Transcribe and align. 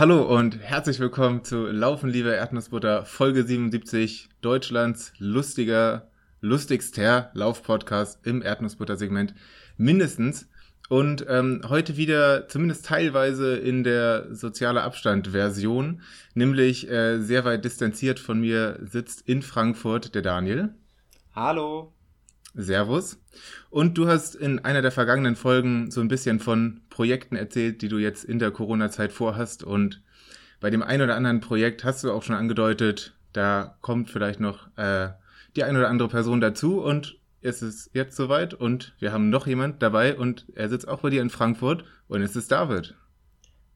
Hallo 0.00 0.22
und 0.22 0.58
herzlich 0.62 0.98
willkommen 0.98 1.44
zu 1.44 1.66
Laufen, 1.66 2.08
liebe 2.08 2.30
Erdnussbutter, 2.30 3.04
Folge 3.04 3.44
77, 3.44 4.30
Deutschlands 4.40 5.12
lustiger, 5.18 6.08
lustigster 6.40 7.30
Laufpodcast 7.34 8.26
im 8.26 8.40
Erdnussbutter-Segment 8.40 9.34
mindestens. 9.76 10.48
Und 10.88 11.26
ähm, 11.28 11.60
heute 11.68 11.98
wieder 11.98 12.48
zumindest 12.48 12.86
teilweise 12.86 13.58
in 13.58 13.84
der 13.84 14.34
soziale 14.34 14.84
Abstand-Version, 14.84 16.00
nämlich 16.32 16.90
äh, 16.90 17.18
sehr 17.18 17.44
weit 17.44 17.66
distanziert 17.66 18.20
von 18.20 18.40
mir 18.40 18.78
sitzt 18.80 19.28
in 19.28 19.42
Frankfurt 19.42 20.14
der 20.14 20.22
Daniel. 20.22 20.70
Hallo. 21.34 21.92
Servus. 22.54 23.18
Und 23.68 23.98
du 23.98 24.08
hast 24.08 24.34
in 24.34 24.60
einer 24.60 24.80
der 24.80 24.92
vergangenen 24.92 25.36
Folgen 25.36 25.90
so 25.90 26.00
ein 26.00 26.08
bisschen 26.08 26.40
von 26.40 26.80
Projekten 27.00 27.34
erzählt, 27.34 27.80
die 27.80 27.88
du 27.88 27.96
jetzt 27.96 28.24
in 28.24 28.38
der 28.38 28.50
Corona-Zeit 28.50 29.10
vorhast. 29.10 29.64
Und 29.64 30.02
bei 30.60 30.68
dem 30.68 30.82
einen 30.82 31.04
oder 31.04 31.16
anderen 31.16 31.40
Projekt 31.40 31.82
hast 31.82 32.04
du 32.04 32.12
auch 32.12 32.22
schon 32.22 32.36
angedeutet, 32.36 33.14
da 33.32 33.78
kommt 33.80 34.10
vielleicht 34.10 34.38
noch 34.38 34.68
äh, 34.76 35.08
die 35.56 35.64
eine 35.64 35.78
oder 35.78 35.88
andere 35.88 36.10
Person 36.10 36.42
dazu. 36.42 36.82
Und 36.82 37.16
es 37.40 37.62
ist 37.62 37.88
jetzt 37.94 38.16
soweit 38.16 38.52
und 38.52 38.94
wir 38.98 39.12
haben 39.12 39.30
noch 39.30 39.46
jemand 39.46 39.82
dabei 39.82 40.14
und 40.14 40.44
er 40.54 40.68
sitzt 40.68 40.88
auch 40.88 41.00
bei 41.00 41.08
dir 41.08 41.22
in 41.22 41.30
Frankfurt 41.30 41.86
und 42.06 42.20
es 42.20 42.36
ist 42.36 42.52
David. 42.52 42.94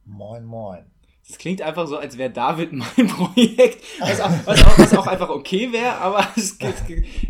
Moin, 0.04 0.44
moin. 0.44 0.84
Es 1.26 1.38
klingt 1.38 1.62
einfach 1.62 1.86
so, 1.86 1.96
als 1.96 2.18
wäre 2.18 2.28
David 2.28 2.72
mein 2.74 3.06
Projekt, 3.06 3.82
was 4.00 4.20
auch, 4.20 4.32
was 4.44 4.62
auch, 4.66 4.78
was 4.78 4.94
auch 4.94 5.06
einfach 5.06 5.30
okay 5.30 5.72
wäre, 5.72 5.94
aber 5.94 6.28
es, 6.36 6.58
es, 6.60 6.82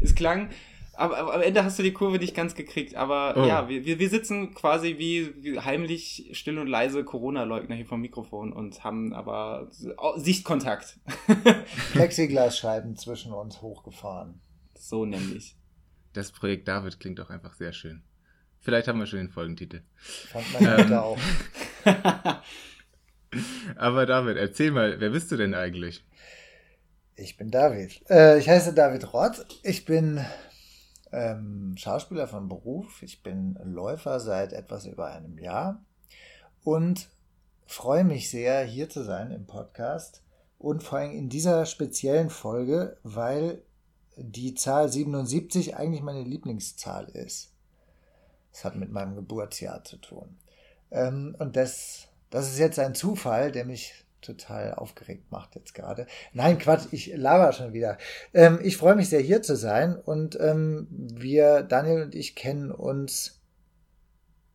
es 0.03 0.15
klang, 0.17 0.51
aber, 0.97 1.19
aber, 1.19 1.35
am 1.35 1.43
Ende 1.43 1.65
hast 1.65 1.79
du 1.79 1.83
die 1.83 1.93
Kurve 1.93 2.19
nicht 2.19 2.35
ganz 2.35 2.55
gekriegt. 2.55 2.95
Aber 2.95 3.35
oh. 3.37 3.47
ja, 3.47 3.69
wir, 3.69 3.99
wir 3.99 4.09
sitzen 4.09 4.55
quasi 4.55 4.97
wie, 4.99 5.35
wie 5.43 5.61
heimlich 5.61 6.31
still 6.33 6.59
und 6.59 6.67
leise 6.67 7.05
Corona-Leugner 7.05 7.75
hier 7.75 7.87
vom 7.87 8.01
Mikrofon 8.01 8.53
und 8.53 8.85
haben 8.85 9.13
aber 9.13 9.69
Sichtkontakt. 10.17 10.99
Plexiglasscheiben 11.93 12.97
zwischen 12.97 13.33
uns 13.33 13.63
hochgefahren. 13.63 14.41
So 14.75 15.05
nämlich. 15.05 15.57
Das 16.13 16.31
Projekt 16.31 16.69
David 16.69 17.01
klingt 17.01 17.21
auch 17.21 17.31
einfach 17.31 17.55
sehr 17.55 17.73
schön. 17.73 18.03
Vielleicht 18.61 18.89
haben 18.89 18.99
wir 18.99 19.07
schon 19.07 19.19
den 19.19 19.31
Folgentitel. 19.31 19.83
Fand 19.97 20.61
man 20.61 20.81
ähm, 20.81 20.93
auch. 20.95 21.19
Aber 23.77 24.07
David, 24.07 24.37
erzähl 24.37 24.71
mal, 24.71 25.01
wer 25.01 25.11
bist 25.11 25.31
du 25.31 25.37
denn 25.37 25.55
eigentlich? 25.55 26.05
Ich 27.17 27.37
bin 27.37 27.51
David. 27.51 28.01
Äh, 28.09 28.39
ich 28.39 28.49
heiße 28.49 28.75
David 28.75 29.13
Roth. 29.13 29.45
Ich 29.63 29.85
bin 29.85 30.25
ähm, 31.15 31.75
Schauspieler 31.77 32.27
von 32.27 32.49
Beruf. 32.49 33.03
Ich 33.03 33.23
bin 33.23 33.59
Läufer 33.63 34.21
seit 34.21 34.53
etwas 34.53 34.87
über 34.87 35.07
einem 35.07 35.39
Jahr 35.39 35.83
und 36.65 37.09
freue 37.67 38.05
mich 38.05 38.31
sehr, 38.31 38.65
hier 38.65 38.89
zu 38.89 39.05
sein 39.05 39.31
im 39.31 39.47
Podcast 39.47 40.23
und 40.59 40.83
vor 40.83 40.99
allem 40.99 41.13
in 41.13 41.29
dieser 41.29 41.67
speziellen 41.67 42.31
Folge, 42.31 42.97
weil 43.03 43.63
die 44.17 44.55
Zahl 44.55 44.89
77 44.89 45.77
eigentlich 45.77 46.03
meine 46.03 46.23
Lieblingszahl 46.23 47.07
ist. 47.07 47.53
Das 48.53 48.65
hat 48.65 48.77
mit 48.77 48.91
meinem 48.91 49.17
Geburtsjahr 49.17 49.83
zu 49.85 49.97
tun. 49.97 50.37
Ähm, 50.91 51.35
und 51.39 51.57
das, 51.57 52.09
das 52.31 52.51
ist 52.51 52.59
jetzt 52.59 52.79
ein 52.79 52.95
Zufall, 52.95 53.51
der 53.51 53.65
mich 53.65 54.04
total 54.25 54.75
aufgeregt 54.75 55.31
macht 55.31 55.55
jetzt 55.55 55.75
gerade. 55.75 56.07
Nein, 56.33 56.59
Quatsch, 56.59 56.87
ich 56.91 57.15
laber 57.15 57.53
schon 57.53 57.73
wieder. 57.73 57.99
Ähm, 58.33 58.59
ich 58.63 58.77
freue 58.77 58.97
mich 58.97 59.09
sehr, 59.09 59.21
hier 59.21 59.43
zu 59.43 59.57
sein. 59.57 59.97
Und 59.97 60.39
ähm, 60.41 60.87
wir, 60.91 61.63
Daniel 61.63 62.03
und 62.03 62.15
ich, 62.15 62.35
kennen 62.35 62.71
uns 62.71 63.41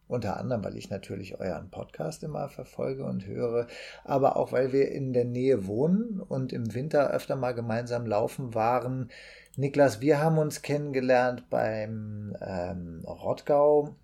unter 0.10 0.38
anderem, 0.38 0.64
weil 0.64 0.76
ich 0.76 0.90
natürlich 0.90 1.40
euren 1.40 1.70
Podcast 1.70 2.24
immer 2.24 2.50
verfolge 2.50 3.06
und 3.06 3.28
höre, 3.28 3.68
aber 4.04 4.38
auch, 4.38 4.52
weil 4.52 4.74
wir 4.74 4.92
in 4.92 5.14
der 5.14 5.24
Nähe 5.24 5.68
wohnen 5.68 6.20
und 6.20 6.52
im 6.52 6.74
Winter 6.74 7.12
öfter 7.12 7.36
mal 7.36 7.54
gemeinsam 7.54 8.08
laufen 8.08 8.56
waren. 8.56 9.12
Niklas, 9.56 10.02
wir 10.02 10.20
haben 10.20 10.40
uns 10.40 10.64
kennengelernt 10.64 11.50
beim 11.52 12.36
ähm, 12.42 13.04
Rottgau, 13.06 13.96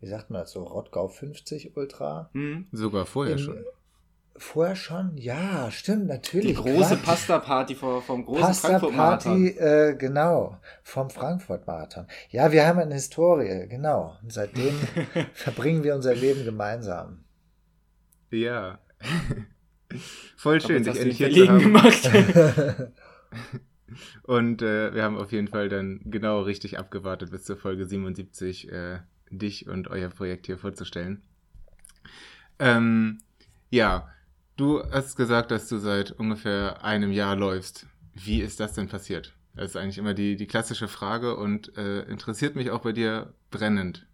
wie 0.00 0.08
sagt 0.08 0.28
man 0.28 0.42
das 0.42 0.52
so, 0.52 0.62
Rottgau 0.62 1.08
50 1.08 1.74
Ultra. 1.76 2.28
Mhm, 2.34 2.66
sogar 2.72 3.06
vorher 3.06 3.36
Im, 3.36 3.38
schon. 3.38 3.64
Vorher 4.38 4.76
schon? 4.76 5.16
Ja, 5.16 5.70
stimmt, 5.70 6.06
natürlich. 6.06 6.56
Die 6.56 6.62
große 6.62 6.96
Pasta-Party 6.96 7.74
vom, 7.74 8.02
vom 8.02 8.24
großen 8.24 8.54
Frankfurt-Marathon. 8.54 9.46
Äh, 9.46 9.96
genau, 9.98 10.58
vom 10.82 11.10
Frankfurt-Marathon. 11.10 12.06
Ja, 12.30 12.52
wir 12.52 12.66
haben 12.66 12.78
eine 12.78 12.94
Historie, 12.94 13.66
genau. 13.68 14.16
Und 14.22 14.32
seitdem 14.32 14.74
verbringen 15.34 15.82
wir 15.82 15.94
unser 15.94 16.14
Leben 16.14 16.44
gemeinsam. 16.44 17.24
Ja. 18.30 18.78
Voll 20.36 20.60
schön, 20.60 20.84
dich 20.84 20.96
endlich 20.96 21.16
hier 21.18 21.32
zu 21.32 21.48
haben. 21.48 21.58
gemacht. 21.58 22.10
Und 24.22 24.62
äh, 24.62 24.94
wir 24.94 25.02
haben 25.02 25.16
auf 25.16 25.32
jeden 25.32 25.48
Fall 25.48 25.68
dann 25.68 26.00
genau 26.04 26.42
richtig 26.42 26.78
abgewartet 26.78 27.30
bis 27.30 27.44
zur 27.44 27.56
Folge 27.56 27.86
77, 27.86 28.70
äh, 28.70 28.98
dich 29.30 29.66
und 29.66 29.88
euer 29.88 30.08
Projekt 30.10 30.46
hier 30.46 30.58
vorzustellen. 30.58 31.22
Ähm, 32.58 33.18
ja, 33.70 34.08
du 34.58 34.82
hast 34.90 35.16
gesagt, 35.16 35.50
dass 35.50 35.68
du 35.68 35.78
seit 35.78 36.10
ungefähr 36.12 36.84
einem 36.84 37.12
Jahr 37.12 37.36
läufst. 37.36 37.86
Wie 38.14 38.42
ist 38.42 38.60
das 38.60 38.74
denn 38.74 38.88
passiert? 38.88 39.34
Das 39.56 39.70
ist 39.70 39.76
eigentlich 39.76 39.98
immer 39.98 40.14
die, 40.14 40.36
die 40.36 40.46
klassische 40.46 40.88
Frage 40.88 41.36
und 41.36 41.76
äh, 41.76 42.02
interessiert 42.02 42.54
mich 42.54 42.70
auch 42.70 42.82
bei 42.82 42.92
dir 42.92 43.32
brennend. 43.50 44.06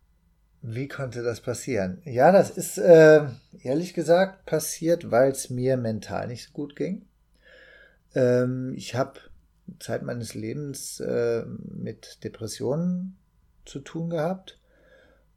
Wie 0.63 0.89
konnte 0.89 1.23
das 1.23 1.43
passieren? 1.43 2.01
Ja, 2.05 2.33
das 2.33 2.51
ist 2.51 2.79
äh, 2.79 3.27
ehrlich 3.63 3.93
gesagt 3.93 4.47
passiert, 4.47 5.11
weil 5.11 5.31
es 5.31 5.51
mir 5.51 5.77
mental 5.77 6.29
nicht 6.29 6.47
so 6.47 6.53
gut 6.53 6.75
ging. 6.77 7.05
Ähm, 8.15 8.73
ich 8.75 8.95
habe 8.95 9.21
Zeit 9.79 10.03
meines 10.03 10.35
Lebens 10.35 11.01
äh, 11.01 11.45
mit 11.47 12.25
Depressionen 12.25 13.19
zu 13.67 13.81
tun 13.81 14.09
gehabt. 14.09 14.59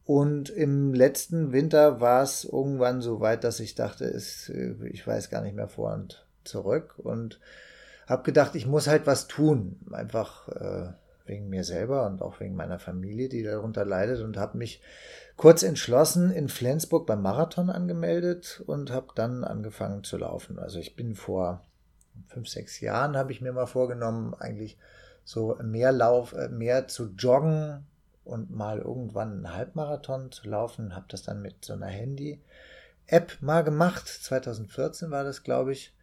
Und 0.08 0.48
im 0.48 0.94
letzten 0.94 1.52
Winter 1.52 2.00
war 2.00 2.22
es 2.22 2.44
irgendwann 2.44 3.02
so 3.02 3.20
weit, 3.20 3.44
dass 3.44 3.60
ich 3.60 3.74
dachte, 3.74 4.06
es, 4.06 4.48
äh, 4.48 4.74
ich 4.90 5.06
weiß 5.06 5.28
gar 5.28 5.42
nicht 5.42 5.54
mehr 5.54 5.68
vor 5.68 5.92
und 5.92 6.24
zurück. 6.44 6.94
Und 6.96 7.38
habe 8.06 8.22
gedacht, 8.22 8.54
ich 8.54 8.66
muss 8.66 8.86
halt 8.86 9.06
was 9.06 9.28
tun, 9.28 9.78
einfach 9.92 10.48
äh, 10.48 10.92
wegen 11.26 11.50
mir 11.50 11.62
selber 11.62 12.06
und 12.06 12.22
auch 12.22 12.40
wegen 12.40 12.56
meiner 12.56 12.78
Familie, 12.78 13.28
die 13.28 13.42
darunter 13.42 13.84
leidet. 13.84 14.22
Und 14.22 14.38
habe 14.38 14.56
mich 14.56 14.80
kurz 15.36 15.62
entschlossen 15.62 16.30
in 16.30 16.48
Flensburg 16.48 17.06
beim 17.06 17.20
Marathon 17.20 17.68
angemeldet 17.68 18.62
und 18.64 18.90
habe 18.90 19.08
dann 19.14 19.44
angefangen 19.44 20.04
zu 20.04 20.16
laufen. 20.16 20.58
Also 20.58 20.78
ich 20.78 20.96
bin 20.96 21.16
vor 21.16 21.66
fünf, 22.28 22.48
sechs 22.48 22.80
Jahren 22.80 23.14
habe 23.14 23.32
ich 23.32 23.42
mir 23.42 23.52
mal 23.52 23.66
vorgenommen, 23.66 24.32
eigentlich 24.38 24.78
so 25.22 25.58
mehr 25.62 25.92
Lauf, 25.92 26.32
äh, 26.32 26.48
mehr 26.48 26.88
zu 26.88 27.10
joggen 27.14 27.84
und 28.28 28.50
mal 28.50 28.78
irgendwann 28.78 29.32
einen 29.32 29.54
Halbmarathon 29.54 30.30
zu 30.30 30.48
laufen. 30.48 30.94
Habe 30.94 31.06
das 31.08 31.22
dann 31.22 31.42
mit 31.42 31.64
so 31.64 31.72
einer 31.72 31.86
Handy-App 31.86 33.38
mal 33.40 33.62
gemacht. 33.62 34.06
2014 34.06 35.10
war 35.10 35.24
das, 35.24 35.42
glaube 35.42 35.72
ich. 35.72 35.94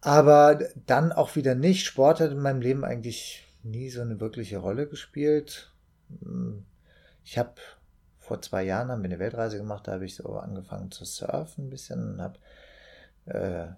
Aber 0.00 0.58
dann 0.86 1.12
auch 1.12 1.36
wieder 1.36 1.54
nicht. 1.54 1.86
Sport 1.86 2.20
hat 2.20 2.30
in 2.30 2.40
meinem 2.40 2.60
Leben 2.60 2.84
eigentlich 2.84 3.46
nie 3.62 3.90
so 3.90 4.00
eine 4.00 4.20
wirkliche 4.20 4.58
Rolle 4.58 4.86
gespielt. 4.86 5.72
Ich 7.24 7.38
habe 7.38 7.54
vor 8.18 8.42
zwei 8.42 8.64
Jahren 8.64 8.90
haben 8.90 9.02
wir 9.02 9.10
eine 9.10 9.18
Weltreise 9.18 9.56
gemacht, 9.56 9.86
da 9.86 9.92
habe 9.92 10.04
ich 10.04 10.16
so 10.16 10.36
angefangen 10.36 10.90
zu 10.90 11.04
surfen 11.04 11.66
ein 11.66 11.70
bisschen 11.70 12.14
und 12.14 12.22
habe 12.22 12.38
äh, 13.26 13.68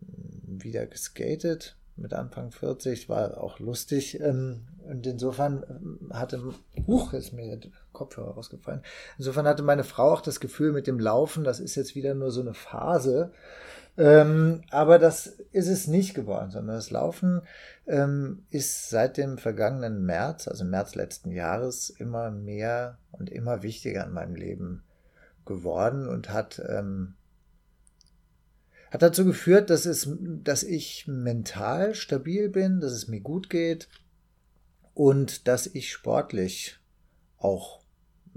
wieder 0.00 0.86
geskatet 0.86 1.76
mit 1.96 2.14
Anfang 2.14 2.50
40, 2.50 3.08
war 3.08 3.38
auch 3.38 3.58
lustig. 3.58 4.20
Ähm, 4.20 4.62
und 4.84 5.06
insofern 5.06 5.64
ähm, 5.68 6.10
hatte, 6.12 6.42
huch, 6.86 7.12
ist 7.12 7.32
mir 7.32 7.56
der 7.56 7.70
Kopfhörer 7.92 8.32
rausgefallen. 8.32 8.82
Insofern 9.18 9.46
hatte 9.46 9.62
meine 9.62 9.84
Frau 9.84 10.12
auch 10.12 10.20
das 10.20 10.40
Gefühl 10.40 10.72
mit 10.72 10.86
dem 10.86 10.98
Laufen, 10.98 11.44
das 11.44 11.60
ist 11.60 11.74
jetzt 11.74 11.94
wieder 11.94 12.14
nur 12.14 12.30
so 12.30 12.40
eine 12.40 12.54
Phase. 12.54 13.32
Ähm, 13.98 14.62
aber 14.70 14.98
das 14.98 15.26
ist 15.26 15.68
es 15.68 15.86
nicht 15.86 16.14
geworden, 16.14 16.50
sondern 16.50 16.76
das 16.76 16.90
Laufen 16.90 17.42
ähm, 17.86 18.44
ist 18.48 18.88
seit 18.88 19.18
dem 19.18 19.36
vergangenen 19.36 20.06
März, 20.06 20.48
also 20.48 20.64
März 20.64 20.94
letzten 20.94 21.30
Jahres, 21.30 21.90
immer 21.90 22.30
mehr 22.30 22.96
und 23.10 23.28
immer 23.28 23.62
wichtiger 23.62 24.04
in 24.06 24.12
meinem 24.12 24.34
Leben 24.34 24.82
geworden 25.44 26.08
und 26.08 26.30
hat 26.30 26.62
ähm, 26.66 27.14
hat 28.92 29.00
dazu 29.00 29.24
geführt, 29.24 29.70
dass, 29.70 29.86
es, 29.86 30.06
dass 30.20 30.62
ich 30.62 31.06
mental 31.06 31.94
stabil 31.94 32.50
bin, 32.50 32.80
dass 32.80 32.92
es 32.92 33.08
mir 33.08 33.20
gut 33.20 33.48
geht 33.48 33.88
und 34.92 35.48
dass 35.48 35.66
ich 35.66 35.90
sportlich 35.90 36.78
auch 37.38 37.80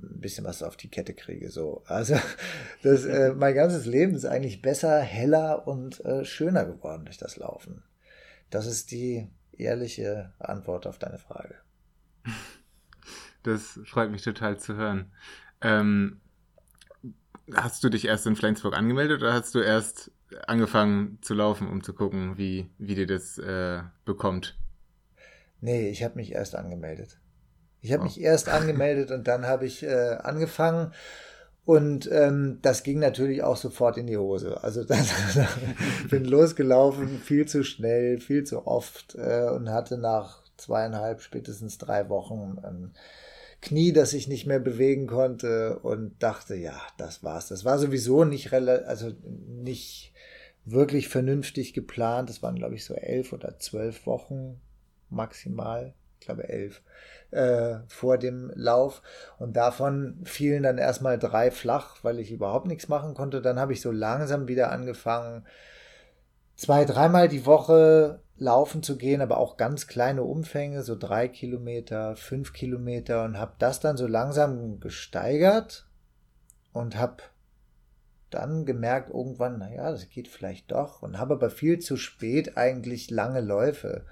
ein 0.01 0.21
bisschen 0.21 0.45
was 0.45 0.63
auf 0.63 0.77
die 0.77 0.87
Kette 0.89 1.13
kriege. 1.13 1.49
So. 1.49 1.83
Also 1.87 2.15
das, 2.83 3.03
äh, 3.03 3.33
mein 3.35 3.53
ganzes 3.53 3.85
Leben 3.85 4.15
ist 4.15 4.23
eigentlich 4.23 4.61
besser, 4.61 5.01
heller 5.01 5.67
und 5.67 6.03
äh, 6.05 6.23
schöner 6.23 6.63
geworden 6.63 7.03
durch 7.03 7.17
das 7.17 7.35
Laufen. 7.35 7.83
Das 8.49 8.65
ist 8.65 8.91
die 8.91 9.27
ehrliche 9.51 10.31
Antwort 10.39 10.87
auf 10.87 10.99
deine 10.99 11.17
Frage. 11.17 11.55
Das 13.43 13.77
freut 13.83 14.09
mich 14.09 14.21
total 14.21 14.57
zu 14.57 14.75
hören. 14.75 15.11
Ähm, 15.59 16.21
hast 17.53 17.83
du 17.83 17.89
dich 17.89 18.05
erst 18.05 18.25
in 18.25 18.37
Flensburg 18.37 18.73
angemeldet 18.73 19.21
oder 19.21 19.33
hast 19.33 19.53
du 19.53 19.59
erst 19.59 20.11
angefangen 20.47 21.19
zu 21.21 21.33
laufen, 21.33 21.67
um 21.67 21.83
zu 21.83 21.93
gucken, 21.93 22.37
wie, 22.37 22.69
wie 22.77 22.95
dir 22.95 23.07
das 23.07 23.37
äh, 23.37 23.81
bekommt? 24.05 24.57
Nee, 25.61 25.89
ich 25.89 26.03
habe 26.03 26.15
mich 26.15 26.33
erst 26.33 26.55
angemeldet. 26.55 27.17
Ich 27.81 27.91
habe 27.91 28.01
oh. 28.01 28.05
mich 28.05 28.19
erst 28.19 28.49
angemeldet 28.49 29.11
und 29.11 29.27
dann 29.27 29.45
habe 29.45 29.65
ich 29.65 29.83
äh, 29.83 30.17
angefangen. 30.21 30.93
Und 31.65 32.09
ähm, 32.11 32.59
das 32.61 32.83
ging 32.83 32.99
natürlich 32.99 33.41
auch 33.41 33.57
sofort 33.57 33.97
in 33.97 34.07
die 34.07 34.17
Hose. 34.17 34.63
Also 34.63 34.83
das, 34.85 35.07
bin 36.09 36.25
losgelaufen, 36.25 37.19
viel 37.19 37.47
zu 37.47 37.63
schnell, 37.63 38.19
viel 38.19 38.43
zu 38.43 38.67
oft 38.67 39.15
äh, 39.15 39.49
und 39.49 39.69
hatte 39.69 39.97
nach 39.97 40.43
zweieinhalb, 40.57 41.21
spätestens 41.21 41.77
drei 41.77 42.09
Wochen 42.09 42.59
ein 42.63 42.93
Knie, 43.61 43.93
das 43.93 44.13
ich 44.13 44.27
nicht 44.27 44.45
mehr 44.45 44.59
bewegen 44.59 45.07
konnte 45.07 45.79
und 45.79 46.21
dachte, 46.21 46.55
ja, 46.55 46.79
das 46.97 47.23
war's. 47.23 47.47
Das 47.47 47.65
war 47.65 47.79
sowieso 47.79 48.23
nicht, 48.23 48.53
also 48.53 49.11
nicht 49.23 50.13
wirklich 50.65 51.07
vernünftig 51.07 51.73
geplant. 51.73 52.29
Das 52.29 52.43
waren, 52.43 52.55
glaube 52.55 52.75
ich, 52.75 52.85
so 52.85 52.93
elf 52.93 53.33
oder 53.33 53.57
zwölf 53.59 54.05
Wochen 54.05 54.59
maximal, 55.09 55.93
ich 56.19 56.25
glaube 56.25 56.49
elf, 56.49 56.81
äh, 57.31 57.77
vor 57.87 58.17
dem 58.17 58.51
Lauf. 58.55 59.01
Und 59.37 59.55
davon 59.55 60.19
fielen 60.23 60.63
dann 60.63 60.77
erstmal 60.77 61.19
drei 61.19 61.51
flach, 61.51 62.03
weil 62.03 62.19
ich 62.19 62.31
überhaupt 62.31 62.67
nichts 62.67 62.87
machen 62.87 63.13
konnte. 63.13 63.41
Dann 63.41 63.59
habe 63.59 63.73
ich 63.73 63.81
so 63.81 63.91
langsam 63.91 64.47
wieder 64.47 64.71
angefangen, 64.71 65.45
zwei, 66.55 66.85
dreimal 66.85 67.27
die 67.27 67.45
Woche 67.45 68.21
laufen 68.37 68.83
zu 68.83 68.97
gehen, 68.97 69.21
aber 69.21 69.37
auch 69.37 69.57
ganz 69.57 69.87
kleine 69.87 70.23
Umfänge, 70.23 70.83
so 70.83 70.95
drei 70.97 71.27
Kilometer, 71.27 72.15
fünf 72.15 72.53
Kilometer 72.53 73.23
und 73.23 73.37
habe 73.37 73.53
das 73.59 73.79
dann 73.79 73.97
so 73.97 74.07
langsam 74.07 74.79
gesteigert 74.79 75.87
und 76.73 76.97
habe 76.97 77.23
dann 78.35 78.65
gemerkt 78.65 79.09
irgendwann, 79.09 79.57
naja, 79.57 79.91
das 79.91 80.09
geht 80.09 80.27
vielleicht 80.27 80.71
doch 80.71 81.01
und 81.01 81.17
habe 81.17 81.35
aber 81.35 81.49
viel 81.49 81.79
zu 81.79 81.97
spät 81.97 82.57
eigentlich 82.57 83.09
lange 83.09 83.41
Läufe 83.41 84.05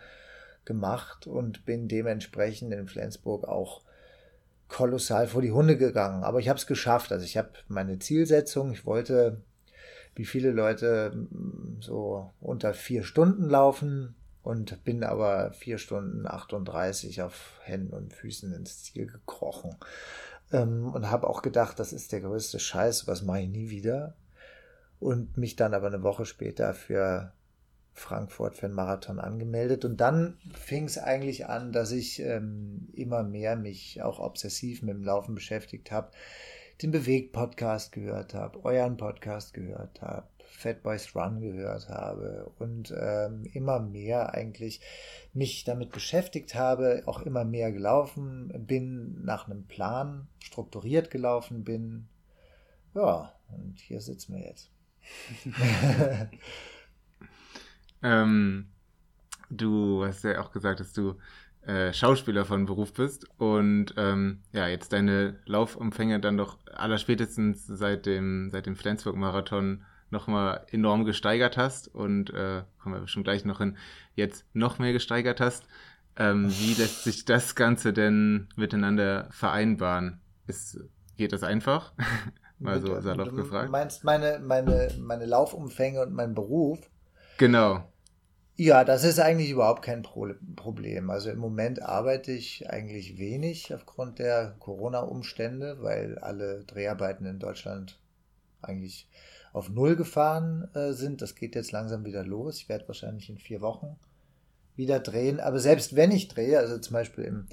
gemacht 0.65 1.27
und 1.27 1.65
bin 1.65 1.87
dementsprechend 1.87 2.73
in 2.73 2.87
Flensburg 2.87 3.47
auch 3.47 3.81
kolossal 4.69 5.27
vor 5.27 5.41
die 5.41 5.51
Hunde 5.51 5.77
gegangen. 5.77 6.23
Aber 6.23 6.39
ich 6.39 6.49
habe 6.49 6.57
es 6.57 6.67
geschafft. 6.67 7.11
Also 7.11 7.25
ich 7.25 7.37
habe 7.37 7.49
meine 7.67 7.99
Zielsetzung. 7.99 8.71
Ich 8.71 8.85
wollte, 8.85 9.41
wie 10.15 10.25
viele 10.25 10.51
Leute, 10.51 11.27
so 11.79 12.31
unter 12.39 12.73
vier 12.73 13.03
Stunden 13.03 13.49
laufen 13.49 14.15
und 14.41 14.83
bin 14.83 15.03
aber 15.03 15.53
vier 15.53 15.77
Stunden 15.77 16.27
38 16.27 17.21
auf 17.21 17.59
Händen 17.63 17.93
und 17.93 18.13
Füßen 18.13 18.53
ins 18.53 18.83
Ziel 18.83 19.07
gekrochen. 19.07 19.75
Ähm, 20.53 20.93
und 20.93 21.11
habe 21.11 21.27
auch 21.27 21.41
gedacht, 21.41 21.79
das 21.79 21.91
ist 21.91 22.13
der 22.13 22.21
größte 22.21 22.59
Scheiß, 22.59 23.07
was 23.07 23.23
mache 23.23 23.41
ich 23.41 23.49
nie 23.49 23.69
wieder. 23.69 24.15
Und 24.99 25.35
mich 25.35 25.57
dann 25.57 25.73
aber 25.73 25.87
eine 25.87 26.03
Woche 26.03 26.25
später 26.25 26.73
für 26.73 27.33
Frankfurt 27.93 28.55
für 28.55 28.65
einen 28.65 28.75
Marathon 28.75 29.19
angemeldet. 29.19 29.85
Und 29.85 29.97
dann 29.97 30.37
fing 30.53 30.85
es 30.85 30.97
eigentlich 30.97 31.47
an, 31.47 31.71
dass 31.71 31.91
ich 31.91 32.19
ähm, 32.19 32.87
immer 32.93 33.23
mehr 33.23 33.55
mich 33.55 34.01
auch 34.01 34.19
obsessiv 34.19 34.81
mit 34.81 34.95
dem 34.95 35.03
Laufen 35.03 35.35
beschäftigt 35.35 35.91
habe, 35.91 36.11
den 36.81 36.91
Bewegt-Podcast 36.91 37.91
gehört 37.91 38.33
habe, 38.33 38.63
euren 38.65 38.97
Podcast 38.97 39.53
gehört 39.53 40.01
habe, 40.01 40.27
Fat 40.55 40.83
Boys 40.83 41.15
Run 41.15 41.41
gehört 41.41 41.89
habe 41.89 42.51
und 42.59 42.93
ähm, 42.97 43.43
immer 43.53 43.79
mehr 43.79 44.33
eigentlich 44.33 44.81
mich 45.33 45.63
damit 45.63 45.91
beschäftigt 45.91 46.55
habe, 46.55 47.03
auch 47.05 47.21
immer 47.21 47.43
mehr 47.43 47.71
gelaufen 47.71 48.51
bin, 48.65 49.23
nach 49.23 49.47
einem 49.47 49.65
Plan 49.65 50.27
strukturiert 50.39 51.11
gelaufen 51.11 51.63
bin. 51.63 52.07
Ja, 52.93 53.33
und 53.49 53.79
hier 53.79 54.01
sitzen 54.01 54.35
wir 54.35 54.43
jetzt. 54.43 54.71
Ähm, 58.03 58.67
du 59.49 60.05
hast 60.05 60.23
ja 60.23 60.41
auch 60.41 60.51
gesagt, 60.51 60.81
dass 60.81 60.93
du 60.93 61.15
äh, 61.65 61.93
Schauspieler 61.93 62.43
von 62.43 62.65
Beruf 62.65 62.93
bist 62.93 63.25
und 63.39 63.93
ähm, 63.97 64.41
ja, 64.51 64.67
jetzt 64.67 64.91
deine 64.91 65.39
Laufumfänge 65.45 66.19
dann 66.19 66.37
doch 66.37 66.57
allerspätestens 66.73 67.65
seit 67.65 68.05
dem, 68.05 68.49
seit 68.51 68.65
dem 68.65 68.75
Flensburg-Marathon 68.75 69.85
nochmal 70.13 70.65
enorm 70.71 71.03
gesteigert 71.03 71.57
hast 71.57 71.93
und 71.93 72.29
äh, 72.29 72.63
kommen 72.81 72.95
wir 72.95 73.01
bestimmt 73.01 73.25
gleich 73.25 73.43
noch 73.43 73.57
hin, 73.57 73.77
jetzt 74.15 74.45
noch 74.53 74.79
mehr 74.79 74.93
gesteigert 74.93 75.41
hast. 75.41 75.65
Ähm, 76.15 76.49
wie 76.49 76.73
lässt 76.81 77.03
sich 77.03 77.25
das 77.25 77.55
Ganze 77.55 77.91
denn 77.91 78.47
miteinander 78.55 79.27
vereinbaren? 79.31 80.21
Ist, 80.47 80.79
geht 81.17 81.33
das 81.33 81.43
einfach? 81.43 81.91
Mal 82.59 82.79
so 82.79 83.01
salopp 83.01 83.35
gefragt. 83.35 83.67
Du 83.67 83.71
meinst 83.71 84.05
meine, 84.05 84.39
meine, 84.39 84.87
meine 84.97 85.25
Laufumfänge 85.25 86.01
und 86.01 86.13
mein 86.13 86.33
Beruf? 86.33 86.79
Genau. 87.37 87.83
Ja, 88.55 88.83
das 88.83 89.03
ist 89.03 89.19
eigentlich 89.19 89.49
überhaupt 89.49 89.81
kein 89.81 90.03
Problem. 90.03 91.09
Also 91.09 91.31
im 91.31 91.39
Moment 91.39 91.81
arbeite 91.81 92.31
ich 92.31 92.69
eigentlich 92.69 93.17
wenig 93.17 93.73
aufgrund 93.73 94.19
der 94.19 94.55
Corona-Umstände, 94.59 95.77
weil 95.81 96.19
alle 96.19 96.63
Dreharbeiten 96.63 97.25
in 97.25 97.39
Deutschland 97.39 97.99
eigentlich 98.61 99.09
auf 99.53 99.69
Null 99.69 99.95
gefahren 99.95 100.67
äh, 100.73 100.91
sind. 100.91 101.21
Das 101.21 101.35
geht 101.35 101.55
jetzt 101.55 101.71
langsam 101.71 102.05
wieder 102.05 102.25
los. 102.25 102.57
Ich 102.57 102.69
werde 102.69 102.87
wahrscheinlich 102.87 103.29
in 103.29 103.37
vier 103.37 103.61
Wochen 103.61 103.95
wieder 104.75 104.99
drehen. 104.99 105.39
Aber 105.39 105.59
selbst 105.59 105.95
wenn 105.95 106.11
ich 106.11 106.27
drehe, 106.27 106.59
also 106.59 106.77
zum 106.79 106.93
Beispiel 106.93 107.23
im 107.23 107.47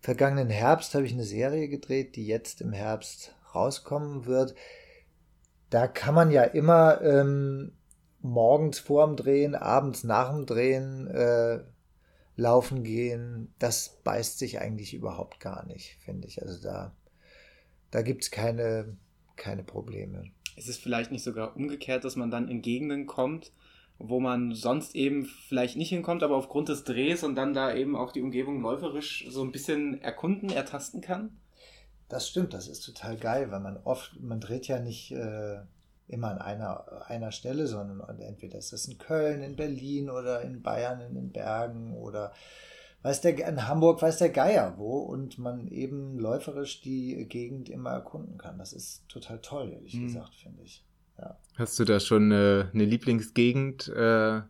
vergangenen 0.00 0.50
Herbst 0.50 0.94
habe 0.94 1.06
ich 1.06 1.12
eine 1.12 1.24
Serie 1.24 1.68
gedreht, 1.68 2.16
die 2.16 2.26
jetzt 2.26 2.60
im 2.60 2.72
Herbst 2.72 3.34
rauskommen 3.54 4.26
wird. 4.26 4.54
Da 5.70 5.86
kann 5.86 6.14
man 6.14 6.30
ja 6.30 6.42
immer 6.42 7.00
ähm, 7.02 7.72
morgens 8.20 8.78
vorm 8.78 9.16
Drehen, 9.16 9.54
abends 9.54 10.04
nach 10.04 10.30
dem 10.30 10.46
Drehen 10.46 11.06
äh, 11.06 11.60
laufen 12.36 12.82
gehen, 12.82 13.54
das 13.58 14.00
beißt 14.02 14.38
sich 14.38 14.60
eigentlich 14.60 14.94
überhaupt 14.94 15.40
gar 15.40 15.64
nicht, 15.66 15.96
finde 16.00 16.26
ich. 16.26 16.42
Also 16.42 16.60
da, 16.60 16.92
da 17.90 18.02
gibt 18.02 18.24
es 18.24 18.30
keine, 18.30 18.96
keine 19.36 19.62
Probleme. 19.62 20.24
Ist 20.56 20.68
es 20.68 20.78
vielleicht 20.78 21.10
nicht 21.10 21.24
sogar 21.24 21.56
umgekehrt, 21.56 22.04
dass 22.04 22.16
man 22.16 22.30
dann 22.30 22.48
in 22.48 22.62
Gegenden 22.62 23.06
kommt, 23.06 23.52
wo 23.98 24.20
man 24.20 24.52
sonst 24.52 24.94
eben 24.94 25.24
vielleicht 25.24 25.76
nicht 25.76 25.88
hinkommt, 25.88 26.22
aber 26.22 26.36
aufgrund 26.36 26.68
des 26.68 26.84
Drehs 26.84 27.22
und 27.22 27.36
dann 27.36 27.54
da 27.54 27.74
eben 27.74 27.96
auch 27.96 28.12
die 28.12 28.22
Umgebung 28.22 28.60
läuferisch 28.60 29.26
so 29.28 29.42
ein 29.42 29.52
bisschen 29.52 30.00
erkunden, 30.02 30.50
ertasten 30.50 31.00
kann? 31.00 31.36
Das 32.08 32.28
stimmt, 32.28 32.54
das 32.54 32.68
ist 32.68 32.80
total 32.80 33.16
geil, 33.16 33.50
weil 33.50 33.60
man 33.60 33.78
oft, 33.84 34.20
man 34.20 34.40
dreht 34.40 34.68
ja 34.68 34.78
nicht 34.78 35.12
äh, 35.12 35.58
immer 36.08 36.30
an 36.30 36.38
einer, 36.38 37.06
einer 37.06 37.32
Stelle, 37.32 37.66
sondern 37.66 38.18
entweder 38.20 38.58
ist 38.58 38.72
das 38.72 38.86
in 38.86 38.98
Köln, 38.98 39.42
in 39.42 39.56
Berlin 39.56 40.10
oder 40.10 40.42
in 40.42 40.62
Bayern, 40.62 41.00
in 41.00 41.14
den 41.14 41.32
Bergen 41.32 41.94
oder 41.94 42.32
weiß 43.04 43.20
der, 43.20 43.46
in 43.46 43.68
Hamburg 43.68 44.00
weiß 44.00 44.16
der 44.16 44.30
Geier 44.30 44.74
wo 44.78 44.98
und 44.98 45.38
man 45.38 45.68
eben 45.68 46.18
läuferisch 46.18 46.80
die 46.80 47.26
Gegend 47.28 47.68
immer 47.68 47.90
erkunden 47.90 48.38
kann. 48.38 48.58
Das 48.58 48.72
ist 48.72 49.06
total 49.08 49.40
toll, 49.40 49.72
ehrlich 49.72 49.94
mhm. 49.94 50.06
gesagt, 50.06 50.34
finde 50.34 50.62
ich. 50.62 50.82
Ja. 51.18 51.38
Hast 51.56 51.78
du 51.78 51.84
da 51.84 52.00
schon 52.00 52.32
eine, 52.32 52.70
eine 52.72 52.84
Lieblingsgegend, 52.84 53.88
äh, 53.88 54.40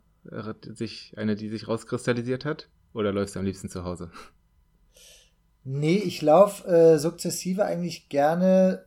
sich, 0.72 1.12
eine, 1.16 1.34
die 1.34 1.48
sich 1.48 1.68
rauskristallisiert 1.68 2.44
hat? 2.44 2.68
Oder 2.94 3.12
läufst 3.12 3.34
du 3.34 3.40
am 3.40 3.44
liebsten 3.44 3.68
zu 3.68 3.84
Hause? 3.84 4.10
Nee, 5.64 5.96
ich 5.96 6.22
laufe 6.22 6.68
äh, 6.68 6.98
sukzessive 6.98 7.64
eigentlich 7.64 8.08
gerne 8.08 8.84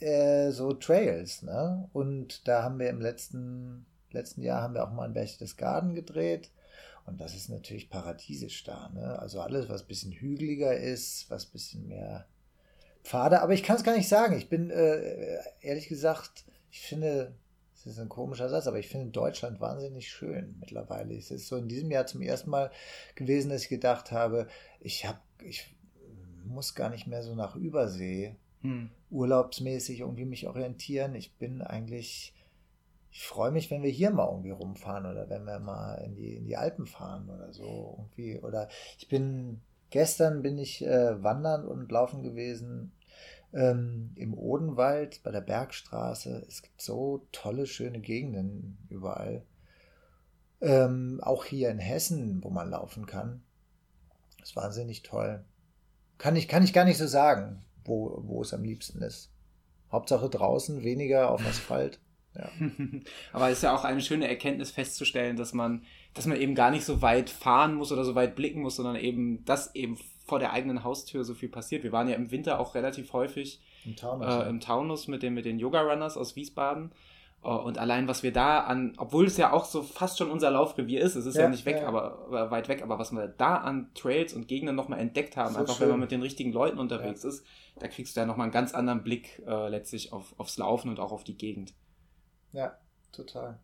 äh, 0.00 0.50
so 0.50 0.72
Trails, 0.72 1.42
ne? 1.42 1.88
Und 1.92 2.48
da 2.48 2.64
haben 2.64 2.80
wir 2.80 2.90
im 2.90 3.00
letzten, 3.00 3.86
letzten 4.10 4.42
Jahr 4.42 4.62
haben 4.62 4.74
wir 4.74 4.84
auch 4.84 4.92
mal 4.92 5.04
ein 5.04 5.14
Berchtesgaden 5.14 5.94
gedreht. 5.94 6.50
Und 7.08 7.20
das 7.20 7.34
ist 7.34 7.48
natürlich 7.48 7.88
paradiesisch 7.88 8.64
da, 8.64 8.90
ne? 8.90 9.18
Also 9.18 9.40
alles, 9.40 9.68
was 9.68 9.82
ein 9.82 9.88
bisschen 9.88 10.12
hügeliger 10.12 10.76
ist, 10.76 11.30
was 11.30 11.46
ein 11.46 11.52
bisschen 11.52 11.88
mehr 11.88 12.26
Pfade. 13.02 13.40
Aber 13.40 13.54
ich 13.54 13.62
kann 13.62 13.76
es 13.76 13.84
gar 13.84 13.96
nicht 13.96 14.08
sagen. 14.08 14.36
Ich 14.36 14.50
bin, 14.50 14.70
äh, 14.70 15.38
ehrlich 15.62 15.88
gesagt, 15.88 16.44
ich 16.70 16.80
finde, 16.80 17.34
das 17.74 17.86
ist 17.86 17.98
ein 17.98 18.10
komischer 18.10 18.50
Satz, 18.50 18.66
aber 18.66 18.78
ich 18.78 18.88
finde 18.88 19.10
Deutschland 19.10 19.60
wahnsinnig 19.60 20.10
schön 20.10 20.56
mittlerweile. 20.60 21.16
Es 21.16 21.30
ist 21.30 21.48
so 21.48 21.56
in 21.56 21.68
diesem 21.68 21.90
Jahr 21.90 22.06
zum 22.06 22.20
ersten 22.20 22.50
Mal 22.50 22.70
gewesen, 23.14 23.48
dass 23.48 23.62
ich 23.62 23.68
gedacht 23.68 24.12
habe, 24.12 24.46
ich 24.80 25.06
habe, 25.06 25.20
ich 25.42 25.74
muss 26.44 26.74
gar 26.74 26.90
nicht 26.90 27.06
mehr 27.06 27.22
so 27.22 27.34
nach 27.34 27.56
Übersee 27.56 28.36
hm. 28.60 28.90
urlaubsmäßig 29.10 30.00
irgendwie 30.00 30.26
mich 30.26 30.46
orientieren. 30.46 31.14
Ich 31.14 31.32
bin 31.36 31.62
eigentlich, 31.62 32.34
ich 33.10 33.26
freue 33.26 33.50
mich, 33.50 33.70
wenn 33.70 33.82
wir 33.82 33.90
hier 33.90 34.10
mal 34.10 34.28
irgendwie 34.28 34.50
rumfahren 34.50 35.06
oder 35.06 35.28
wenn 35.28 35.44
wir 35.44 35.58
mal 35.58 35.94
in 36.04 36.14
die, 36.14 36.36
in 36.36 36.44
die 36.44 36.56
Alpen 36.56 36.86
fahren 36.86 37.30
oder 37.30 37.52
so 37.52 37.96
irgendwie. 37.98 38.38
Oder 38.40 38.68
ich 38.98 39.08
bin, 39.08 39.60
gestern 39.90 40.42
bin 40.42 40.58
ich 40.58 40.84
äh, 40.84 41.22
wandern 41.22 41.66
und 41.66 41.90
laufen 41.90 42.22
gewesen 42.22 42.92
ähm, 43.52 44.12
im 44.14 44.34
Odenwald 44.34 45.22
bei 45.22 45.30
der 45.30 45.40
Bergstraße. 45.40 46.44
Es 46.46 46.62
gibt 46.62 46.80
so 46.82 47.26
tolle, 47.32 47.66
schöne 47.66 48.00
Gegenden 48.00 48.78
überall. 48.88 49.42
Ähm, 50.60 51.20
auch 51.22 51.44
hier 51.44 51.70
in 51.70 51.78
Hessen, 51.78 52.42
wo 52.42 52.50
man 52.50 52.70
laufen 52.70 53.06
kann. 53.06 53.42
Ist 54.42 54.56
wahnsinnig 54.56 55.02
toll. 55.02 55.44
Kann 56.18 56.36
ich, 56.36 56.48
kann 56.48 56.64
ich 56.64 56.72
gar 56.72 56.84
nicht 56.84 56.98
so 56.98 57.06
sagen 57.06 57.64
wo, 57.88 58.20
wo 58.24 58.42
es 58.42 58.54
am 58.54 58.62
liebsten 58.62 59.02
ist. 59.02 59.32
Hauptsache 59.90 60.28
draußen, 60.28 60.84
weniger 60.84 61.30
auf 61.30 61.44
Asphalt. 61.44 61.98
Ja. 62.38 62.48
Aber 63.32 63.48
es 63.50 63.58
ist 63.58 63.62
ja 63.62 63.74
auch 63.74 63.84
eine 63.84 64.00
schöne 64.00 64.28
Erkenntnis 64.28 64.70
festzustellen, 64.70 65.36
dass 65.36 65.52
man, 65.52 65.82
dass 66.14 66.26
man 66.26 66.40
eben 66.40 66.54
gar 66.54 66.70
nicht 66.70 66.84
so 66.84 67.02
weit 67.02 67.30
fahren 67.30 67.74
muss 67.74 67.92
oder 67.92 68.04
so 68.04 68.14
weit 68.14 68.36
blicken 68.36 68.62
muss, 68.62 68.76
sondern 68.76 68.96
eben, 68.96 69.44
dass 69.44 69.74
eben 69.74 69.98
vor 70.24 70.38
der 70.38 70.52
eigenen 70.52 70.84
Haustür 70.84 71.24
so 71.24 71.34
viel 71.34 71.48
passiert. 71.48 71.82
Wir 71.82 71.92
waren 71.92 72.08
ja 72.08 72.14
im 72.14 72.30
Winter 72.30 72.60
auch 72.60 72.74
relativ 72.74 73.12
häufig 73.12 73.60
Im 73.84 73.96
Taunus, 73.96 74.26
äh, 74.26 74.30
ja. 74.30 74.42
im 74.44 74.60
Taunus 74.60 75.08
mit 75.08 75.22
den, 75.22 75.34
mit 75.34 75.46
den 75.46 75.58
Yoga-Runners 75.58 76.16
aus 76.16 76.36
Wiesbaden. 76.36 76.92
Äh, 77.42 77.48
Und 77.48 77.78
allein, 77.78 78.08
was 78.08 78.22
wir 78.22 78.32
da 78.32 78.60
an, 78.60 78.92
obwohl 78.98 79.26
es 79.26 79.36
ja 79.38 79.52
auch 79.52 79.64
so 79.64 79.82
fast 79.82 80.18
schon 80.18 80.30
unser 80.30 80.50
Laufrevier 80.50 81.00
ist, 81.00 81.14
es 81.16 81.24
ist 81.24 81.36
ja, 81.36 81.44
Ja, 81.44 81.48
nicht 81.48 81.64
weg, 81.64 81.78
ja. 81.80 81.88
aber 81.88 82.50
weit 82.50 82.68
weg, 82.68 82.82
aber 82.82 82.98
was 82.98 83.10
wir 83.10 83.26
da 83.26 83.56
an 83.56 83.90
Trails 83.94 84.34
und 84.34 84.48
Gegenden 84.48 84.76
nochmal 84.76 85.00
entdeckt 85.00 85.36
haben, 85.36 85.54
So 85.54 85.60
einfach 85.60 85.80
wenn 85.80 85.88
man 85.88 85.94
schön. 85.94 86.00
mit 86.00 86.10
den 86.10 86.22
richtigen 86.22 86.52
Leuten 86.52 86.78
unterwegs 86.78 87.24
ist, 87.24 87.44
da 87.78 87.88
kriegst 87.88 88.14
du 88.16 88.20
ja 88.20 88.26
nochmal 88.26 88.44
einen 88.44 88.52
ganz 88.52 88.74
anderen 88.74 89.02
Blick 89.02 89.42
äh, 89.46 89.68
letztlich 89.68 90.12
auf, 90.12 90.34
aufs 90.36 90.58
Laufen 90.58 90.90
und 90.90 91.00
auch 91.00 91.12
auf 91.12 91.24
die 91.24 91.38
Gegend. 91.38 91.72
Ja, 92.52 92.78
total. 93.12 93.58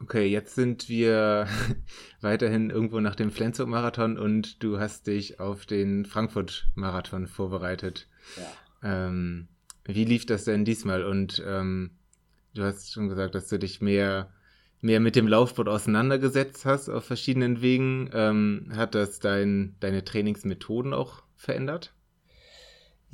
Okay, 0.00 0.26
jetzt 0.26 0.54
sind 0.54 0.88
wir 0.88 1.46
weiterhin 2.20 2.70
irgendwo 2.70 3.00
nach 3.00 3.14
dem 3.14 3.30
Flensburg-Marathon 3.30 4.18
und 4.18 4.62
du 4.62 4.78
hast 4.78 5.06
dich 5.06 5.40
auf 5.40 5.66
den 5.66 6.04
Frankfurt-Marathon 6.04 7.26
vorbereitet. 7.26 8.08
Ja. 8.36 9.06
Ähm, 9.06 9.48
wie 9.84 10.04
lief 10.04 10.26
das 10.26 10.44
denn 10.44 10.64
diesmal? 10.64 11.04
Und 11.04 11.42
ähm, 11.46 11.92
du 12.54 12.64
hast 12.64 12.92
schon 12.92 13.08
gesagt, 13.08 13.34
dass 13.34 13.48
du 13.48 13.58
dich 13.58 13.80
mehr, 13.80 14.32
mehr 14.80 14.98
mit 14.98 15.14
dem 15.14 15.28
Laufsport 15.28 15.68
auseinandergesetzt 15.68 16.64
hast 16.64 16.88
auf 16.88 17.04
verschiedenen 17.04 17.62
Wegen. 17.62 18.10
Ähm, 18.12 18.72
hat 18.74 18.94
das 18.94 19.20
dein, 19.20 19.76
deine 19.80 20.04
Trainingsmethoden 20.04 20.92
auch 20.92 21.22
verändert? 21.36 21.93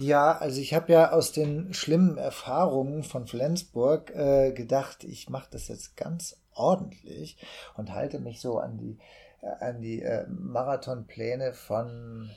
Ja, 0.02 0.38
also 0.38 0.62
ich 0.62 0.72
habe 0.72 0.94
ja 0.94 1.12
aus 1.12 1.30
den 1.30 1.74
schlimmen 1.74 2.16
Erfahrungen 2.16 3.02
von 3.02 3.26
Flensburg 3.26 4.10
äh, 4.16 4.50
gedacht, 4.52 5.04
ich 5.04 5.28
mache 5.28 5.48
das 5.50 5.68
jetzt 5.68 5.94
ganz 5.94 6.40
ordentlich 6.54 7.36
und 7.76 7.92
halte 7.92 8.18
mich 8.18 8.40
so 8.40 8.58
an 8.60 8.78
die, 8.78 8.96
äh, 9.42 9.62
an 9.62 9.82
die 9.82 10.00
äh, 10.00 10.26
Marathonpläne 10.26 11.52
von 11.52 12.30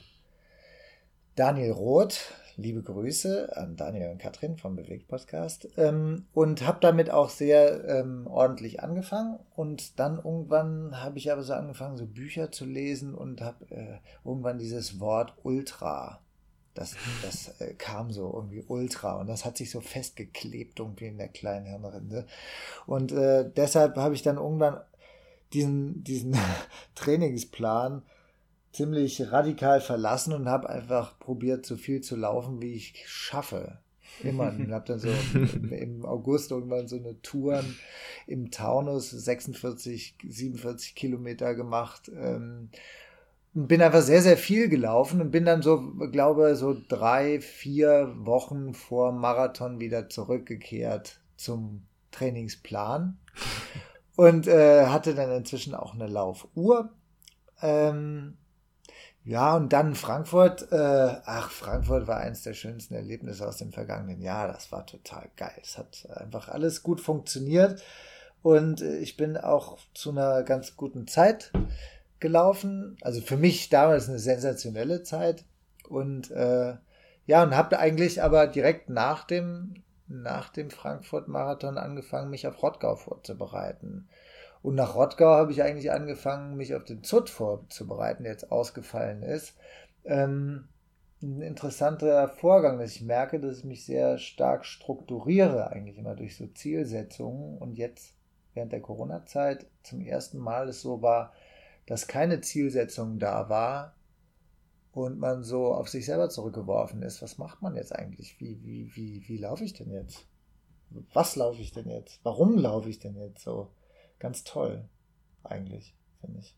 Daniel 1.36 1.72
Roth. 1.72 2.34
Liebe 2.56 2.82
Grüße 2.82 3.56
an 3.56 3.76
Daniel 3.76 4.10
und 4.10 4.18
Katrin 4.18 4.58
vom 4.58 4.76
Bewegt 4.76 5.08
Podcast. 5.08 5.66
Ähm, 5.78 6.26
und 6.34 6.66
habe 6.66 6.80
damit 6.82 7.08
auch 7.08 7.30
sehr 7.30 7.82
ähm, 7.88 8.26
ordentlich 8.26 8.82
angefangen. 8.82 9.38
Und 9.56 9.98
dann 9.98 10.16
irgendwann 10.16 11.02
habe 11.02 11.16
ich 11.16 11.32
aber 11.32 11.42
so 11.42 11.54
angefangen, 11.54 11.96
so 11.96 12.04
Bücher 12.04 12.52
zu 12.52 12.66
lesen 12.66 13.14
und 13.14 13.40
habe 13.40 13.64
äh, 13.70 13.96
irgendwann 14.22 14.58
dieses 14.58 15.00
Wort 15.00 15.32
Ultra 15.44 16.20
das, 16.74 16.96
das 17.22 17.60
äh, 17.60 17.74
kam 17.74 18.10
so 18.10 18.32
irgendwie 18.34 18.64
ultra 18.66 19.14
und 19.20 19.28
das 19.28 19.44
hat 19.44 19.56
sich 19.56 19.70
so 19.70 19.80
festgeklebt 19.80 20.80
irgendwie 20.80 21.06
in 21.06 21.18
der 21.18 21.28
kleinen 21.28 21.66
Hirnrinde. 21.66 22.26
Und 22.86 23.12
äh, 23.12 23.48
deshalb 23.56 23.96
habe 23.96 24.14
ich 24.14 24.22
dann 24.22 24.36
irgendwann 24.36 24.80
diesen, 25.52 26.02
diesen 26.02 26.36
Trainingsplan 26.94 28.02
ziemlich 28.72 29.30
radikal 29.30 29.80
verlassen 29.80 30.32
und 30.32 30.48
habe 30.48 30.68
einfach 30.68 31.18
probiert, 31.20 31.64
so 31.64 31.76
viel 31.76 32.00
zu 32.00 32.16
laufen, 32.16 32.60
wie 32.60 32.74
ich 32.74 33.04
schaffe. 33.06 33.78
Immer. 34.22 34.48
Und 34.48 34.72
habe 34.72 34.84
dann 34.86 34.98
so 34.98 35.08
im, 35.34 35.72
im 35.72 36.04
August 36.04 36.50
irgendwann 36.50 36.88
so 36.88 36.96
eine 36.96 37.20
Touren 37.22 37.76
im 38.26 38.50
Taunus, 38.50 39.10
46, 39.10 40.16
47 40.26 40.94
Kilometer 40.94 41.54
gemacht. 41.54 42.10
Ähm, 42.14 42.70
und 43.54 43.68
bin 43.68 43.82
einfach 43.82 44.02
sehr, 44.02 44.22
sehr 44.22 44.36
viel 44.36 44.68
gelaufen 44.68 45.20
und 45.20 45.30
bin 45.30 45.44
dann 45.44 45.62
so, 45.62 45.92
glaube 46.10 46.56
so 46.56 46.76
drei, 46.88 47.40
vier 47.40 48.12
Wochen 48.18 48.74
vor 48.74 49.12
Marathon 49.12 49.80
wieder 49.80 50.08
zurückgekehrt 50.08 51.20
zum 51.36 51.86
Trainingsplan 52.10 53.18
und 54.16 54.46
äh, 54.46 54.86
hatte 54.86 55.14
dann 55.14 55.30
inzwischen 55.30 55.74
auch 55.74 55.94
eine 55.94 56.06
Laufuhr. 56.06 56.90
Ähm, 57.62 58.36
ja, 59.24 59.56
und 59.56 59.72
dann 59.72 59.94
Frankfurt. 59.94 60.70
Äh, 60.70 61.16
ach, 61.24 61.50
Frankfurt 61.50 62.06
war 62.06 62.18
eins 62.18 62.42
der 62.42 62.52
schönsten 62.52 62.94
Erlebnisse 62.94 63.46
aus 63.46 63.56
dem 63.56 63.72
vergangenen 63.72 64.20
Jahr. 64.20 64.48
Das 64.48 64.70
war 64.70 64.84
total 64.84 65.30
geil. 65.36 65.58
Es 65.62 65.78
hat 65.78 66.06
einfach 66.16 66.48
alles 66.48 66.82
gut 66.82 67.00
funktioniert. 67.00 67.82
Und 68.42 68.82
äh, 68.82 68.98
ich 68.98 69.16
bin 69.16 69.38
auch 69.38 69.78
zu 69.94 70.10
einer 70.10 70.42
ganz 70.42 70.76
guten 70.76 71.06
Zeit 71.06 71.52
gelaufen. 72.24 72.96
Also 73.02 73.20
für 73.20 73.36
mich 73.36 73.68
damals 73.68 74.08
eine 74.08 74.18
sensationelle 74.18 75.02
Zeit. 75.02 75.44
Und 75.90 76.30
äh, 76.30 76.74
ja, 77.26 77.42
und 77.42 77.54
habe 77.54 77.78
eigentlich 77.78 78.22
aber 78.22 78.46
direkt 78.46 78.88
nach 78.88 79.24
dem, 79.26 79.74
nach 80.08 80.48
dem 80.48 80.70
Frankfurt-Marathon 80.70 81.76
angefangen, 81.76 82.30
mich 82.30 82.46
auf 82.46 82.62
Rottgau 82.62 82.96
vorzubereiten. 82.96 84.08
Und 84.62 84.74
nach 84.74 84.94
Rottgau 84.94 85.34
habe 85.34 85.52
ich 85.52 85.62
eigentlich 85.62 85.92
angefangen, 85.92 86.56
mich 86.56 86.74
auf 86.74 86.84
den 86.84 87.04
Zut 87.04 87.28
vorzubereiten, 87.28 88.22
der 88.22 88.32
jetzt 88.32 88.50
ausgefallen 88.50 89.22
ist. 89.22 89.58
Ähm, 90.06 90.68
ein 91.22 91.42
interessanter 91.42 92.28
Vorgang, 92.28 92.78
dass 92.78 92.96
ich 92.96 93.02
merke, 93.02 93.38
dass 93.38 93.58
ich 93.58 93.64
mich 93.64 93.84
sehr 93.84 94.16
stark 94.16 94.64
strukturiere, 94.64 95.70
eigentlich 95.70 95.98
immer 95.98 96.14
durch 96.14 96.38
so 96.38 96.46
Zielsetzungen. 96.46 97.58
Und 97.58 97.76
jetzt 97.76 98.14
während 98.54 98.72
der 98.72 98.80
Corona-Zeit 98.80 99.66
zum 99.82 100.00
ersten 100.00 100.38
Mal 100.38 100.70
es 100.70 100.80
so 100.80 101.02
war, 101.02 101.34
dass 101.86 102.06
keine 102.06 102.40
Zielsetzung 102.40 103.18
da 103.18 103.48
war 103.48 103.96
und 104.92 105.18
man 105.18 105.42
so 105.42 105.74
auf 105.74 105.88
sich 105.88 106.06
selber 106.06 106.28
zurückgeworfen 106.30 107.02
ist. 107.02 107.20
Was 107.20 107.38
macht 107.38 107.62
man 107.62 107.74
jetzt 107.74 107.94
eigentlich? 107.94 108.40
Wie, 108.40 108.62
wie, 108.62 108.94
wie, 108.94 109.28
wie 109.28 109.38
laufe 109.38 109.64
ich 109.64 109.72
denn 109.72 109.90
jetzt? 109.90 110.26
Was 111.12 111.36
laufe 111.36 111.60
ich 111.60 111.72
denn 111.72 111.88
jetzt? 111.88 112.20
Warum 112.22 112.56
laufe 112.56 112.88
ich 112.88 113.00
denn 113.00 113.16
jetzt 113.16 113.42
so? 113.42 113.72
Ganz 114.18 114.44
toll, 114.44 114.88
eigentlich, 115.42 115.96
finde 116.20 116.38
ich. 116.38 116.56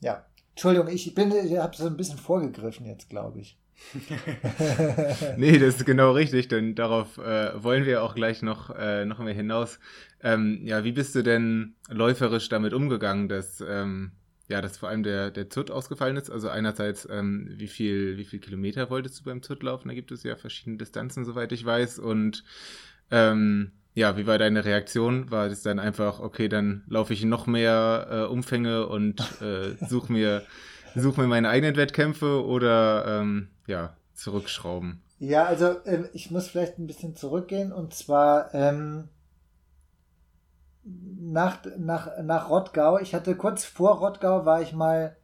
Ja, 0.00 0.26
Entschuldigung, 0.50 0.88
ich 0.88 1.14
bin, 1.14 1.30
ich 1.30 1.56
habe 1.56 1.76
so 1.76 1.86
ein 1.86 1.96
bisschen 1.96 2.18
vorgegriffen 2.18 2.84
jetzt, 2.86 3.08
glaube 3.08 3.40
ich. 3.40 3.58
nee, 5.36 5.58
das 5.58 5.76
ist 5.76 5.86
genau 5.86 6.12
richtig, 6.12 6.48
denn 6.48 6.74
darauf 6.74 7.18
äh, 7.18 7.62
wollen 7.62 7.84
wir 7.84 8.02
auch 8.02 8.14
gleich 8.14 8.42
noch, 8.42 8.70
äh, 8.70 9.04
noch 9.04 9.18
mehr 9.18 9.34
hinaus. 9.34 9.78
Ähm, 10.22 10.60
ja, 10.64 10.84
wie 10.84 10.92
bist 10.92 11.14
du 11.14 11.22
denn 11.22 11.74
läuferisch 11.88 12.48
damit 12.48 12.72
umgegangen, 12.72 13.28
dass, 13.28 13.62
ähm, 13.66 14.12
ja, 14.48 14.60
dass 14.60 14.78
vor 14.78 14.88
allem 14.88 15.02
der, 15.02 15.30
der 15.30 15.50
Zut 15.50 15.70
ausgefallen 15.70 16.16
ist? 16.16 16.30
Also 16.30 16.48
einerseits, 16.48 17.06
ähm, 17.10 17.48
wie 17.56 17.68
viel, 17.68 18.16
wie 18.16 18.24
viel 18.24 18.38
Kilometer 18.38 18.88
wolltest 18.90 19.20
du 19.20 19.24
beim 19.24 19.42
Zut 19.42 19.62
laufen? 19.62 19.88
Da 19.88 19.94
gibt 19.94 20.12
es 20.12 20.22
ja 20.22 20.36
verschiedene 20.36 20.78
Distanzen, 20.78 21.24
soweit 21.24 21.52
ich 21.52 21.64
weiß. 21.64 21.98
Und 21.98 22.44
ähm, 23.10 23.72
ja, 23.94 24.16
wie 24.16 24.26
war 24.26 24.38
deine 24.38 24.64
Reaktion? 24.64 25.30
War 25.30 25.48
das 25.48 25.62
dann 25.62 25.78
einfach, 25.78 26.20
okay, 26.20 26.48
dann 26.48 26.84
laufe 26.86 27.12
ich 27.12 27.24
noch 27.24 27.46
mehr 27.46 28.08
äh, 28.10 28.32
Umfänge 28.32 28.86
und 28.86 29.20
äh, 29.42 29.76
such 29.86 30.08
mir, 30.08 30.42
such 30.94 31.16
mir 31.16 31.26
meine 31.26 31.48
eigenen 31.48 31.76
Wettkämpfe 31.76 32.44
oder 32.44 33.20
ähm, 33.20 33.48
ja, 33.66 33.96
zurückschrauben? 34.14 35.02
Ja, 35.18 35.44
also 35.44 35.76
ähm, 35.86 36.08
ich 36.12 36.30
muss 36.30 36.48
vielleicht 36.48 36.78
ein 36.78 36.86
bisschen 36.86 37.14
zurückgehen 37.14 37.72
und 37.72 37.94
zwar 37.94 38.52
ähm, 38.54 39.08
nach, 40.84 41.60
nach, 41.78 42.10
nach 42.22 42.48
Rottgau. 42.50 42.98
Ich 42.98 43.14
hatte 43.14 43.36
kurz 43.36 43.64
vor 43.64 43.98
Rottgau 43.98 44.44
war 44.44 44.62
ich 44.62 44.72
mal 44.72 45.16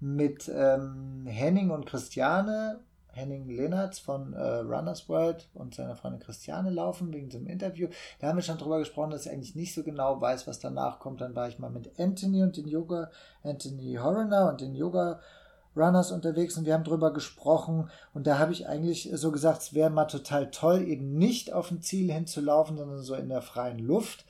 mit 0.00 0.50
ähm, 0.54 1.24
Henning 1.26 1.70
und 1.70 1.86
Christiane, 1.86 2.80
Henning 3.18 3.48
Lehnertz 3.48 3.98
von 3.98 4.32
äh, 4.32 4.40
Runners 4.40 5.08
World 5.08 5.48
und 5.54 5.74
seiner 5.74 5.96
Freundin 5.96 6.20
Christiane 6.20 6.70
laufen 6.70 7.12
wegen 7.12 7.30
einem 7.32 7.48
Interview. 7.48 7.88
Da 8.20 8.28
haben 8.28 8.36
wir 8.36 8.42
schon 8.42 8.58
drüber 8.58 8.78
gesprochen, 8.78 9.10
dass 9.10 9.26
ich 9.26 9.32
eigentlich 9.32 9.56
nicht 9.56 9.74
so 9.74 9.82
genau 9.82 10.20
weiß, 10.20 10.46
was 10.46 10.60
danach 10.60 11.00
kommt. 11.00 11.20
Dann 11.20 11.34
war 11.34 11.48
ich 11.48 11.58
mal 11.58 11.70
mit 11.70 11.98
Anthony 11.98 12.42
und 12.42 12.56
den 12.56 12.68
Yoga, 12.68 13.10
Anthony 13.42 13.96
Horner 13.96 14.48
und 14.48 14.60
den 14.60 14.74
Yoga 14.74 15.20
Runners 15.76 16.10
unterwegs 16.12 16.56
und 16.56 16.66
wir 16.66 16.74
haben 16.74 16.84
drüber 16.84 17.12
gesprochen 17.12 17.90
und 18.12 18.26
da 18.26 18.38
habe 18.38 18.52
ich 18.52 18.66
eigentlich 18.66 19.10
so 19.14 19.30
gesagt, 19.30 19.62
es 19.62 19.74
wäre 19.74 19.90
mal 19.90 20.06
total 20.06 20.50
toll, 20.50 20.82
eben 20.82 21.16
nicht 21.16 21.52
auf 21.52 21.70
ein 21.70 21.82
Ziel 21.82 22.12
hinzulaufen, 22.12 22.76
sondern 22.76 23.02
so 23.02 23.14
in 23.14 23.28
der 23.28 23.42
freien 23.42 23.78
Luft. 23.78 24.24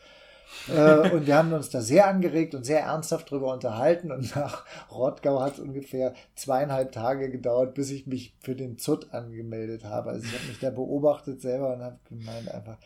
Äh, 0.68 1.10
und 1.10 1.26
wir 1.26 1.36
haben 1.36 1.52
uns 1.52 1.70
da 1.70 1.80
sehr 1.80 2.06
angeregt 2.06 2.54
und 2.54 2.64
sehr 2.64 2.80
ernsthaft 2.80 3.30
drüber 3.30 3.52
unterhalten 3.52 4.12
und 4.12 4.34
nach 4.36 4.64
Rottgau 4.90 5.40
hat 5.40 5.54
es 5.54 5.60
ungefähr 5.60 6.14
zweieinhalb 6.34 6.92
Tage 6.92 7.30
gedauert, 7.30 7.74
bis 7.74 7.90
ich 7.90 8.06
mich 8.06 8.34
für 8.40 8.54
den 8.54 8.78
ZUT 8.78 9.12
angemeldet 9.12 9.84
habe. 9.84 10.10
Also 10.10 10.26
ich 10.26 10.34
habe 10.34 10.48
mich 10.48 10.58
da 10.58 10.70
beobachtet 10.70 11.40
selber 11.40 11.74
und 11.74 11.82
habe 11.82 11.98
gemeint 12.08 12.50
einfach, 12.50 12.76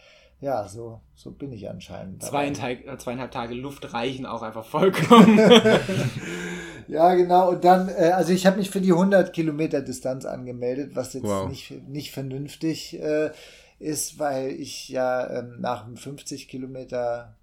ja, 0.40 0.66
so, 0.66 1.00
so 1.14 1.30
bin 1.30 1.52
ich 1.52 1.70
anscheinend. 1.70 2.22
Zweieinhalb, 2.22 2.86
äh, 2.86 2.98
zweieinhalb 2.98 3.30
Tage 3.30 3.54
Luft 3.54 3.94
reichen 3.94 4.26
auch 4.26 4.42
einfach 4.42 4.64
vollkommen. 4.64 5.38
ja, 6.88 7.14
genau. 7.14 7.50
Und 7.50 7.64
dann, 7.64 7.88
äh, 7.88 8.10
also 8.14 8.32
ich 8.32 8.44
habe 8.44 8.56
mich 8.58 8.68
für 8.70 8.80
die 8.80 8.92
100 8.92 9.32
Kilometer 9.32 9.80
Distanz 9.82 10.24
angemeldet, 10.24 10.94
was 10.94 11.12
jetzt 11.14 11.24
Wow. 11.24 11.48
nicht, 11.48 11.88
nicht 11.88 12.10
vernünftig 12.10 13.00
äh, 13.00 13.30
ist, 13.78 14.18
weil 14.18 14.50
ich 14.50 14.88
ja 14.88 15.30
ähm, 15.30 15.60
nach 15.60 15.84
dem 15.84 15.96
50 15.96 16.48
Kilometer 16.48 17.36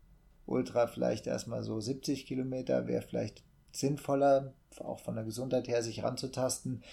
Ultra 0.50 0.88
vielleicht 0.88 1.28
erstmal 1.28 1.64
so 1.64 1.80
70 1.80 2.26
Kilometer 2.26 2.88
wäre 2.88 3.02
vielleicht 3.02 3.44
sinnvoller, 3.72 4.54
auch 4.80 5.00
von 5.00 5.16
der 5.16 5.24
Gesundheit 5.24 5.68
her 5.68 5.84
sich 5.84 6.04
ranzutasten. 6.04 6.84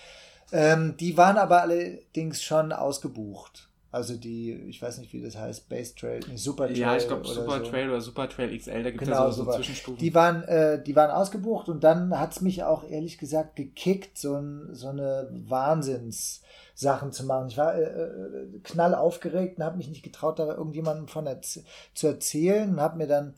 Ähm, 0.52 0.96
die 0.98 1.16
waren 1.16 1.38
aber 1.38 1.62
allerdings 1.62 2.42
schon 2.42 2.72
ausgebucht. 2.72 3.65
Also 3.92 4.16
die, 4.16 4.52
ich 4.52 4.82
weiß 4.82 4.98
nicht, 4.98 5.12
wie 5.12 5.22
das 5.22 5.36
heißt, 5.36 5.68
Base 5.68 5.94
Trail, 5.94 6.20
nee, 6.28 6.36
Super 6.36 6.66
Trail. 6.66 6.78
Ja, 6.78 6.96
ich 6.96 7.06
glaube 7.06 7.26
Super 7.26 7.64
so. 7.64 7.70
Trail 7.70 7.88
oder 7.88 8.00
Super 8.00 8.28
Trail 8.28 8.56
XL, 8.56 8.82
da 8.82 8.90
gibt 8.90 9.02
es 9.02 9.08
genau, 9.08 9.26
ja 9.26 9.32
so, 9.32 9.44
so 9.44 9.52
Zwischenstufen. 9.52 9.98
Die 9.98 10.14
waren, 10.14 10.42
äh, 10.44 10.82
die 10.82 10.96
waren 10.96 11.10
ausgebucht 11.10 11.68
und 11.68 11.84
dann 11.84 12.18
hat 12.18 12.32
es 12.32 12.40
mich 12.40 12.64
auch 12.64 12.88
ehrlich 12.88 13.16
gesagt 13.16 13.56
gekickt, 13.56 14.18
so, 14.18 14.34
ein, 14.34 14.68
so 14.72 14.88
eine 14.88 15.28
Wahnsinnssachen 15.30 17.12
zu 17.12 17.24
machen. 17.24 17.48
Ich 17.48 17.56
war 17.56 17.74
äh, 17.74 17.84
äh 17.84 18.60
knall 18.64 18.94
aufgeregt 18.94 19.58
und 19.58 19.64
habe 19.64 19.76
mich 19.76 19.88
nicht 19.88 20.02
getraut, 20.02 20.40
da 20.40 20.54
irgendjemandem 20.54 21.08
von 21.08 21.26
erz 21.26 21.60
zu 21.94 22.06
erzählen 22.08 22.68
und 22.70 22.80
habe 22.80 22.98
mir 22.98 23.06
dann 23.06 23.34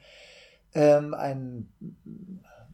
ähm, 0.75 1.15
einen 1.15 1.73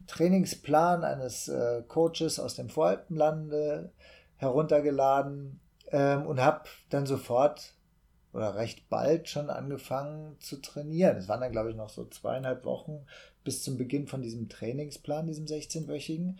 Trainingsplan 0.07 1.03
eines 1.03 1.49
äh, 1.49 1.83
Coaches 1.87 2.39
aus 2.39 2.55
dem 2.55 2.69
Voralpenlande 2.69 3.91
heruntergeladen 4.37 5.59
ähm, 5.91 6.25
und 6.25 6.41
habe 6.41 6.63
dann 6.89 7.05
sofort 7.05 7.73
oder 8.35 8.55
recht 8.55 8.89
bald 8.89 9.29
schon 9.29 9.49
angefangen 9.49 10.37
zu 10.41 10.57
trainieren. 10.57 11.15
Es 11.15 11.29
waren 11.29 11.39
dann, 11.39 11.53
glaube 11.53 11.69
ich, 11.69 11.75
noch 11.77 11.89
so 11.89 12.05
zweieinhalb 12.05 12.65
Wochen 12.65 13.05
bis 13.45 13.63
zum 13.63 13.77
Beginn 13.77 14.07
von 14.07 14.21
diesem 14.21 14.49
Trainingsplan, 14.49 15.27
diesem 15.27 15.45
16-wöchigen. 15.45 16.37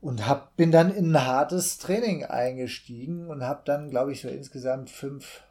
Und 0.00 0.26
hab, 0.26 0.56
bin 0.56 0.70
dann 0.70 0.94
in 0.94 1.12
ein 1.12 1.26
hartes 1.26 1.76
Training 1.76 2.24
eingestiegen 2.24 3.28
und 3.28 3.42
habe 3.42 3.62
dann, 3.66 3.90
glaube 3.90 4.12
ich, 4.12 4.22
so 4.22 4.28
insgesamt 4.28 4.88
fünf, 4.88 5.42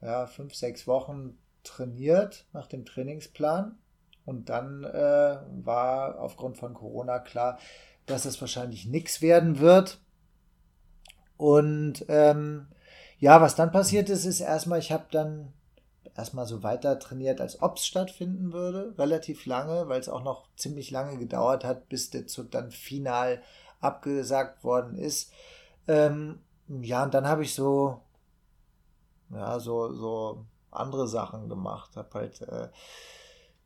ja, 0.00 0.26
fünf, 0.26 0.54
sechs 0.54 0.86
Wochen 0.86 1.36
trainiert 1.62 2.46
nach 2.52 2.66
dem 2.66 2.86
Trainingsplan. 2.86 3.76
Und 4.24 4.48
dann 4.48 4.82
äh, 4.84 5.38
war 5.62 6.18
aufgrund 6.20 6.56
von 6.56 6.72
Corona 6.72 7.18
klar, 7.18 7.58
dass 8.06 8.24
es 8.24 8.40
wahrscheinlich 8.40 8.86
nichts 8.86 9.20
werden 9.20 9.58
wird. 9.58 10.00
Und 11.36 12.04
ähm, 12.08 12.68
ja, 13.18 13.40
was 13.40 13.54
dann 13.54 13.72
passiert 13.72 14.08
ist, 14.10 14.24
ist 14.24 14.40
erstmal, 14.40 14.78
ich 14.78 14.92
habe 14.92 15.04
dann 15.10 15.52
erstmal 16.16 16.46
so 16.46 16.62
weiter 16.62 16.98
trainiert, 16.98 17.40
als 17.40 17.62
ob 17.62 17.76
es 17.76 17.86
stattfinden 17.86 18.52
würde, 18.52 18.94
relativ 18.98 19.46
lange, 19.46 19.88
weil 19.88 20.00
es 20.00 20.08
auch 20.08 20.22
noch 20.22 20.48
ziemlich 20.56 20.90
lange 20.90 21.18
gedauert 21.18 21.64
hat, 21.64 21.88
bis 21.88 22.10
der 22.10 22.26
Zug 22.26 22.50
dann 22.50 22.70
final 22.70 23.42
abgesagt 23.80 24.64
worden 24.64 24.96
ist. 24.96 25.32
Ähm, 25.88 26.40
ja, 26.68 27.02
und 27.04 27.14
dann 27.14 27.28
habe 27.28 27.42
ich 27.42 27.54
so, 27.54 28.00
ja, 29.30 29.60
so, 29.60 29.92
so 29.92 30.44
andere 30.70 31.06
Sachen 31.06 31.48
gemacht, 31.48 31.96
habe 31.96 32.18
halt 32.18 32.42
äh, 32.42 32.68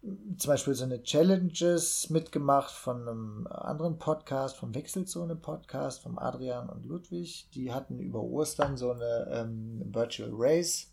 zum 0.02 0.48
Beispiel 0.48 0.74
so 0.74 0.84
eine 0.84 1.02
Challenges 1.02 2.08
mitgemacht 2.08 2.72
von 2.72 3.06
einem 3.06 3.46
anderen 3.48 3.98
Podcast, 3.98 4.56
vom 4.56 4.74
Wechselzone 4.74 5.36
Podcast, 5.36 6.02
vom 6.02 6.18
Adrian 6.18 6.70
und 6.70 6.86
Ludwig. 6.86 7.48
Die 7.54 7.72
hatten 7.72 7.98
über 7.98 8.22
Ostern 8.22 8.76
so 8.76 8.92
eine 8.92 9.28
ähm, 9.30 9.82
Virtual 9.92 10.30
Race 10.32 10.90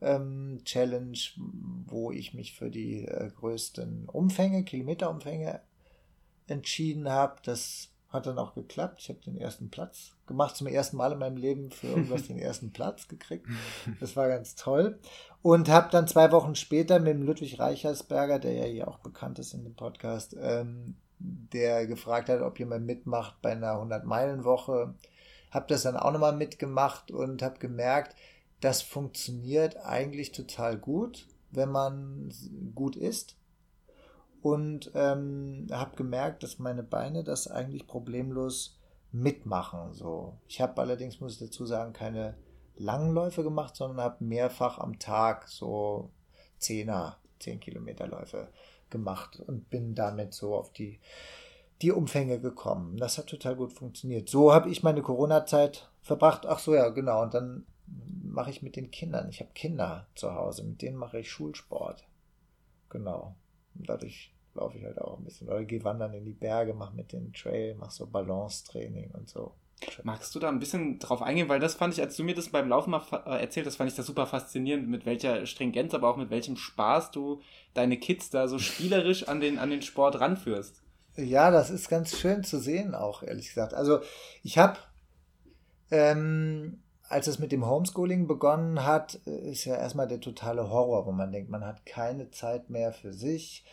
ähm, 0.00 0.60
Challenge, 0.64 1.18
wo 1.86 2.10
ich 2.10 2.32
mich 2.32 2.54
für 2.54 2.70
die 2.70 3.04
äh, 3.04 3.30
größten 3.30 4.08
Umfänge, 4.08 4.64
Kilometerumfänge 4.64 5.60
entschieden 6.46 7.08
habe. 7.08 7.36
Das 7.44 7.93
hat 8.14 8.26
dann 8.26 8.38
auch 8.38 8.54
geklappt. 8.54 8.98
Ich 9.00 9.08
habe 9.08 9.20
den 9.20 9.36
ersten 9.36 9.70
Platz 9.70 10.12
gemacht, 10.26 10.56
zum 10.56 10.66
ersten 10.66 10.96
Mal 10.96 11.12
in 11.12 11.18
meinem 11.18 11.36
Leben 11.36 11.70
für 11.70 11.88
irgendwas 11.88 12.22
den 12.28 12.38
ersten 12.38 12.72
Platz 12.72 13.08
gekriegt. 13.08 13.46
Das 14.00 14.16
war 14.16 14.28
ganz 14.28 14.54
toll. 14.54 14.98
Und 15.42 15.68
habe 15.68 15.90
dann 15.90 16.08
zwei 16.08 16.32
Wochen 16.32 16.54
später 16.54 16.98
mit 16.98 17.08
dem 17.08 17.22
Ludwig 17.22 17.58
Reichersberger, 17.58 18.38
der 18.38 18.52
ja 18.52 18.64
hier 18.64 18.88
auch 18.88 18.98
bekannt 18.98 19.38
ist 19.38 19.52
in 19.52 19.64
dem 19.64 19.74
Podcast, 19.74 20.36
ähm, 20.40 20.96
der 21.18 21.86
gefragt 21.86 22.28
hat, 22.28 22.40
ob 22.40 22.58
jemand 22.58 22.86
mitmacht 22.86 23.40
bei 23.42 23.52
einer 23.52 23.74
100-Meilen-Woche. 23.74 24.94
Habe 25.50 25.66
das 25.68 25.82
dann 25.82 25.96
auch 25.96 26.12
nochmal 26.12 26.36
mitgemacht 26.36 27.10
und 27.10 27.42
habe 27.42 27.58
gemerkt, 27.58 28.16
das 28.60 28.82
funktioniert 28.82 29.76
eigentlich 29.76 30.32
total 30.32 30.78
gut, 30.78 31.26
wenn 31.50 31.70
man 31.70 32.32
gut 32.74 32.96
isst 32.96 33.36
und 34.44 34.90
ähm, 34.94 35.68
habe 35.70 35.96
gemerkt, 35.96 36.42
dass 36.42 36.58
meine 36.58 36.82
Beine 36.82 37.24
das 37.24 37.48
eigentlich 37.48 37.86
problemlos 37.86 38.78
mitmachen. 39.10 39.94
So, 39.94 40.36
ich 40.46 40.60
habe 40.60 40.82
allerdings 40.82 41.18
muss 41.18 41.32
ich 41.32 41.38
dazu 41.38 41.64
sagen 41.64 41.94
keine 41.94 42.36
langen 42.76 43.14
Läufe 43.14 43.42
gemacht, 43.42 43.74
sondern 43.74 44.04
habe 44.04 44.22
mehrfach 44.22 44.78
am 44.78 44.98
Tag 44.98 45.48
so 45.48 46.10
Zehner, 46.58 47.16
10 47.38 47.58
Kilometer 47.58 48.06
Läufe 48.06 48.48
gemacht 48.90 49.40
und 49.46 49.70
bin 49.70 49.94
damit 49.94 50.34
so 50.34 50.54
auf 50.54 50.74
die 50.74 51.00
die 51.80 51.92
Umfänge 51.92 52.38
gekommen. 52.38 52.98
Das 52.98 53.16
hat 53.16 53.28
total 53.28 53.56
gut 53.56 53.72
funktioniert. 53.72 54.28
So 54.28 54.52
habe 54.52 54.68
ich 54.68 54.82
meine 54.82 55.00
Corona-Zeit 55.00 55.88
verbracht. 56.02 56.44
Ach 56.44 56.58
so, 56.58 56.74
ja, 56.74 56.90
genau. 56.90 57.22
Und 57.22 57.32
dann 57.32 57.64
mache 58.22 58.50
ich 58.50 58.60
mit 58.60 58.76
den 58.76 58.90
Kindern. 58.90 59.30
Ich 59.30 59.40
habe 59.40 59.52
Kinder 59.54 60.06
zu 60.14 60.34
Hause, 60.34 60.64
mit 60.64 60.82
denen 60.82 60.98
mache 60.98 61.20
ich 61.20 61.30
Schulsport. 61.30 62.04
Genau. 62.90 63.36
Und 63.74 63.88
dadurch 63.88 64.33
laufe 64.54 64.78
ich 64.78 64.84
halt 64.84 65.00
auch 65.00 65.18
ein 65.18 65.24
bisschen. 65.24 65.48
Oder 65.48 65.64
gehe 65.64 65.84
wandern 65.84 66.14
in 66.14 66.24
die 66.24 66.32
Berge, 66.32 66.74
mache 66.74 66.94
mit 66.94 67.12
den 67.12 67.32
Trail, 67.32 67.74
mache 67.74 67.92
so 67.92 68.06
Balance-Training 68.06 69.10
und 69.12 69.28
so. 69.28 69.52
Magst 70.02 70.34
du 70.34 70.38
da 70.38 70.48
ein 70.48 70.60
bisschen 70.60 70.98
drauf 70.98 71.20
eingehen? 71.20 71.48
Weil 71.48 71.60
das 71.60 71.74
fand 71.74 71.94
ich, 71.94 72.00
als 72.00 72.16
du 72.16 72.24
mir 72.24 72.34
das 72.34 72.48
beim 72.48 72.68
Laufen 72.68 72.90
mal 72.90 73.02
äh, 73.26 73.40
erzählt 73.40 73.66
hast, 73.66 73.76
fand 73.76 73.90
ich 73.90 73.96
das 73.96 74.06
super 74.06 74.26
faszinierend, 74.26 74.88
mit 74.88 75.04
welcher 75.04 75.46
Stringenz, 75.46 75.94
aber 75.94 76.08
auch 76.08 76.16
mit 76.16 76.30
welchem 76.30 76.56
Spaß 76.56 77.10
du 77.10 77.40
deine 77.74 77.98
Kids 77.98 78.30
da 78.30 78.48
so 78.48 78.58
spielerisch 78.58 79.28
an 79.28 79.40
den, 79.40 79.58
an 79.58 79.70
den 79.70 79.82
Sport 79.82 80.20
ranführst. 80.20 80.82
Ja, 81.16 81.50
das 81.50 81.70
ist 81.70 81.88
ganz 81.88 82.18
schön 82.18 82.44
zu 82.44 82.58
sehen, 82.58 82.94
auch 82.94 83.22
ehrlich 83.22 83.48
gesagt. 83.48 83.74
Also, 83.74 84.00
ich 84.42 84.58
habe, 84.58 84.78
ähm, 85.90 86.82
als 87.08 87.26
es 87.26 87.38
mit 87.38 87.52
dem 87.52 87.66
Homeschooling 87.66 88.26
begonnen 88.26 88.84
hat, 88.84 89.20
äh, 89.26 89.50
ist 89.50 89.64
ja 89.64 89.76
erstmal 89.76 90.08
der 90.08 90.20
totale 90.20 90.70
Horror, 90.70 91.06
wo 91.06 91.12
man 91.12 91.30
denkt, 91.30 91.50
man 91.50 91.64
hat 91.64 91.84
keine 91.84 92.30
Zeit 92.30 92.70
mehr 92.70 92.92
für 92.92 93.12
sich 93.12 93.64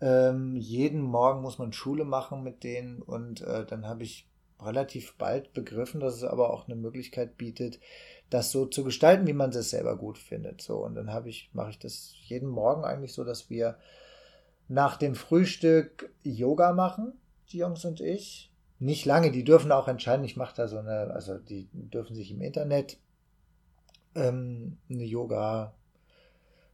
ähm, 0.00 0.56
jeden 0.56 1.00
Morgen 1.00 1.42
muss 1.42 1.58
man 1.58 1.72
Schule 1.72 2.04
machen 2.04 2.42
mit 2.42 2.62
denen 2.62 3.02
und 3.02 3.40
äh, 3.40 3.64
dann 3.66 3.86
habe 3.86 4.04
ich 4.04 4.28
relativ 4.60 5.14
bald 5.16 5.52
begriffen, 5.52 6.00
dass 6.00 6.14
es 6.14 6.24
aber 6.24 6.52
auch 6.52 6.66
eine 6.66 6.76
Möglichkeit 6.76 7.36
bietet, 7.36 7.78
das 8.30 8.50
so 8.50 8.66
zu 8.66 8.84
gestalten, 8.84 9.26
wie 9.26 9.32
man 9.32 9.50
es 9.50 9.70
selber 9.70 9.96
gut 9.96 10.18
findet. 10.18 10.62
So 10.62 10.84
und 10.84 10.94
dann 10.94 11.12
habe 11.12 11.28
ich 11.28 11.50
mache 11.52 11.70
ich 11.70 11.78
das 11.78 12.14
jeden 12.24 12.48
Morgen 12.48 12.84
eigentlich 12.84 13.12
so, 13.12 13.24
dass 13.24 13.50
wir 13.50 13.76
nach 14.68 14.96
dem 14.96 15.14
Frühstück 15.14 16.12
Yoga 16.22 16.72
machen, 16.72 17.14
die 17.50 17.58
Jungs 17.58 17.84
und 17.84 18.00
ich. 18.00 18.52
Nicht 18.80 19.06
lange, 19.06 19.32
die 19.32 19.42
dürfen 19.42 19.72
auch 19.72 19.88
entscheiden. 19.88 20.24
Ich 20.24 20.36
mache 20.36 20.54
da 20.54 20.68
so 20.68 20.78
eine, 20.78 21.10
also 21.12 21.36
die 21.36 21.68
dürfen 21.72 22.14
sich 22.14 22.30
im 22.30 22.40
Internet 22.40 22.98
ähm, 24.14 24.78
eine 24.88 25.04
Yoga 25.04 25.74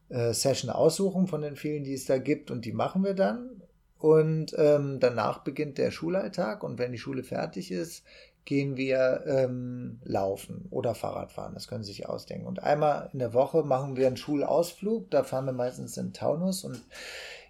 äh, 0.08 0.32
Session 0.32 0.70
aussuchen 0.70 1.26
von 1.26 1.42
den 1.42 1.56
vielen, 1.56 1.84
die 1.84 1.94
es 1.94 2.06
da 2.06 2.18
gibt 2.18 2.50
und 2.50 2.64
die 2.64 2.72
machen 2.72 3.04
wir 3.04 3.14
dann. 3.14 3.62
Und 3.98 4.54
ähm, 4.58 4.98
danach 5.00 5.38
beginnt 5.38 5.78
der 5.78 5.90
Schulalltag 5.90 6.62
und 6.62 6.78
wenn 6.78 6.92
die 6.92 6.98
Schule 6.98 7.22
fertig 7.22 7.70
ist, 7.70 8.04
gehen 8.44 8.76
wir 8.76 9.24
ähm, 9.26 10.00
laufen 10.04 10.66
oder 10.70 10.94
Fahrrad 10.94 11.32
fahren. 11.32 11.54
Das 11.54 11.68
können 11.68 11.82
Sie 11.82 11.92
sich 11.92 12.08
ausdenken. 12.08 12.46
Und 12.46 12.62
einmal 12.62 13.08
in 13.12 13.18
der 13.18 13.32
Woche 13.32 13.62
machen 13.62 13.96
wir 13.96 14.06
einen 14.06 14.18
Schulausflug. 14.18 15.10
Da 15.10 15.24
fahren 15.24 15.46
wir 15.46 15.52
meistens 15.52 15.96
in 15.96 16.12
Taunus 16.12 16.64
und 16.64 16.82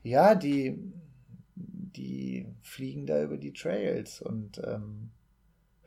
ja, 0.02 0.34
die, 0.34 0.78
die 1.56 2.46
fliegen 2.62 3.06
da 3.06 3.22
über 3.22 3.36
die 3.36 3.52
Trails 3.52 4.20
und 4.20 4.58
ähm, 4.64 5.10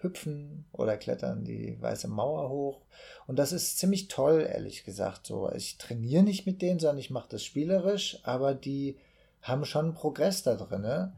hüpfen 0.02 0.66
oder 0.72 0.98
klettern 0.98 1.44
die 1.44 1.82
weiße 1.82 2.08
Mauer 2.08 2.50
hoch. 2.50 2.82
Und 3.26 3.40
das 3.40 3.52
ist 3.52 3.80
ziemlich 3.80 4.08
toll, 4.08 4.48
ehrlich 4.50 4.84
gesagt. 4.84 5.26
So, 5.26 5.52
ich 5.52 5.78
trainiere 5.78 6.24
nicht 6.24 6.46
mit 6.46 6.62
denen, 6.62 6.80
sondern 6.80 7.00
ich 7.00 7.10
mache 7.10 7.30
das 7.30 7.44
spielerisch, 7.44 8.20
aber 8.24 8.54
die 8.54 8.98
haben 9.42 9.66
schon 9.66 9.94
Progress 9.94 10.44
da 10.44 10.56
drin 10.56 11.14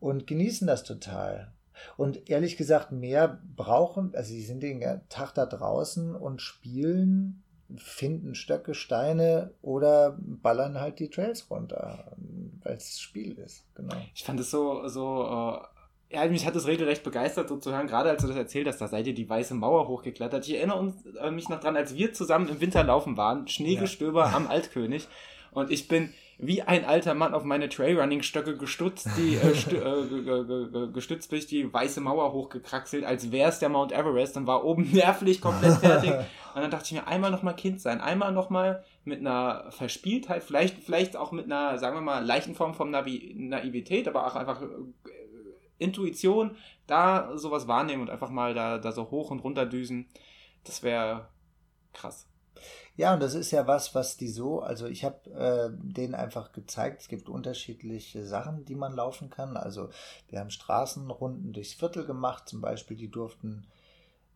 und 0.00 0.26
genießen 0.26 0.66
das 0.66 0.84
total. 0.84 1.52
Und 1.96 2.28
ehrlich 2.28 2.56
gesagt, 2.56 2.90
mehr 2.90 3.40
brauchen, 3.56 4.14
also 4.14 4.30
sie 4.30 4.42
sind 4.42 4.62
den 4.62 4.80
Tag 5.08 5.34
da 5.34 5.46
draußen 5.46 6.16
und 6.16 6.42
spielen, 6.42 7.44
finden 7.76 8.34
Stöcke, 8.34 8.74
Steine 8.74 9.52
oder 9.62 10.16
ballern 10.18 10.80
halt 10.80 10.98
die 10.98 11.10
Trails 11.10 11.48
runter, 11.50 12.16
weil 12.64 12.76
es 12.76 12.98
Spiel 12.98 13.38
ist. 13.38 13.64
Genau. 13.74 13.94
Ich 14.14 14.24
fand 14.24 14.40
es 14.40 14.50
so, 14.50 14.88
so 14.88 15.24
uh 15.24 15.60
ja, 16.10 16.26
mich 16.26 16.46
hat 16.46 16.56
es 16.56 16.66
regelrecht 16.66 17.02
begeistert, 17.02 17.48
so 17.48 17.58
zu 17.58 17.72
hören, 17.72 17.86
gerade 17.86 18.08
als 18.08 18.22
du 18.22 18.28
das 18.28 18.36
erzählt 18.36 18.66
hast, 18.66 18.78
da 18.78 18.88
seid 18.88 19.06
ihr 19.06 19.14
die 19.14 19.28
weiße 19.28 19.54
Mauer 19.54 19.88
hochgeklettert. 19.88 20.46
Ich 20.46 20.56
erinnere 20.56 20.78
uns, 20.78 20.94
äh, 21.20 21.30
mich 21.30 21.48
noch 21.48 21.60
dran, 21.60 21.76
als 21.76 21.94
wir 21.94 22.12
zusammen 22.12 22.48
im 22.48 22.60
Winter 22.60 22.82
laufen 22.82 23.16
waren, 23.16 23.46
Schneegestöber 23.46 24.26
ja. 24.26 24.36
am 24.36 24.46
Altkönig. 24.46 25.06
Und 25.52 25.70
ich 25.70 25.88
bin 25.88 26.12
wie 26.38 26.62
ein 26.62 26.84
alter 26.84 27.14
Mann 27.14 27.34
auf 27.34 27.42
meine 27.42 27.68
Trailrunning-Stöcke 27.68 28.56
gestützt, 28.56 29.08
die, 29.16 29.34
äh, 29.34 29.48
äh, 30.86 30.92
gestützt 30.92 31.32
durch 31.32 31.46
die 31.46 31.70
weiße 31.70 32.00
Mauer 32.00 32.32
hochgekraxelt, 32.32 33.04
als 33.04 33.32
wäre 33.32 33.50
es 33.50 33.58
der 33.58 33.68
Mount 33.68 33.92
Everest 33.92 34.36
und 34.36 34.46
war 34.46 34.64
oben 34.64 34.90
nervlich 34.92 35.40
komplett 35.40 35.78
fertig. 35.78 36.10
und 36.54 36.62
dann 36.62 36.70
dachte 36.70 36.84
ich 36.86 36.92
mir, 36.92 37.06
einmal 37.08 37.32
nochmal 37.32 37.56
Kind 37.56 37.80
sein, 37.80 38.00
einmal 38.00 38.32
nochmal 38.32 38.84
mit 39.04 39.20
einer 39.20 39.66
Verspieltheit, 39.70 40.44
vielleicht, 40.44 40.78
vielleicht 40.78 41.16
auch 41.16 41.32
mit 41.32 41.46
einer, 41.46 41.76
sagen 41.78 41.96
wir 41.96 42.02
mal, 42.02 42.24
leichten 42.24 42.54
Form 42.54 42.72
von 42.72 42.90
Navi 42.90 43.34
Naivität, 43.36 44.06
aber 44.06 44.26
auch 44.26 44.36
einfach 44.36 44.62
äh, 44.62 44.66
Intuition, 45.78 46.56
da 46.86 47.36
sowas 47.36 47.68
wahrnehmen 47.68 48.02
und 48.02 48.10
einfach 48.10 48.30
mal 48.30 48.54
da, 48.54 48.78
da 48.78 48.92
so 48.92 49.10
hoch 49.10 49.30
und 49.30 49.40
runter 49.40 49.66
düsen, 49.66 50.06
das 50.64 50.82
wäre 50.82 51.28
krass. 51.92 52.26
Ja, 52.96 53.14
und 53.14 53.22
das 53.22 53.34
ist 53.34 53.52
ja 53.52 53.66
was, 53.68 53.94
was 53.94 54.16
die 54.16 54.28
so, 54.28 54.60
also 54.60 54.86
ich 54.86 55.04
habe 55.04 55.30
äh, 55.30 55.70
denen 55.72 56.16
einfach 56.16 56.50
gezeigt, 56.50 57.02
es 57.02 57.08
gibt 57.08 57.28
unterschiedliche 57.28 58.26
Sachen, 58.26 58.64
die 58.64 58.74
man 58.74 58.92
laufen 58.92 59.30
kann. 59.30 59.56
Also 59.56 59.90
wir 60.28 60.40
haben 60.40 60.50
Straßenrunden 60.50 61.52
durchs 61.52 61.74
Viertel 61.74 62.04
gemacht, 62.04 62.48
zum 62.48 62.60
Beispiel, 62.60 62.96
die 62.96 63.08
durften, 63.08 63.68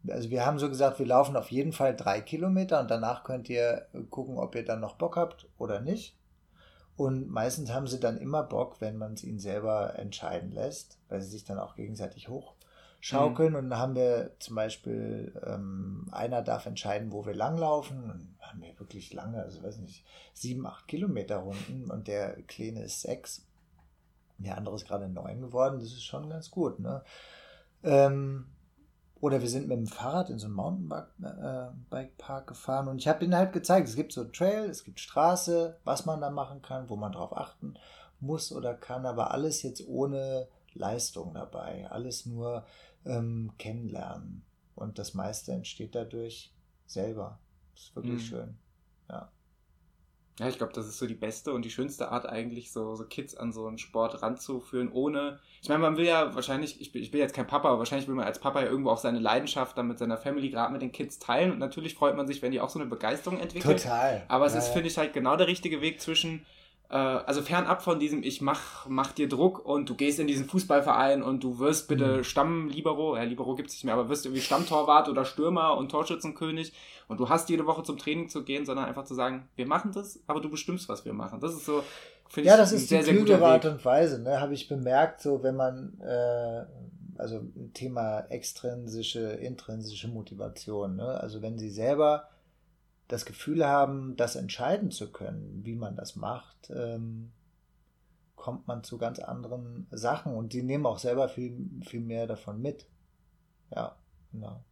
also 0.09 0.31
wir 0.31 0.47
haben 0.47 0.61
so 0.61 0.69
gesagt, 0.69 1.01
wir 1.01 1.07
laufen 1.07 1.37
auf 1.37 1.51
jeden 1.51 1.73
Fall 1.73 1.97
drei 1.97 2.21
Kilometer 2.21 2.79
und 2.79 2.89
danach 2.89 3.25
könnt 3.25 3.49
ihr 3.49 3.89
gucken, 4.11 4.39
ob 4.39 4.55
ihr 4.55 4.65
dann 4.65 4.81
noch 4.81 4.95
Bock 4.95 5.17
habt 5.17 5.49
oder 5.59 5.81
nicht. 5.81 6.15
Und 6.97 7.31
meistens 7.31 7.73
haben 7.73 7.87
sie 7.87 7.99
dann 7.99 8.19
immer 8.19 8.43
Bock, 8.43 8.81
wenn 8.81 8.97
man 8.97 9.15
es 9.15 9.25
ihnen 9.25 9.39
selber 9.39 9.99
entscheiden 9.99 10.53
lässt, 10.53 10.99
weil 11.09 11.21
sie 11.21 11.31
sich 11.31 11.45
dann 11.45 11.59
auch 11.59 11.75
gegenseitig 11.75 12.29
hochschaukeln. 12.29 13.53
Mhm. 13.53 13.59
Und 13.59 13.71
dann 13.71 13.79
haben 13.79 13.95
wir 13.95 14.33
zum 14.39 14.57
Beispiel, 14.57 15.41
ähm, 15.47 16.09
einer 16.13 16.43
darf 16.43 16.67
entscheiden, 16.67 17.13
wo 17.13 17.25
wir 17.25 17.35
langlaufen. 17.35 18.11
Und 18.11 18.37
haben 18.41 18.61
wir 18.61 18.79
wirklich 18.79 19.13
lange, 19.15 19.43
also 19.43 19.63
weiß 19.63 19.79
nicht, 19.79 20.05
sieben, 20.35 20.67
acht 20.67 20.87
Kilometer 20.87 21.39
Runden 21.39 21.91
und 21.91 22.09
der 22.09 22.35
Kleine 22.43 22.83
ist 22.83 23.01
sechs. 23.01 23.47
Der 24.39 24.59
andere 24.59 24.75
ist 24.75 24.87
gerade 24.87 25.09
neun 25.09 25.41
geworden. 25.41 25.79
Das 25.79 25.89
ist 25.89 26.05
schon 26.05 26.29
ganz 26.29 26.51
gut. 26.51 26.79
Ne? 26.79 27.03
Ähm, 27.83 28.52
oder 29.23 29.41
wir 29.41 29.49
sind 29.49 29.69
mit 29.69 29.79
dem 29.79 29.87
Fahrrad 29.87 30.31
in 30.31 30.41
so 30.41 30.47
einen 30.47 30.57
Mountainbike-Park 30.57 32.49
gefahren 32.49 32.89
und 32.89 32.99
ich 32.99 33.07
habe 33.07 33.25
ihnen 33.25 33.37
halt 33.37 33.53
gezeigt, 33.53 33.87
es 33.87 33.95
gibt 33.95 34.13
so 34.13 34.25
Trail, 34.25 34.69
es 34.69 34.83
gibt 34.83 34.99
Straße, 34.99 35.79
was 35.85 36.07
man 36.07 36.21
da 36.21 36.29
machen 36.29 36.61
kann, 36.61 36.91
wo 36.91 36.97
man 36.97 37.13
drauf 37.13 37.35
achten 37.37 37.75
muss 38.19 38.51
oder 38.51 38.75
kann, 38.75 39.07
aber 39.07 39.31
alles 39.31 39.63
jetzt 39.63 39.87
ohne 39.87 40.49
Leistung 40.75 41.35
dabei, 41.35 41.89
alles 41.89 42.27
nur 42.27 42.67
ähm, 43.05 43.53
kennenlernen. 43.59 44.43
Und 44.75 44.99
das 44.99 45.15
meiste 45.15 45.53
entsteht 45.53 45.95
dadurch 45.95 46.53
selber. 46.87 47.39
Das 47.75 47.85
ist 47.85 47.95
wirklich 47.95 48.23
mhm. 48.23 48.27
schön. 48.27 48.59
Ja. 49.09 49.31
Ja, 50.39 50.49
ich 50.49 50.57
glaube, 50.57 50.73
das 50.73 50.87
ist 50.87 50.99
so 50.99 51.07
die 51.07 51.15
beste 51.15 51.53
und 51.53 51.63
die 51.63 51.71
schönste 51.71 52.11
Art 52.11 52.27
eigentlich, 52.27 52.73
so, 52.73 52.95
so 52.95 53.05
Kids 53.05 53.37
an 53.37 53.53
so 53.53 53.67
einen 53.67 53.77
Sport 53.77 54.23
ranzuführen, 54.23 54.91
ohne. 54.91 55.39
Ich 55.61 55.69
meine, 55.69 55.81
man 55.81 55.99
will 55.99 56.07
ja 56.07 56.35
wahrscheinlich, 56.35 56.81
ich 56.81 56.91
bin, 56.91 57.03
ich 57.03 57.11
bin 57.11 57.21
jetzt 57.21 57.35
kein 57.35 57.47
Papa, 57.47 57.69
aber 57.69 57.79
wahrscheinlich 57.79 58.09
will 58.09 58.15
man 58.15 58.25
als 58.25 58.39
Papa 58.39 58.63
ja 58.63 58.67
irgendwo 58.67 58.91
auch 58.91 58.99
seine 58.99 59.19
Leidenschaft 59.19 59.77
dann 59.77 59.89
mit 59.89 59.99
seiner 59.99 60.17
Family, 60.17 60.49
gerade 60.49 60.73
mit 60.73 60.81
den 60.81 60.91
Kids 60.91 61.19
teilen. 61.19 61.53
Und 61.53 61.59
natürlich 61.59 61.95
freut 61.95 62.17
man 62.17 62.27
sich, 62.27 62.41
wenn 62.41 62.51
die 62.51 62.61
auch 62.61 62.71
so 62.71 62.79
eine 62.79 62.89
Begeisterung 62.89 63.39
entwickeln. 63.41 63.77
Total. 63.77 64.25
Aber 64.29 64.47
es 64.47 64.55
ja, 64.55 64.61
ist, 64.61 64.69
finde 64.69 64.89
ich, 64.89 64.97
halt 64.97 65.13
genau 65.13 65.37
der 65.37 65.49
richtige 65.49 65.83
Weg 65.83 66.01
zwischen, 66.01 66.47
also 66.97 67.41
fernab 67.41 67.83
von 67.83 67.99
diesem, 67.99 68.23
ich 68.23 68.43
mach, 68.43 68.87
mach 68.87 69.13
dir 69.13 69.27
Druck 69.27 69.65
und 69.65 69.89
du 69.89 69.95
gehst 69.95 70.19
in 70.19 70.27
diesen 70.27 70.45
Fußballverein 70.45 71.23
und 71.23 71.43
du 71.43 71.59
wirst 71.59 71.89
bitte 71.89 72.19
mhm. 72.19 72.25
Stamm-Libero, 72.25 73.17
ja, 73.17 73.23
Libero 73.23 73.55
gibt 73.55 73.71
es 73.71 73.77
nicht 73.77 73.85
mehr, 73.85 73.95
aber 73.95 74.11
wirst 74.11 74.27
irgendwie 74.27 74.43
Stammtorwart 74.43 75.09
oder 75.09 75.25
Stürmer 75.25 75.77
und 75.79 75.91
Torschützenkönig 75.91 76.75
und 77.09 77.19
du 77.19 77.31
hast 77.31 77.49
jede 77.49 77.67
Woche 77.67 77.83
zum 77.83 77.97
Training 77.97 78.29
zu 78.29 78.45
gehen, 78.45 78.67
sondern 78.67 78.85
einfach 78.85 79.05
zu 79.05 79.15
sagen, 79.15 79.49
wir 79.57 79.67
machen 79.67 79.93
das, 79.95 80.23
aber 80.27 80.41
du 80.41 80.51
bestimmst, 80.51 80.89
was 80.91 81.07
wir 81.07 81.15
machen. 81.15 81.41
Das 81.41 81.55
ist 81.55 81.65
so, 81.65 81.83
finde 82.29 82.49
ja, 82.49 82.55
ich, 82.57 82.61
das 82.61 82.73
ist 82.73 82.89
sehr, 82.91 83.03
die 83.03 83.11
klügere 83.11 83.47
Art 83.47 83.65
und 83.65 83.83
Weise, 83.85 84.21
ne, 84.21 84.41
habe 84.41 84.53
ich 84.53 84.69
bemerkt, 84.69 85.23
so 85.23 85.43
wenn 85.43 85.57
man, 85.57 85.99
äh, 86.01 86.65
also 87.17 87.41
Thema 87.73 88.21
extrinsische, 88.29 89.21
intrinsische 89.21 90.09
Motivation, 90.09 90.97
ne, 90.97 91.19
also 91.21 91.41
wenn 91.41 91.59
sie 91.59 91.71
selber 91.71 92.29
das 93.13 93.27
Gefühl 93.27 93.67
haben, 93.67 94.17
das 94.17 94.37
entscheiden 94.37 94.91
zu 94.91 95.13
können, 95.13 95.61
wie 95.65 95.75
man 95.75 95.97
das 95.97 96.17
macht, 96.17 96.71
ähm, 96.75 97.31
kommt 98.37 98.67
man 98.67 98.83
zu 98.83 98.97
ganz 98.97 99.19
anderen 99.19 99.87
Sachen 99.91 100.35
und 100.35 100.55
die 100.55 100.63
nehmen 100.63 100.87
auch 100.87 100.99
selber 100.99 101.29
viel, 101.29 101.69
viel 101.87 102.01
mehr 102.01 102.27
davon 102.27 102.63
mit. 102.63 102.87
Ja, 103.71 103.97
genau. 104.33 104.65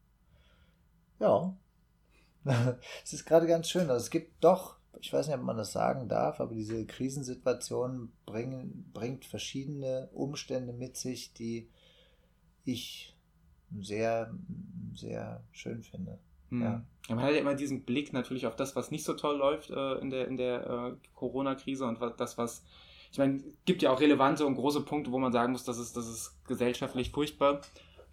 Ja. 1.19 1.55
es 3.05 3.13
ist 3.13 3.27
gerade 3.27 3.47
ganz 3.47 3.69
schön. 3.69 3.91
Also 3.91 4.07
es 4.07 4.11
gibt 4.11 4.43
doch, 4.43 4.79
ich 4.99 5.13
weiß 5.13 5.27
nicht, 5.27 5.37
ob 5.37 5.43
man 5.43 5.59
das 5.59 5.73
sagen 5.73 6.09
darf, 6.09 6.41
aber 6.41 6.55
diese 6.55 6.87
Krisensituation 6.87 8.11
bringen, 8.25 8.91
bringt 8.95 9.27
verschiedene 9.27 10.09
Umstände 10.15 10.73
mit 10.73 10.97
sich, 10.97 11.35
die 11.35 11.69
ich 12.65 13.15
sehr, 13.79 14.35
sehr 14.95 15.45
schön 15.53 15.83
finde. 15.83 16.19
Mhm. 16.51 16.63
Ja. 16.63 16.83
Man 17.09 17.25
hat 17.25 17.33
ja 17.33 17.39
immer 17.39 17.55
diesen 17.55 17.83
Blick 17.83 18.13
natürlich 18.13 18.47
auf 18.47 18.57
das, 18.57 18.77
was 18.77 18.91
nicht 18.91 19.05
so 19.05 19.15
toll 19.15 19.37
läuft 19.37 19.71
äh, 19.71 19.95
in 19.99 20.11
der, 20.11 20.29
in 20.29 20.37
der 20.37 20.67
äh, 20.67 21.07
Corona-Krise 21.15 21.85
und 21.85 21.99
das, 22.19 22.39
was, 22.39 22.65
ich 23.11 23.19
meine, 23.19 23.43
gibt 23.65 23.83
ja 23.83 23.91
auch 23.91 24.01
relevante 24.01 24.47
und 24.47 24.55
große 24.55 24.83
Punkte, 24.83 25.11
wo 25.11 25.19
man 25.19 25.33
sagen 25.33 25.53
muss, 25.53 25.65
das 25.65 25.79
ist, 25.79 25.97
das 25.97 26.09
ist 26.09 26.45
gesellschaftlich 26.47 27.11
furchtbar. 27.11 27.63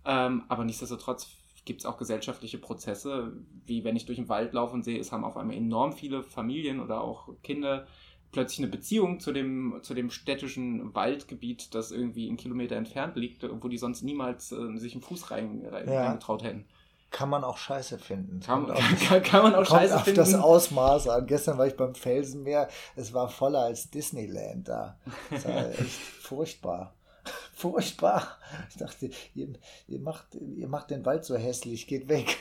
Ähm, 0.06 0.44
aber 0.48 0.64
nichtsdestotrotz 0.64 1.28
gibt 1.66 1.82
es 1.82 1.86
auch 1.86 1.98
gesellschaftliche 1.98 2.58
Prozesse, 2.58 3.34
wie 3.66 3.84
wenn 3.84 3.96
ich 3.96 4.06
durch 4.06 4.18
den 4.18 4.30
Wald 4.30 4.54
laufe 4.54 4.74
und 4.74 4.84
sehe, 4.84 5.00
es 5.00 5.12
haben 5.12 5.26
auf 5.26 5.38
einmal 5.38 5.58
enorm 5.58 5.92
viele 5.92 6.24
Familien 6.24 6.80
oder 6.80 7.02
auch 7.02 7.30
Kinder 7.44 7.86
plötzlich 8.32 8.60
eine 8.60 8.70
Beziehung 8.70 9.20
zu 9.20 9.32
dem, 9.32 9.80
zu 9.82 9.94
dem 9.94 10.10
städtischen 10.10 10.96
Waldgebiet, 10.96 11.76
das 11.76 11.92
irgendwie 11.92 12.28
einen 12.28 12.38
Kilometer 12.38 12.76
entfernt 12.76 13.16
liegt, 13.16 13.46
wo 13.62 13.68
die 13.68 13.78
sonst 13.78 14.02
niemals 14.02 14.52
äh, 14.52 14.78
sich 14.78 14.94
einen 14.94 15.02
Fuß 15.02 15.30
rein, 15.30 15.66
rein, 15.70 15.88
ja. 15.88 16.06
reingetraut 16.06 16.44
hätten 16.44 16.66
kann 17.12 17.30
man 17.30 17.44
auch 17.44 17.58
scheiße 17.58 18.00
finden. 18.00 18.40
Kann, 18.42 18.68
kann, 19.08 19.24
kann 19.24 19.44
man 19.44 19.56
auch 19.56 19.66
scheiße 19.66 19.96
auf 19.96 20.04
finden. 20.04 20.18
das 20.18 20.34
Ausmaß 20.34 21.08
an. 21.08 21.28
Gestern 21.28 21.58
war 21.58 21.68
ich 21.68 21.76
beim 21.76 21.96
Felsenmeer, 21.96 22.68
es 22.96 23.14
war 23.14 23.30
voller 23.30 23.62
als 23.62 23.90
Disneyland 23.90 24.68
da. 24.68 25.00
Das 25.30 25.46
war 25.46 25.70
echt 25.80 26.00
furchtbar. 26.22 26.94
Furchtbar. 27.54 28.38
Ich 28.70 28.78
dachte, 28.78 29.10
ihr, 29.34 29.50
ihr, 29.88 30.00
macht, 30.00 30.36
ihr 30.36 30.70
macht 30.70 30.92
den 30.92 31.04
Wald 31.06 31.26
so 31.26 31.36
hässlich, 31.36 31.86
geht 31.86 32.08
weg. 32.08 32.38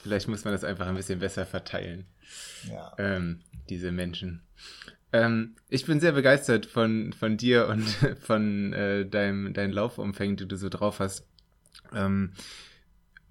Vielleicht 0.00 0.28
muss 0.28 0.44
man 0.44 0.52
das 0.52 0.62
einfach 0.62 0.86
ein 0.86 0.94
bisschen 0.94 1.18
besser 1.18 1.46
verteilen. 1.46 2.06
Ja. 2.70 2.92
Ähm, 2.98 3.40
diese 3.68 3.90
Menschen. 3.90 4.46
Ähm, 5.12 5.56
ich 5.68 5.86
bin 5.86 6.00
sehr 6.00 6.12
begeistert 6.12 6.66
von, 6.66 7.12
von 7.12 7.36
dir 7.36 7.68
und 7.68 7.84
von 8.20 8.72
äh, 8.72 9.06
deinem, 9.06 9.52
deinen 9.52 9.72
Laufumfängen, 9.72 10.36
die 10.36 10.46
du 10.46 10.56
so 10.56 10.68
drauf 10.68 11.00
hast. 11.00 11.26
Ähm, 11.92 12.32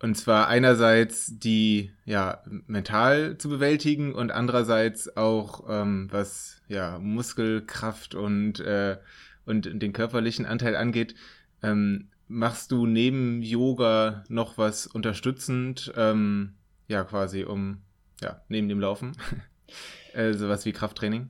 und 0.01 0.15
zwar 0.15 0.47
einerseits 0.47 1.39
die 1.39 1.91
ja 2.05 2.41
mental 2.67 3.37
zu 3.37 3.49
bewältigen 3.49 4.13
und 4.13 4.31
andererseits 4.31 5.17
auch 5.17 5.65
ähm, 5.69 6.07
was 6.09 6.61
ja 6.69 6.99
Muskelkraft 6.99 8.15
und 8.15 8.61
äh, 8.61 8.97
und 9.45 9.81
den 9.81 9.93
körperlichen 9.93 10.45
Anteil 10.45 10.75
angeht. 10.75 11.15
Ähm, 11.63 12.09
machst 12.27 12.71
du 12.71 12.85
neben 12.85 13.41
Yoga 13.41 14.23
noch 14.29 14.57
was 14.57 14.87
unterstützend? 14.87 15.91
Ähm, 15.97 16.53
ja, 16.87 17.03
quasi 17.03 17.43
um 17.43 17.81
ja 18.21 18.41
neben 18.47 18.69
dem 18.69 18.79
Laufen, 18.79 19.17
äh, 20.13 20.33
sowas 20.33 20.65
wie 20.65 20.71
Krafttraining? 20.71 21.29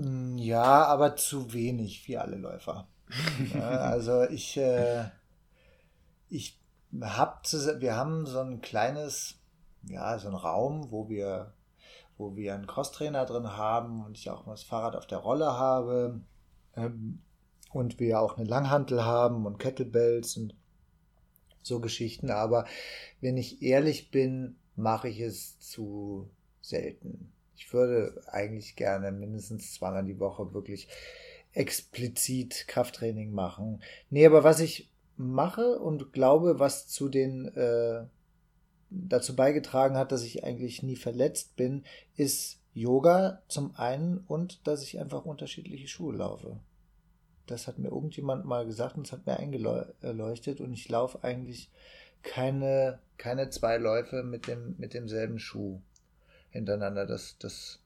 Hm, 0.00 0.38
ja, 0.38 0.84
aber 0.86 1.16
zu 1.16 1.52
wenig 1.52 2.08
wie 2.08 2.16
alle 2.16 2.36
Läufer. 2.36 2.88
ja, 3.54 3.68
also 3.68 4.22
ich 4.24 4.56
äh, 4.56 5.04
ich 6.30 6.58
hab, 7.00 7.44
wir 7.52 7.96
haben 7.96 8.24
so 8.26 8.40
ein 8.40 8.60
kleines, 8.62 9.38
ja, 9.82 10.18
so 10.18 10.28
ein 10.28 10.34
Raum, 10.34 10.90
wo 10.90 11.08
wir, 11.08 11.52
wo 12.16 12.36
wir 12.36 12.54
einen 12.54 12.66
Crosstrainer 12.66 13.26
drin 13.26 13.56
haben 13.56 14.04
und 14.04 14.16
ich 14.16 14.30
auch 14.30 14.46
das 14.46 14.62
Fahrrad 14.62 14.96
auf 14.96 15.06
der 15.06 15.18
Rolle 15.18 15.52
habe 15.52 16.20
ähm, 16.76 17.20
und 17.72 18.00
wir 18.00 18.20
auch 18.20 18.38
eine 18.38 18.48
Langhantel 18.48 19.04
haben 19.04 19.44
und 19.44 19.58
Kettlebells 19.58 20.36
und 20.36 20.54
so 21.62 21.80
Geschichten. 21.80 22.30
Aber 22.30 22.64
wenn 23.20 23.36
ich 23.36 23.62
ehrlich 23.62 24.10
bin, 24.10 24.56
mache 24.76 25.08
ich 25.08 25.20
es 25.20 25.58
zu 25.60 26.30
selten. 26.62 27.32
Ich 27.60 27.74
würde 27.74 28.22
eigentlich 28.26 28.74
gerne 28.74 29.12
mindestens 29.12 29.74
zweimal 29.74 30.02
die 30.02 30.18
Woche 30.18 30.54
wirklich 30.54 30.88
explizit 31.52 32.66
Krafttraining 32.66 33.32
machen. 33.32 33.82
Nee, 34.08 34.24
aber 34.24 34.44
was 34.44 34.60
ich 34.60 34.90
mache 35.18 35.78
und 35.78 36.14
glaube, 36.14 36.58
was 36.58 36.88
zu 36.88 37.10
den 37.10 37.48
äh, 37.48 38.06
dazu 38.88 39.36
beigetragen 39.36 39.98
hat, 39.98 40.10
dass 40.10 40.24
ich 40.24 40.42
eigentlich 40.42 40.82
nie 40.82 40.96
verletzt 40.96 41.54
bin, 41.56 41.84
ist 42.16 42.60
Yoga 42.72 43.42
zum 43.46 43.76
einen 43.76 44.24
und 44.26 44.66
dass 44.66 44.82
ich 44.82 44.98
einfach 44.98 45.26
unterschiedliche 45.26 45.86
Schuhe 45.86 46.16
laufe. 46.16 46.58
Das 47.46 47.66
hat 47.66 47.78
mir 47.78 47.88
irgendjemand 47.88 48.46
mal 48.46 48.64
gesagt 48.64 48.96
und 48.96 49.06
es 49.06 49.12
hat 49.12 49.26
mir 49.26 49.36
eingeleuchtet 49.36 50.62
und 50.62 50.72
ich 50.72 50.88
laufe 50.88 51.22
eigentlich 51.22 51.70
keine, 52.22 53.00
keine 53.18 53.50
zwei 53.50 53.76
Läufe 53.76 54.22
mit 54.22 54.46
dem, 54.46 54.76
mit 54.78 54.94
demselben 54.94 55.38
Schuh 55.38 55.82
hintereinander. 56.50 57.06
Das, 57.06 57.36
das, 57.38 57.80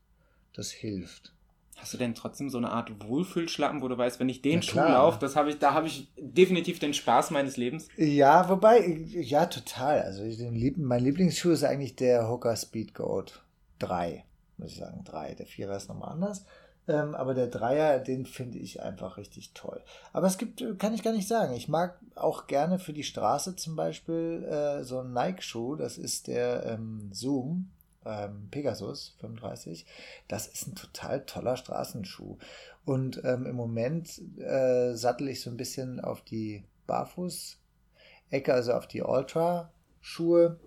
das 0.52 0.70
hilft. 0.70 1.32
Hast 1.76 1.92
du 1.92 1.98
denn 1.98 2.14
trotzdem 2.14 2.50
so 2.50 2.58
eine 2.58 2.70
Art 2.70 2.90
Wohlfühlschlappen, 3.06 3.82
wo 3.82 3.88
du 3.88 3.98
weißt, 3.98 4.20
wenn 4.20 4.28
ich 4.28 4.42
den 4.42 4.62
Schuh 4.62 4.78
laufe, 4.78 5.18
das 5.18 5.34
habe 5.34 5.50
ich, 5.50 5.58
da 5.58 5.74
habe 5.74 5.88
ich 5.88 6.08
definitiv 6.16 6.78
den 6.78 6.94
Spaß 6.94 7.32
meines 7.32 7.56
Lebens? 7.56 7.88
Ja, 7.96 8.48
wobei, 8.48 8.86
ja, 8.86 9.46
total. 9.46 10.02
Also 10.02 10.22
den, 10.22 10.74
mein 10.78 11.02
Lieblingsschuh 11.02 11.50
ist 11.50 11.64
eigentlich 11.64 11.96
der 11.96 12.28
Hooker 12.28 12.54
Speed 12.56 12.94
Goat 12.94 13.42
3, 13.80 14.24
muss 14.56 14.70
ich 14.70 14.78
sagen, 14.78 15.02
3. 15.04 15.34
Der 15.34 15.46
4 15.46 15.70
ist 15.72 15.88
nochmal 15.88 16.12
anders. 16.12 16.44
Ähm, 16.86 17.14
aber 17.14 17.34
der 17.34 17.46
Dreier, 17.46 17.98
den 17.98 18.26
finde 18.26 18.58
ich 18.58 18.82
einfach 18.82 19.16
richtig 19.16 19.52
toll. 19.54 19.82
Aber 20.12 20.26
es 20.26 20.38
gibt, 20.38 20.62
kann 20.78 20.94
ich 20.94 21.02
gar 21.02 21.12
nicht 21.12 21.26
sagen. 21.26 21.54
Ich 21.54 21.66
mag 21.66 21.98
auch 22.14 22.46
gerne 22.46 22.78
für 22.78 22.92
die 22.92 23.04
Straße 23.04 23.56
zum 23.56 23.74
Beispiel 23.74 24.44
äh, 24.44 24.84
so 24.84 25.00
einen 25.00 25.12
Nike-Schuh. 25.12 25.76
Das 25.76 25.98
ist 25.98 26.28
der 26.28 26.66
ähm, 26.66 27.10
Zoom 27.12 27.70
ähm, 28.06 28.48
Pegasus 28.50 29.16
35. 29.20 29.86
Das 30.28 30.46
ist 30.46 30.68
ein 30.68 30.74
total 30.74 31.24
toller 31.24 31.56
Straßenschuh. 31.56 32.38
Und 32.84 33.22
ähm, 33.24 33.46
im 33.46 33.56
Moment 33.56 34.20
äh, 34.38 34.94
sattel 34.94 35.28
ich 35.28 35.40
so 35.40 35.50
ein 35.50 35.56
bisschen 35.56 36.00
auf 36.00 36.20
die 36.22 36.64
Barfuß-Ecke, 36.86 38.52
also 38.52 38.72
auf 38.74 38.86
die 38.86 39.02
Ultra-Schuhe. 39.02 40.58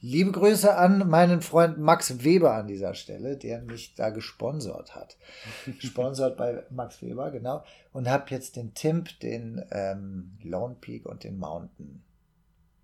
Liebe 0.00 0.30
Grüße 0.30 0.76
an 0.76 1.08
meinen 1.08 1.42
Freund 1.42 1.78
Max 1.78 2.22
Weber 2.22 2.54
an 2.54 2.68
dieser 2.68 2.94
Stelle, 2.94 3.36
der 3.36 3.62
mich 3.62 3.96
da 3.96 4.10
gesponsert 4.10 4.94
hat. 4.94 5.16
Sponsert 5.80 6.36
bei 6.36 6.62
Max 6.70 7.02
Weber, 7.02 7.32
genau. 7.32 7.64
Und 7.92 8.08
habe 8.08 8.26
jetzt 8.30 8.54
den 8.54 8.74
Timp, 8.74 9.18
den 9.18 9.64
ähm, 9.72 10.38
Lone 10.44 10.76
Peak 10.80 11.04
und 11.04 11.24
den 11.24 11.36
Mountain 11.36 12.04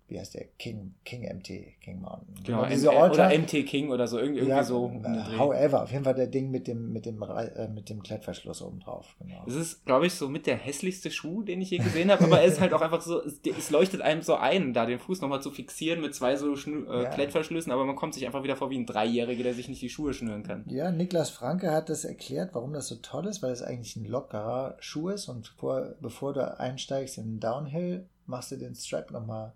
wie 0.07 0.19
heißt 0.19 0.35
der? 0.35 0.45
King, 0.59 0.93
King 1.03 1.23
MT, 1.23 1.79
King 1.81 2.01
Mountain. 2.01 2.35
Genau, 2.43 2.61
genau 2.61 2.69
diese 2.69 2.91
oder 2.91 3.29
MT 3.35 3.65
King 3.65 3.89
oder 3.89 4.07
so, 4.07 4.19
irgendwie, 4.19 4.45
ja, 4.45 4.63
so. 4.63 4.91
However, 5.37 5.83
auf 5.83 5.91
jeden 5.91 6.03
Fall 6.03 6.13
der 6.13 6.27
Ding 6.27 6.51
mit 6.51 6.67
dem, 6.67 6.93
mit 6.93 7.07
dem, 7.07 7.21
äh, 7.23 7.67
mit 7.69 7.89
dem 7.89 8.03
Klettverschluss 8.03 8.61
oben 8.61 8.79
drauf. 8.81 9.15
Genau. 9.19 9.43
Es 9.47 9.55
ist, 9.55 9.85
glaube 9.85 10.05
ich, 10.05 10.13
so 10.13 10.29
mit 10.29 10.45
der 10.45 10.57
hässlichste 10.57 11.09
Schuh, 11.09 11.41
den 11.41 11.61
ich 11.61 11.71
je 11.71 11.79
gesehen 11.79 12.11
habe, 12.11 12.23
aber 12.23 12.39
er 12.39 12.45
ist 12.45 12.61
halt 12.61 12.73
auch 12.73 12.81
einfach 12.81 13.01
so, 13.01 13.19
es, 13.23 13.39
es, 13.43 13.71
leuchtet 13.71 14.01
einem 14.01 14.21
so 14.21 14.35
ein, 14.35 14.73
da 14.73 14.85
den 14.85 14.99
Fuß 14.99 15.21
nochmal 15.21 15.41
zu 15.41 15.49
fixieren 15.49 16.01
mit 16.01 16.13
zwei 16.13 16.35
so 16.35 16.55
Schnu 16.55 16.85
äh, 16.85 17.03
ja. 17.03 17.09
Klettverschlüssen, 17.09 17.71
aber 17.71 17.85
man 17.85 17.95
kommt 17.95 18.13
sich 18.13 18.27
einfach 18.27 18.43
wieder 18.43 18.55
vor 18.55 18.69
wie 18.69 18.77
ein 18.77 18.85
Dreijähriger, 18.85 19.43
der 19.43 19.55
sich 19.55 19.69
nicht 19.69 19.81
die 19.81 19.89
Schuhe 19.89 20.13
schnüren 20.13 20.43
kann. 20.43 20.65
Ja, 20.67 20.91
Niklas 20.91 21.31
Franke 21.31 21.71
hat 21.71 21.89
das 21.89 22.05
erklärt, 22.05 22.53
warum 22.53 22.73
das 22.73 22.87
so 22.87 22.95
toll 22.97 23.25
ist, 23.25 23.41
weil 23.41 23.51
es 23.51 23.63
eigentlich 23.63 23.95
ein 23.95 24.05
lockerer 24.05 24.77
Schuh 24.79 25.09
ist 25.09 25.29
und 25.29 25.47
vor, 25.47 25.95
bevor 25.99 26.33
du 26.33 26.59
einsteigst 26.59 27.17
in 27.17 27.25
den 27.25 27.39
Downhill, 27.39 28.05
machst 28.27 28.51
du 28.51 28.57
den 28.57 28.75
Strap 28.75 29.11
nochmal 29.11 29.53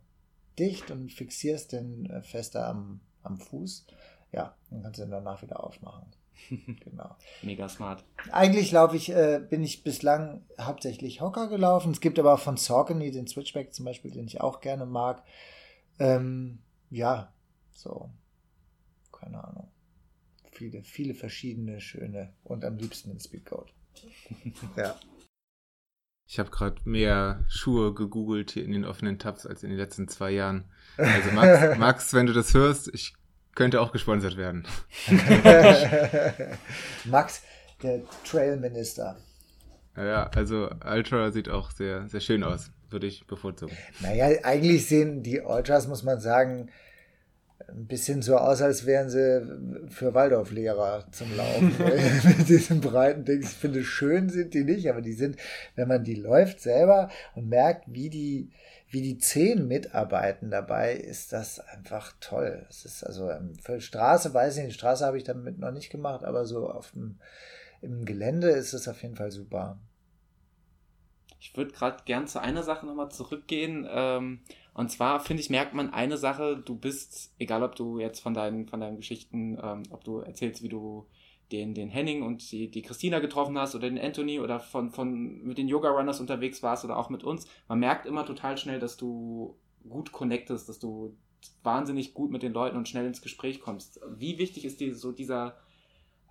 dicht 0.60 0.92
und 0.92 1.12
fixierst 1.12 1.72
den 1.72 2.06
äh, 2.10 2.22
fester 2.22 2.68
am, 2.68 3.00
am 3.24 3.38
Fuß. 3.38 3.86
Ja, 4.32 4.56
dann 4.70 4.84
kannst 4.84 5.00
du 5.00 5.04
ihn 5.04 5.12
danach 5.12 5.42
wieder 5.42 5.64
aufmachen. 5.64 6.06
genau. 6.80 7.16
Mega 7.42 7.68
smart. 7.68 8.04
Eigentlich 8.32 8.72
laufe 8.72 8.96
ich, 8.96 9.10
äh, 9.10 9.40
bin 9.40 9.64
ich 9.64 9.84
bislang 9.84 10.44
hauptsächlich 10.60 11.22
Hocker 11.22 11.48
gelaufen. 11.48 11.92
Es 11.92 12.02
gibt 12.02 12.20
aber 12.20 12.34
auch 12.34 12.40
von 12.40 12.58
Saucony 12.58 13.12
den 13.12 13.28
Switchback 13.28 13.74
zum 13.74 13.86
Beispiel, 13.86 14.12
den 14.12 14.28
ich 14.28 14.42
auch 14.42 14.62
gerne 14.62 14.86
mag. 14.86 15.24
Ähm, 16.00 16.60
ja, 16.90 17.34
so, 17.74 18.10
keine 19.12 19.44
Ahnung. 19.44 19.70
Viele, 20.52 20.84
viele 20.84 21.14
verschiedene 21.14 21.80
schöne 21.80 22.34
und 22.44 22.66
am 22.66 22.78
liebsten 22.78 23.12
in 23.12 23.20
Speedcode. 23.20 23.72
ja. 24.78 24.96
Ich 26.32 26.38
habe 26.38 26.52
gerade 26.52 26.76
mehr 26.86 27.44
Schuhe 27.48 27.92
gegoogelt 27.96 28.52
hier 28.52 28.64
in 28.64 28.72
den 28.72 28.86
offenen 28.86 29.18
Tabs 29.18 29.48
als 29.48 29.64
in 29.64 29.70
den 29.70 29.80
letzten 29.80 30.08
zwei 30.08 30.30
Jahren. 30.30 30.66
Also 30.96 31.32
Max, 31.32 31.78
Max 31.80 32.14
wenn 32.14 32.28
du 32.28 32.34
das 32.34 32.54
hörst, 32.54 32.88
ich 32.94 33.16
könnte 33.56 33.82
auch 33.82 33.92
gesponsert 33.92 34.38
werden. 34.38 34.68
Max, 37.06 37.42
der 37.82 38.02
Trailminister. 38.24 39.18
Ja, 39.98 40.28
also 40.28 40.70
Ultra 40.86 41.32
sieht 41.32 41.50
auch 41.50 41.72
sehr, 41.72 42.08
sehr 42.08 42.22
schön 42.22 42.44
aus. 42.44 42.70
Würde 42.92 43.08
ich 43.08 43.26
bevorzugen. 43.26 43.76
Naja, 44.00 44.28
eigentlich 44.44 44.86
sehen 44.86 45.24
die 45.24 45.42
Ultras, 45.42 45.88
muss 45.88 46.04
man 46.04 46.20
sagen, 46.20 46.70
ein 47.68 47.88
bisschen 47.88 48.22
so 48.22 48.38
aus, 48.38 48.62
als 48.62 48.86
wären 48.86 49.10
sie 49.10 49.90
für 49.90 50.14
Waldorflehrer 50.14 51.06
zum 51.12 51.36
Laufen. 51.36 51.76
Mit 52.38 52.50
diesen 52.50 52.82
breiten 52.82 53.26
Dings. 53.26 53.52
Ich 53.52 53.58
finde, 53.58 53.84
schön 53.84 54.30
sind 54.30 54.54
die 54.54 54.64
nicht, 54.64 54.90
aber 54.90 55.02
die 55.02 55.14
sind, 55.14 55.38
wenn 55.76 55.88
man 55.88 56.04
die 56.04 56.16
läuft 56.16 56.62
selber 56.62 57.10
und 57.36 57.50
merkt, 57.50 57.86
wie 57.88 58.10
die, 58.10 58.52
wie 58.90 59.02
die 59.02 59.18
Zehen 59.18 59.68
mitarbeiten 59.68 60.50
dabei, 60.50 60.94
ist 60.94 61.34
das 61.34 61.60
einfach 61.60 62.14
toll. 62.20 62.66
Es 62.70 62.86
ist 62.86 63.04
also 63.04 63.30
ähm, 63.30 63.54
für 63.62 63.82
Straße, 63.82 64.34
weiß 64.34 64.58
ich 64.58 64.64
nicht, 64.66 64.76
Straße 64.76 65.06
habe 65.06 65.18
ich 65.18 65.24
damit 65.24 65.60
noch 65.60 65.72
nicht 65.72 65.90
gemacht, 65.90 66.24
aber 66.24 66.46
so 66.46 66.70
auf 66.70 66.92
dem, 66.92 67.20
im 67.82 68.06
Gelände 68.06 68.50
ist 68.50 68.74
es 68.74 68.88
auf 68.88 69.02
jeden 69.04 69.16
Fall 69.16 69.32
super. 69.32 69.80
Ich 71.42 71.56
würde 71.56 71.72
gerade 71.72 72.04
gern 72.06 72.28
zu 72.28 72.42
einer 72.42 72.64
Sache 72.64 72.86
nochmal 72.86 73.12
zurückgehen. 73.12 73.88
Ähm, 73.90 74.42
und 74.80 74.90
zwar, 74.90 75.20
finde 75.20 75.42
ich, 75.42 75.50
merkt 75.50 75.74
man 75.74 75.92
eine 75.92 76.16
Sache, 76.16 76.56
du 76.56 76.74
bist, 76.74 77.36
egal 77.38 77.64
ob 77.64 77.76
du 77.76 78.00
jetzt 78.00 78.22
von 78.22 78.34
deinen, 78.34 78.66
von 78.66 78.80
deinen 78.80 78.96
Geschichten, 78.96 79.58
ähm, 79.62 79.84
ob 79.90 80.06
du 80.06 80.20
erzählst, 80.20 80.64
wie 80.64 80.70
du 80.70 81.06
den, 81.52 81.74
den 81.74 81.90
Henning 81.90 82.24
und 82.24 82.50
die, 82.50 82.72
die 82.72 82.82
Christina 82.82 83.20
getroffen 83.20 83.58
hast 83.58 83.76
oder 83.76 83.90
den 83.90 84.00
Anthony 84.00 84.40
oder 84.40 84.62
von, 84.62 84.92
von 84.92 85.44
mit 85.44 85.58
den 85.58 85.68
Yoga 85.68 85.90
Runners 85.90 86.22
unterwegs 86.22 86.64
warst 86.64 86.86
oder 86.86 86.98
auch 86.98 87.10
mit 87.10 87.26
uns. 87.26 87.46
Man 87.68 87.80
merkt 87.80 88.06
immer 88.06 88.26
total 88.26 88.58
schnell, 88.58 88.80
dass 88.80 88.96
du 88.96 89.60
gut 89.90 90.14
connectest, 90.14 90.70
dass 90.70 90.80
du 90.80 91.18
wahnsinnig 91.62 92.14
gut 92.14 92.32
mit 92.32 92.42
den 92.42 92.54
Leuten 92.54 92.78
und 92.78 92.88
schnell 92.88 93.06
ins 93.06 93.22
Gespräch 93.22 93.60
kommst. 93.60 94.00
Wie 94.16 94.38
wichtig 94.38 94.64
ist 94.64 94.80
dir 94.80 94.96
so 94.96 95.12
dieser 95.12 95.58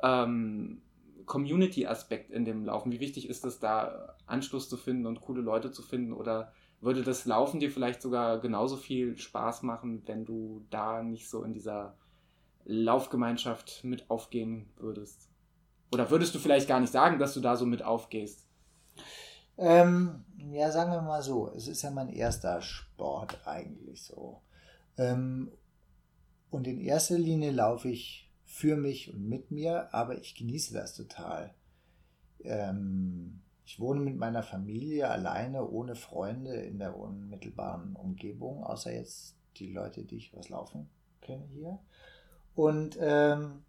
ähm, 0.03 0.81
Community-Aspekt 1.27 2.31
in 2.31 2.47
dem 2.47 2.65
Laufen? 2.65 2.93
Wie 2.93 3.01
wichtig 3.01 3.29
ist 3.29 3.45
es, 3.45 3.59
da 3.59 4.17
Anschluss 4.25 4.71
zu 4.71 4.79
finden 4.79 5.05
und 5.05 5.21
coole 5.21 5.43
Leute 5.43 5.71
zu 5.71 5.83
finden? 5.83 6.15
Oder 6.15 6.55
würde 6.81 7.03
das 7.03 7.25
Laufen 7.25 7.61
dir 7.61 7.71
vielleicht 7.71 8.03
sogar 8.03 8.41
genauso 8.41 8.77
viel 8.77 9.17
Spaß 9.17 9.62
machen, 9.62 10.03
wenn 10.07 10.25
du 10.25 10.64
da 10.71 11.03
nicht 11.03 11.29
so 11.29 11.43
in 11.43 11.53
dieser 11.53 11.97
Laufgemeinschaft 12.64 13.83
mit 13.85 14.11
aufgehen 14.11 14.69
würdest? 14.77 15.29
Oder 15.93 16.11
würdest 16.11 16.35
du 16.35 16.38
vielleicht 16.38 16.69
gar 16.69 16.81
nicht 16.81 16.93
sagen, 16.93 17.19
dass 17.19 17.35
du 17.35 17.41
da 17.41 17.57
so 17.57 17.67
mit 17.67 17.83
aufgehst? 17.83 18.47
Ähm, 19.57 20.25
ja, 20.53 20.71
sagen 20.71 20.93
wir 20.93 21.03
mal 21.03 21.23
so, 21.23 21.51
es 21.51 21.67
ist 21.67 21.83
ja 21.83 21.91
mein 21.91 22.11
erster 22.11 22.61
Sport 22.62 23.41
eigentlich 23.45 24.05
so. 24.05 24.43
Ähm, 24.97 25.51
und 26.51 26.67
in 26.67 26.81
erster 26.81 27.19
Linie 27.19 27.51
laufe 27.51 27.88
ich 27.88 28.31
für 28.45 28.77
mich 28.77 29.12
und 29.12 29.29
mit 29.29 29.51
mir, 29.51 29.93
aber 29.93 30.19
ich 30.19 30.35
genieße 30.35 30.75
das 30.75 30.95
total. 30.95 31.55
Ähm, 32.45 33.41
ich 33.68 33.78
wohne 33.78 34.00
mit 34.00 34.16
meiner 34.16 34.42
Familie 34.42 35.11
alleine, 35.11 35.68
ohne 35.68 35.94
Freunde 35.94 36.54
in 36.54 36.78
der 36.78 36.96
unmittelbaren 36.96 37.96
Umgebung, 37.96 38.64
außer 38.64 38.94
jetzt 38.94 39.37
die 39.57 39.70
Leute, 39.70 40.04
die 40.04 40.16
ich 40.16 40.35
was 40.35 40.48
laufen 40.48 40.88
kenne 41.20 41.44
hier. 41.52 41.78
Und 42.54 42.96
ähm, 42.98 43.62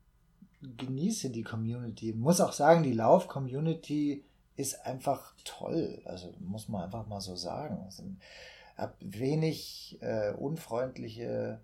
genieße 0.62 1.32
die 1.32 1.44
Community. 1.44 2.14
Muss 2.14 2.40
auch 2.40 2.54
sagen, 2.54 2.84
die 2.84 2.94
Lauf-Community 2.94 4.24
ist 4.56 4.86
einfach 4.86 5.34
toll. 5.44 6.02
Also 6.06 6.34
muss 6.40 6.70
man 6.70 6.84
einfach 6.84 7.06
mal 7.08 7.20
so 7.20 7.36
sagen. 7.36 7.86
Ich 7.90 8.78
habe 8.78 8.94
wenig 9.02 9.98
äh, 10.00 10.32
unfreundliche 10.32 11.60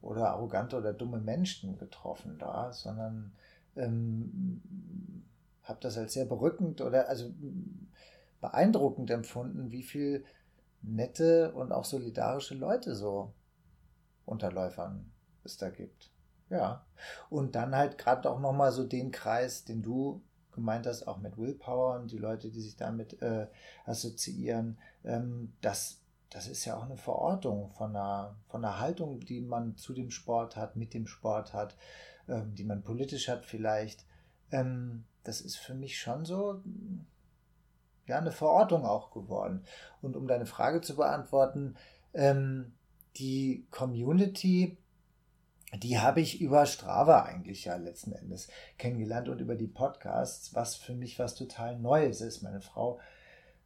oder 0.00 0.30
arrogante 0.30 0.78
oder 0.78 0.94
dumme 0.94 1.18
Menschen 1.18 1.76
getroffen 1.76 2.38
da, 2.38 2.72
sondern 2.72 3.34
ähm, 3.76 4.62
habe 5.64 5.80
das 5.80 5.98
als 5.98 6.12
sehr 6.12 6.26
berückend 6.26 6.80
oder 6.80 7.08
also 7.08 7.32
beeindruckend 8.40 9.10
empfunden, 9.10 9.70
wie 9.70 9.82
viel 9.82 10.24
nette 10.82 11.52
und 11.54 11.72
auch 11.72 11.84
solidarische 11.84 12.54
Leute 12.54 12.94
so 12.94 13.32
Unterläufern 14.26 15.10
es 15.44 15.56
da 15.56 15.70
gibt. 15.70 16.10
Ja. 16.50 16.84
Und 17.30 17.54
dann 17.54 17.74
halt 17.74 17.98
gerade 17.98 18.30
auch 18.30 18.40
nochmal 18.40 18.72
so 18.72 18.84
den 18.84 19.10
Kreis, 19.10 19.64
den 19.64 19.82
du 19.82 20.22
gemeint 20.52 20.86
hast, 20.86 21.06
auch 21.08 21.18
mit 21.18 21.36
Willpower 21.36 21.96
und 21.96 22.10
die 22.10 22.18
Leute, 22.18 22.50
die 22.50 22.60
sich 22.60 22.76
damit 22.76 23.20
äh, 23.22 23.48
assoziieren, 23.84 24.78
ähm, 25.04 25.52
das, 25.60 26.00
das 26.30 26.46
ist 26.46 26.64
ja 26.64 26.76
auch 26.76 26.84
eine 26.84 26.96
Verortung 26.96 27.70
von 27.70 27.90
einer, 27.90 28.36
von 28.46 28.64
einer 28.64 28.78
Haltung, 28.78 29.20
die 29.20 29.40
man 29.40 29.76
zu 29.76 29.92
dem 29.92 30.10
Sport 30.10 30.56
hat, 30.56 30.76
mit 30.76 30.94
dem 30.94 31.06
Sport 31.06 31.52
hat, 31.52 31.76
ähm, 32.28 32.54
die 32.54 32.64
man 32.64 32.82
politisch 32.82 33.28
hat 33.28 33.44
vielleicht. 33.44 34.06
Ähm, 34.52 35.04
das 35.24 35.40
ist 35.40 35.56
für 35.56 35.74
mich 35.74 35.98
schon 35.98 36.24
so 36.24 36.60
ja, 38.06 38.18
eine 38.18 38.32
Verortung 38.32 38.84
auch 38.84 39.10
geworden. 39.10 39.64
Und 40.02 40.16
um 40.16 40.26
deine 40.26 40.46
Frage 40.46 40.80
zu 40.80 40.96
beantworten, 40.96 41.76
ähm, 42.12 42.72
die 43.16 43.66
Community, 43.70 44.76
die 45.82 45.98
habe 45.98 46.20
ich 46.20 46.40
über 46.40 46.66
Strava 46.66 47.22
eigentlich 47.22 47.64
ja 47.64 47.76
letzten 47.76 48.12
Endes 48.12 48.48
kennengelernt 48.78 49.28
und 49.28 49.40
über 49.40 49.56
die 49.56 49.66
Podcasts, 49.66 50.54
was 50.54 50.76
für 50.76 50.94
mich 50.94 51.18
was 51.18 51.34
total 51.34 51.78
Neues 51.78 52.20
ist. 52.20 52.42
Meine 52.42 52.60
Frau 52.60 53.00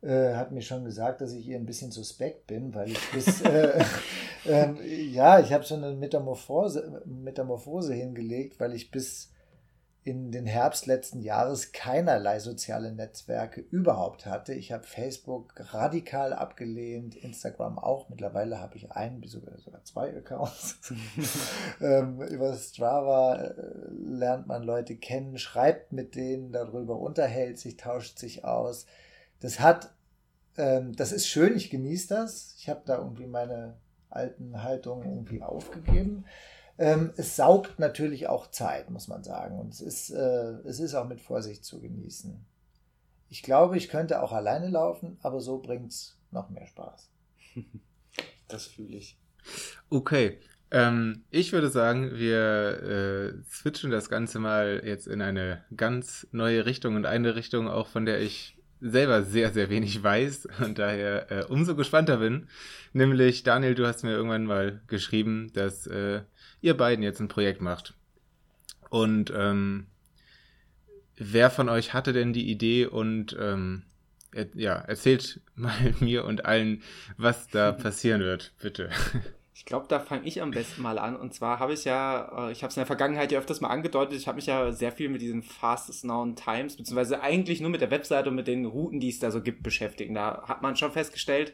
äh, 0.00 0.34
hat 0.34 0.52
mir 0.52 0.62
schon 0.62 0.84
gesagt, 0.84 1.20
dass 1.20 1.32
ich 1.32 1.46
ihr 1.46 1.56
ein 1.56 1.66
bisschen 1.66 1.90
suspekt 1.90 2.46
bin, 2.46 2.74
weil 2.74 2.90
ich 2.90 3.10
bis, 3.10 3.42
äh, 3.42 3.84
äh, 4.46 5.04
ja, 5.06 5.40
ich 5.40 5.52
habe 5.52 5.64
so 5.64 5.74
eine 5.74 5.92
Metamorphose, 5.92 7.02
Metamorphose 7.04 7.94
hingelegt, 7.94 8.60
weil 8.60 8.74
ich 8.74 8.90
bis 8.90 9.32
in 10.08 10.32
den 10.32 10.46
Herbst 10.46 10.86
letzten 10.86 11.20
Jahres 11.20 11.72
keinerlei 11.72 12.40
soziale 12.40 12.92
Netzwerke 12.92 13.60
überhaupt 13.60 14.24
hatte. 14.24 14.54
Ich 14.54 14.72
habe 14.72 14.84
Facebook 14.84 15.52
radikal 15.74 16.32
abgelehnt, 16.32 17.14
Instagram 17.14 17.78
auch. 17.78 18.08
Mittlerweile 18.08 18.58
habe 18.58 18.76
ich 18.76 18.90
einen, 18.90 19.22
sogar, 19.24 19.58
sogar 19.58 19.84
zwei 19.84 20.16
Accounts. 20.16 20.78
ähm, 21.82 22.22
über 22.22 22.54
Strava 22.56 23.36
äh, 23.36 23.54
lernt 23.90 24.46
man 24.46 24.62
Leute 24.62 24.96
kennen, 24.96 25.36
schreibt 25.36 25.92
mit 25.92 26.14
denen 26.14 26.52
darüber, 26.52 26.98
unterhält 26.98 27.58
sich, 27.58 27.76
tauscht 27.76 28.18
sich 28.18 28.46
aus. 28.46 28.86
Das 29.40 29.60
hat, 29.60 29.90
ähm, 30.56 30.96
das 30.96 31.12
ist 31.12 31.28
schön, 31.28 31.54
ich 31.54 31.68
genieße 31.68 32.08
das. 32.08 32.54
Ich 32.56 32.70
habe 32.70 32.80
da 32.86 32.96
irgendwie 32.96 33.26
meine 33.26 33.76
alten 34.08 34.62
Haltungen 34.62 35.06
irgendwie 35.06 35.42
aufgegeben. 35.42 36.24
Ähm, 36.78 37.12
es 37.16 37.36
saugt 37.36 37.78
natürlich 37.78 38.28
auch 38.28 38.50
Zeit, 38.50 38.88
muss 38.90 39.08
man 39.08 39.24
sagen. 39.24 39.58
Und 39.58 39.74
es 39.74 39.80
ist, 39.80 40.10
äh, 40.10 40.52
es 40.64 40.78
ist 40.80 40.94
auch 40.94 41.08
mit 41.08 41.20
Vorsicht 41.20 41.64
zu 41.64 41.80
genießen. 41.80 42.44
Ich 43.30 43.42
glaube, 43.42 43.76
ich 43.76 43.88
könnte 43.88 44.22
auch 44.22 44.32
alleine 44.32 44.68
laufen, 44.68 45.18
aber 45.22 45.40
so 45.40 45.58
bringt 45.58 45.92
es 45.92 46.16
noch 46.30 46.50
mehr 46.50 46.66
Spaß. 46.66 47.10
Das 48.48 48.66
fühle 48.66 48.96
ich. 48.96 49.18
Okay. 49.90 50.38
Ähm, 50.70 51.24
ich 51.30 51.52
würde 51.52 51.68
sagen, 51.68 52.12
wir 52.14 52.82
äh, 52.82 53.50
switchen 53.50 53.90
das 53.90 54.08
Ganze 54.08 54.38
mal 54.38 54.82
jetzt 54.84 55.06
in 55.06 55.20
eine 55.20 55.62
ganz 55.76 56.26
neue 56.32 56.64
Richtung 56.64 56.96
und 56.96 57.04
eine 57.04 57.36
Richtung 57.36 57.68
auch, 57.68 57.88
von 57.88 58.06
der 58.06 58.20
ich 58.20 58.58
selber 58.80 59.22
sehr, 59.22 59.52
sehr 59.52 59.70
wenig 59.70 60.02
weiß 60.02 60.48
und 60.64 60.78
daher 60.78 61.30
äh, 61.30 61.44
umso 61.44 61.74
gespannter 61.74 62.18
bin. 62.18 62.48
Nämlich, 62.92 63.42
Daniel, 63.42 63.74
du 63.74 63.86
hast 63.86 64.02
mir 64.02 64.12
irgendwann 64.12 64.44
mal 64.44 64.80
geschrieben, 64.86 65.50
dass 65.52 65.86
äh, 65.86 66.22
ihr 66.60 66.76
beiden 66.76 67.02
jetzt 67.02 67.20
ein 67.20 67.28
Projekt 67.28 67.60
macht. 67.60 67.94
Und 68.90 69.32
ähm, 69.34 69.86
wer 71.16 71.50
von 71.50 71.68
euch 71.68 71.94
hatte 71.94 72.12
denn 72.12 72.32
die 72.32 72.50
Idee 72.50 72.86
und 72.86 73.36
ähm, 73.38 73.84
er, 74.32 74.46
ja, 74.54 74.74
erzählt 74.74 75.40
mal 75.54 75.94
mir 76.00 76.24
und 76.24 76.44
allen, 76.44 76.82
was 77.16 77.48
da 77.48 77.72
passieren 77.84 78.20
wird, 78.20 78.52
bitte. 78.60 78.90
Ich 79.54 79.64
glaube, 79.64 79.86
da 79.88 79.98
fange 79.98 80.26
ich 80.26 80.40
am 80.40 80.52
besten 80.52 80.82
mal 80.82 80.98
an. 80.98 81.16
Und 81.16 81.34
zwar 81.34 81.58
habe 81.58 81.72
ich 81.72 81.84
ja, 81.84 82.48
äh, 82.48 82.52
ich 82.52 82.62
habe 82.62 82.70
es 82.70 82.76
in 82.76 82.80
der 82.80 82.86
Vergangenheit 82.86 83.32
ja 83.32 83.38
öfters 83.38 83.60
mal 83.60 83.68
angedeutet, 83.68 84.16
ich 84.16 84.28
habe 84.28 84.36
mich 84.36 84.46
ja 84.46 84.72
sehr 84.72 84.92
viel 84.92 85.08
mit 85.08 85.20
diesen 85.20 85.42
Fastest 85.42 86.02
Known 86.02 86.36
Times, 86.36 86.76
beziehungsweise 86.76 87.20
eigentlich 87.20 87.60
nur 87.60 87.70
mit 87.70 87.80
der 87.80 87.90
Webseite 87.90 88.30
und 88.30 88.36
mit 88.36 88.46
den 88.46 88.66
Routen, 88.66 89.00
die 89.00 89.08
es 89.08 89.18
da 89.18 89.30
so 89.30 89.42
gibt, 89.42 89.62
beschäftigt. 89.62 90.14
Da 90.14 90.44
hat 90.46 90.62
man 90.62 90.76
schon 90.76 90.92
festgestellt, 90.92 91.52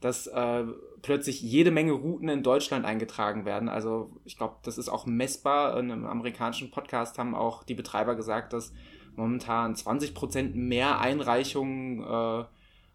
dass 0.00 0.26
äh, 0.28 0.64
plötzlich 1.02 1.42
jede 1.42 1.70
Menge 1.70 1.92
Routen 1.92 2.28
in 2.28 2.42
Deutschland 2.42 2.84
eingetragen 2.84 3.44
werden. 3.44 3.68
Also 3.68 4.10
ich 4.24 4.36
glaube, 4.36 4.56
das 4.62 4.78
ist 4.78 4.88
auch 4.88 5.06
messbar. 5.06 5.78
In 5.78 5.90
einem 5.90 6.06
amerikanischen 6.06 6.70
Podcast 6.70 7.18
haben 7.18 7.34
auch 7.34 7.64
die 7.64 7.74
Betreiber 7.74 8.14
gesagt, 8.14 8.52
dass 8.52 8.72
momentan 9.16 9.74
20 9.74 10.14
Prozent 10.14 10.54
mehr 10.54 11.00
Einreichungen 11.00 12.02
äh, 12.02 12.44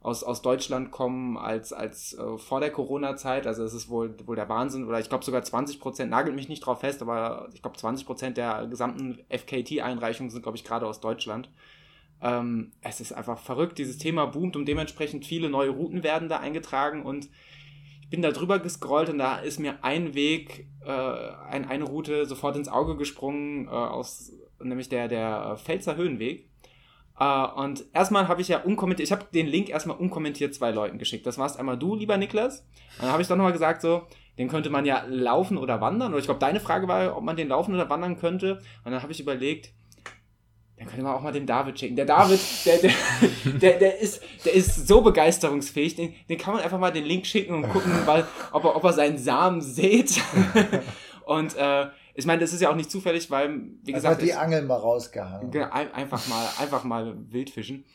aus, 0.03 0.23
aus 0.23 0.41
Deutschland 0.41 0.91
kommen 0.91 1.37
als, 1.37 1.73
als 1.73 2.13
äh, 2.13 2.37
vor 2.37 2.59
der 2.59 2.71
Corona-Zeit. 2.71 3.47
Also 3.47 3.63
es 3.63 3.73
ist 3.73 3.89
wohl, 3.89 4.15
wohl 4.25 4.35
der 4.35 4.49
Wahnsinn. 4.49 4.85
Oder 4.87 4.99
ich 4.99 5.09
glaube 5.09 5.25
sogar 5.25 5.43
20 5.43 5.79
Prozent, 5.79 6.11
nagelt 6.11 6.35
mich 6.35 6.49
nicht 6.49 6.65
drauf 6.65 6.81
fest, 6.81 7.01
aber 7.01 7.49
ich 7.53 7.61
glaube 7.61 7.77
20 7.77 8.05
Prozent 8.05 8.37
der 8.37 8.67
gesamten 8.67 9.19
FKT-Einreichungen 9.29 10.29
sind, 10.29 10.43
glaube 10.43 10.57
ich, 10.57 10.63
gerade 10.63 10.87
aus 10.87 10.99
Deutschland. 10.99 11.49
Ähm, 12.23 12.71
es 12.81 13.01
ist 13.01 13.11
einfach 13.11 13.37
verrückt, 13.37 13.77
dieses 13.77 13.97
Thema 13.97 14.25
boomt 14.25 14.55
und 14.55 14.65
dementsprechend 14.65 15.25
viele 15.25 15.49
neue 15.49 15.71
Routen 15.71 16.03
werden 16.03 16.29
da 16.29 16.37
eingetragen 16.37 17.03
und 17.03 17.29
ich 18.01 18.09
bin 18.09 18.21
da 18.21 18.31
drüber 18.31 18.59
gescrollt 18.59 19.09
und 19.09 19.17
da 19.17 19.37
ist 19.37 19.59
mir 19.59 19.83
ein 19.83 20.13
Weg, 20.13 20.67
äh, 20.85 20.91
ein, 21.49 21.67
eine 21.67 21.83
Route 21.83 22.25
sofort 22.25 22.55
ins 22.55 22.69
Auge 22.69 22.95
gesprungen, 22.95 23.67
äh, 23.67 23.71
aus, 23.71 24.31
nämlich 24.61 24.87
der, 24.87 25.07
der 25.09 25.57
Pfälzer 25.57 25.97
Höhenweg. 25.97 26.49
Uh, 27.19 27.61
und 27.61 27.85
erstmal 27.93 28.27
habe 28.27 28.41
ich 28.41 28.47
ja 28.47 28.63
unkommentiert, 28.63 29.07
ich 29.07 29.11
habe 29.11 29.25
den 29.31 29.45
Link 29.45 29.69
erstmal 29.69 29.97
unkommentiert 29.97 30.55
zwei 30.55 30.71
Leuten 30.71 30.97
geschickt. 30.97 31.27
Das 31.27 31.37
warst 31.37 31.59
einmal 31.59 31.77
du, 31.77 31.93
lieber 31.93 32.17
Niklas. 32.17 32.61
Und 32.97 33.03
dann 33.03 33.11
habe 33.11 33.21
ich 33.21 33.27
doch 33.27 33.35
nochmal 33.35 33.53
gesagt, 33.53 33.83
so, 33.83 34.07
den 34.39 34.47
könnte 34.47 34.71
man 34.71 34.83
ja 34.83 35.03
laufen 35.07 35.57
oder 35.59 35.79
wandern. 35.79 36.11
Oder 36.11 36.19
ich 36.19 36.25
glaube, 36.25 36.39
deine 36.39 36.59
Frage 36.59 36.87
war, 36.87 37.15
ob 37.15 37.23
man 37.23 37.35
den 37.35 37.49
laufen 37.49 37.75
oder 37.75 37.87
wandern 37.87 38.17
könnte. 38.17 38.61
Und 38.83 38.91
dann 38.91 39.03
habe 39.03 39.11
ich 39.11 39.19
überlegt, 39.19 39.73
dann 40.83 40.89
könnte 40.89 41.03
man 41.03 41.15
auch 41.15 41.21
mal 41.21 41.31
den 41.31 41.45
David 41.45 41.79
schicken. 41.79 41.95
Der 41.95 42.05
David, 42.05 42.39
der, 42.65 42.77
der, 42.77 42.91
der, 43.59 43.79
der, 43.79 43.99
ist, 43.99 44.21
der 44.43 44.53
ist 44.53 44.87
so 44.87 45.01
begeisterungsfähig, 45.01 45.95
den, 45.95 46.13
den 46.27 46.37
kann 46.37 46.55
man 46.55 46.63
einfach 46.63 46.79
mal 46.79 46.91
den 46.91 47.05
Link 47.05 47.25
schicken 47.25 47.53
und 47.53 47.69
gucken, 47.69 47.91
weil, 48.05 48.25
ob, 48.51 48.65
er, 48.65 48.75
ob 48.75 48.83
er 48.83 48.93
seinen 48.93 49.17
Samen 49.17 49.61
sät. 49.61 50.21
und 51.25 51.55
äh, 51.55 51.87
ich 52.15 52.25
meine, 52.25 52.41
das 52.41 52.53
ist 52.53 52.61
ja 52.61 52.69
auch 52.69 52.75
nicht 52.75 52.91
zufällig, 52.91 53.31
weil, 53.31 53.61
wie 53.83 53.93
gesagt. 53.93 54.15
Einfach 54.15 54.25
die 54.25 54.33
Angel 54.33 54.61
mal 54.63 54.75
rausgehangen. 54.75 55.51
Einfach 55.71 56.27
mal, 56.27 56.47
einfach 56.59 56.83
mal 56.83 57.15
Wildfischen. 57.29 57.85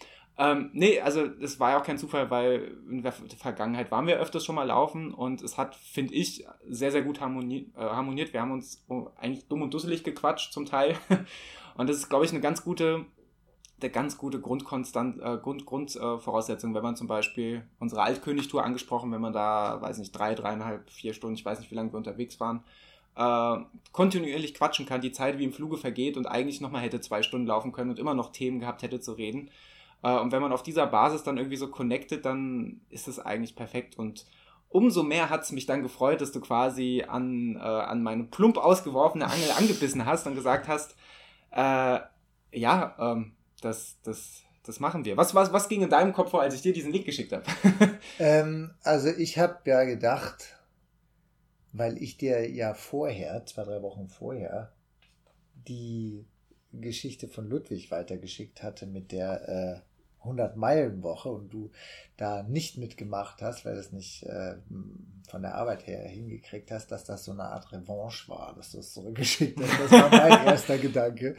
Ähm, 0.41 0.71
nee, 0.73 1.01
also 1.01 1.25
es 1.43 1.59
war 1.59 1.73
ja 1.73 1.81
auch 1.81 1.85
kein 1.85 1.99
Zufall, 1.99 2.31
weil 2.31 2.77
in 2.89 3.03
der 3.03 3.13
Vergangenheit 3.13 3.91
waren 3.91 4.07
wir 4.07 4.19
öfters 4.19 4.45
schon 4.45 4.55
mal 4.55 4.69
laufen 4.69 5.13
und 5.13 5.43
es 5.43 5.59
hat, 5.59 5.75
finde 5.75 6.15
ich, 6.15 6.47
sehr, 6.69 6.93
sehr 6.93 7.03
gut 7.03 7.21
harmoniert, 7.21 7.67
äh, 7.77 7.81
harmoniert. 7.81 8.33
Wir 8.33 8.41
haben 8.41 8.53
uns 8.53 8.85
eigentlich 9.17 9.49
dumm 9.49 9.63
und 9.63 9.75
dusselig 9.75 10.05
gequatscht 10.05 10.53
zum 10.53 10.65
Teil 10.65 10.95
Und 11.79 11.89
das 11.89 11.97
ist, 11.97 12.11
glaube 12.11 12.25
ich, 12.25 12.33
eine 12.33 12.41
ganz 12.41 12.65
gute, 12.65 13.07
eine 13.81 13.91
ganz 13.91 14.19
gute 14.19 14.41
Grundkonstant, 14.41 15.23
äh, 15.23 15.39
Grund, 15.39 15.65
Grundvoraussetzung, 15.65 16.75
wenn 16.75 16.83
man 16.83 16.97
zum 16.97 17.07
Beispiel 17.07 17.63
unsere 17.79 18.03
Altkönigtour 18.03 18.65
angesprochen, 18.65 19.13
wenn 19.13 19.21
man 19.21 19.33
da, 19.33 19.81
weiß 19.81 19.99
nicht, 19.99 20.11
drei, 20.11 20.35
dreieinhalb, 20.35 20.91
vier 20.91 21.15
Stunden, 21.15 21.37
ich 21.37 21.45
weiß 21.45 21.61
nicht, 21.61 21.71
wie 21.71 21.77
lange 21.77 21.93
wir 21.93 21.97
unterwegs 21.97 22.41
waren, 22.41 22.65
äh, 23.15 23.65
kontinuierlich 23.93 24.55
quatschen 24.55 24.87
kann, 24.87 25.01
die 25.01 25.13
Zeit 25.13 25.39
wie 25.39 25.45
im 25.45 25.53
Fluge 25.53 25.77
vergeht 25.77 26.17
und 26.17 26.27
eigentlich 26.27 26.61
nochmal 26.61 26.83
hätte 26.83 27.01
zwei 27.01 27.23
Stunden 27.23 27.47
laufen 27.47 27.71
können 27.71 27.91
und 27.91 28.01
immer 28.01 28.15
noch 28.15 28.33
Themen 28.33 28.59
gehabt 28.59 28.83
hätte 28.83 28.99
zu 28.99 29.13
reden. 29.13 29.49
Äh, 30.03 30.19
und 30.19 30.33
wenn 30.33 30.43
man 30.43 30.53
auf 30.53 30.65
dieser 30.65 30.89
Basis 30.89 31.23
dann 31.23 31.39
irgendwie 31.39 31.57
so 31.57 31.69
connectet, 31.69 32.25
dann 32.25 32.81
ist 32.91 33.07
es 33.07 33.21
eigentlich 33.21 33.55
perfekt 33.55 33.97
und 33.97 34.27
umso 34.69 35.05
mehr 35.05 35.31
hat 35.31 35.43
es 35.45 35.53
mich 35.53 35.67
dann 35.67 35.83
gefreut, 35.83 36.21
dass 36.21 36.33
du 36.33 36.41
quasi 36.41 37.05
an, 37.07 37.55
äh, 37.55 37.61
an 37.61 38.03
meine 38.03 38.25
plump 38.25 38.59
ausgeworfene 38.59 39.27
Angel 39.27 39.53
angebissen 39.57 40.05
hast 40.05 40.27
und 40.27 40.35
gesagt 40.35 40.67
hast, 40.67 40.97
äh, 41.59 42.01
ja, 42.53 42.97
ähm, 43.01 43.33
das, 43.61 43.99
das, 44.05 44.43
das 44.63 44.79
machen 44.79 45.05
wir. 45.05 45.17
Was, 45.17 45.35
was, 45.35 45.53
was 45.53 45.69
ging 45.69 45.83
in 45.83 45.91
deinem 45.91 46.13
Kopf 46.13 46.31
vor, 46.31 46.41
als 46.41 46.55
ich 46.55 46.63
dir 46.63 46.73
diesen 46.73 46.93
Link 46.93 47.05
geschickt 47.05 47.33
habe? 47.33 47.45
ähm, 48.21 48.75
also 48.83 49.09
ich 49.09 49.39
habe 49.39 49.59
ja 49.65 49.83
gedacht, 49.83 50.57
weil 51.73 52.01
ich 52.01 52.17
dir 52.17 52.49
ja 52.49 52.75
vorher, 52.75 53.45
zwei, 53.47 53.65
drei 53.65 53.83
Wochen 53.83 54.09
vorher, 54.09 54.73
die 55.55 56.27
Geschichte 56.73 57.27
von 57.27 57.49
Ludwig 57.49 57.91
weitergeschickt 57.91 58.63
hatte 58.63 58.87
mit 58.87 59.11
der 59.11 59.49
äh, 59.49 59.88
100-Meilen-Woche 60.25 61.29
und 61.29 61.53
du 61.53 61.71
da 62.17 62.43
nicht 62.43 62.79
mitgemacht 62.79 63.43
hast, 63.43 63.65
weil 63.65 63.75
du 63.75 63.81
es 63.81 63.93
nicht 63.93 64.25
äh, 64.25 64.57
von 65.29 65.43
der 65.43 65.55
Arbeit 65.55 65.87
her 65.87 66.07
hingekriegt 66.09 66.71
hast, 66.71 66.91
dass 66.91 67.05
das 67.05 67.25
so 67.25 67.33
eine 67.33 67.45
Art 67.45 67.73
Revanche 67.73 68.29
war, 68.29 68.55
dass 68.57 68.73
du 68.73 68.79
es 68.79 68.93
zurückgeschickt 68.93 69.61
hast. 69.61 69.81
Das 69.81 69.91
war 69.93 70.11
mein 70.11 70.47
erster 70.47 70.79
Gedanke. 70.79 71.37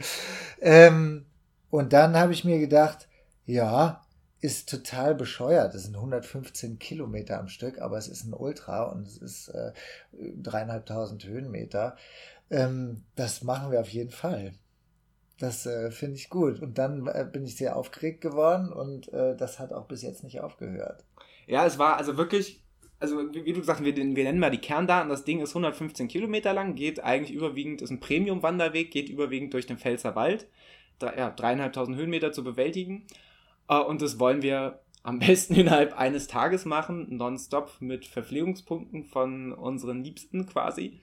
Ähm, 0.60 1.26
und 1.70 1.92
dann 1.92 2.16
habe 2.16 2.32
ich 2.32 2.44
mir 2.44 2.58
gedacht, 2.58 3.08
ja, 3.46 4.02
ist 4.40 4.68
total 4.68 5.14
bescheuert. 5.14 5.74
Das 5.74 5.84
sind 5.84 5.96
115 5.96 6.78
Kilometer 6.78 7.38
am 7.38 7.48
Stück, 7.48 7.80
aber 7.80 7.98
es 7.98 8.08
ist 8.08 8.24
ein 8.24 8.32
Ultra 8.32 8.84
und 8.84 9.06
es 9.06 9.18
ist 9.18 9.48
äh, 9.48 9.72
dreieinhalbtausend 10.12 11.24
Höhenmeter. 11.24 11.96
Ähm, 12.50 13.04
das 13.16 13.42
machen 13.42 13.70
wir 13.70 13.80
auf 13.80 13.90
jeden 13.90 14.10
Fall. 14.10 14.54
Das 15.40 15.64
äh, 15.64 15.90
finde 15.90 16.16
ich 16.16 16.28
gut. 16.28 16.60
Und 16.60 16.76
dann 16.76 17.06
äh, 17.06 17.26
bin 17.30 17.44
ich 17.44 17.56
sehr 17.56 17.74
aufgeregt 17.74 18.20
geworden 18.20 18.70
und 18.70 19.10
äh, 19.12 19.34
das 19.34 19.58
hat 19.58 19.72
auch 19.72 19.86
bis 19.86 20.02
jetzt 20.02 20.22
nicht 20.22 20.40
aufgehört. 20.42 21.02
Ja, 21.46 21.64
es 21.64 21.78
war 21.78 21.96
also 21.96 22.18
wirklich, 22.18 22.62
also 23.00 23.18
wie, 23.32 23.46
wie 23.46 23.54
du 23.54 23.60
gesagt 23.60 23.80
hast, 23.80 23.86
wir, 23.86 23.96
wir, 23.96 24.04
nennen 24.04 24.38
mal 24.38 24.50
die 24.50 24.58
Kerndaten. 24.58 25.08
Das 25.08 25.24
Ding 25.24 25.40
ist 25.40 25.50
115 25.50 26.08
Kilometer 26.08 26.52
lang, 26.52 26.74
geht 26.74 27.02
eigentlich 27.02 27.34
überwiegend, 27.34 27.80
ist 27.80 27.90
ein 27.90 28.00
Premium-Wanderweg, 28.00 28.90
geht 28.90 29.08
überwiegend 29.08 29.54
durch 29.54 29.64
den 29.64 29.78
Pfälzer 29.78 30.14
Wald. 30.14 30.46
Drei, 30.98 31.16
ja, 31.16 31.30
dreieinhalbtausend 31.30 31.96
Höhenmeter 31.96 32.32
zu 32.32 32.44
bewältigen. 32.44 33.06
Äh, 33.66 33.78
und 33.78 34.02
das 34.02 34.20
wollen 34.20 34.42
wir 34.42 34.80
am 35.02 35.18
besten 35.20 35.54
innerhalb 35.54 35.98
eines 35.98 36.26
Tages 36.26 36.66
machen, 36.66 37.16
nonstop 37.16 37.80
mit 37.80 38.04
Verpflegungspunkten 38.04 39.04
von 39.04 39.54
unseren 39.54 40.04
Liebsten 40.04 40.44
quasi. 40.44 41.00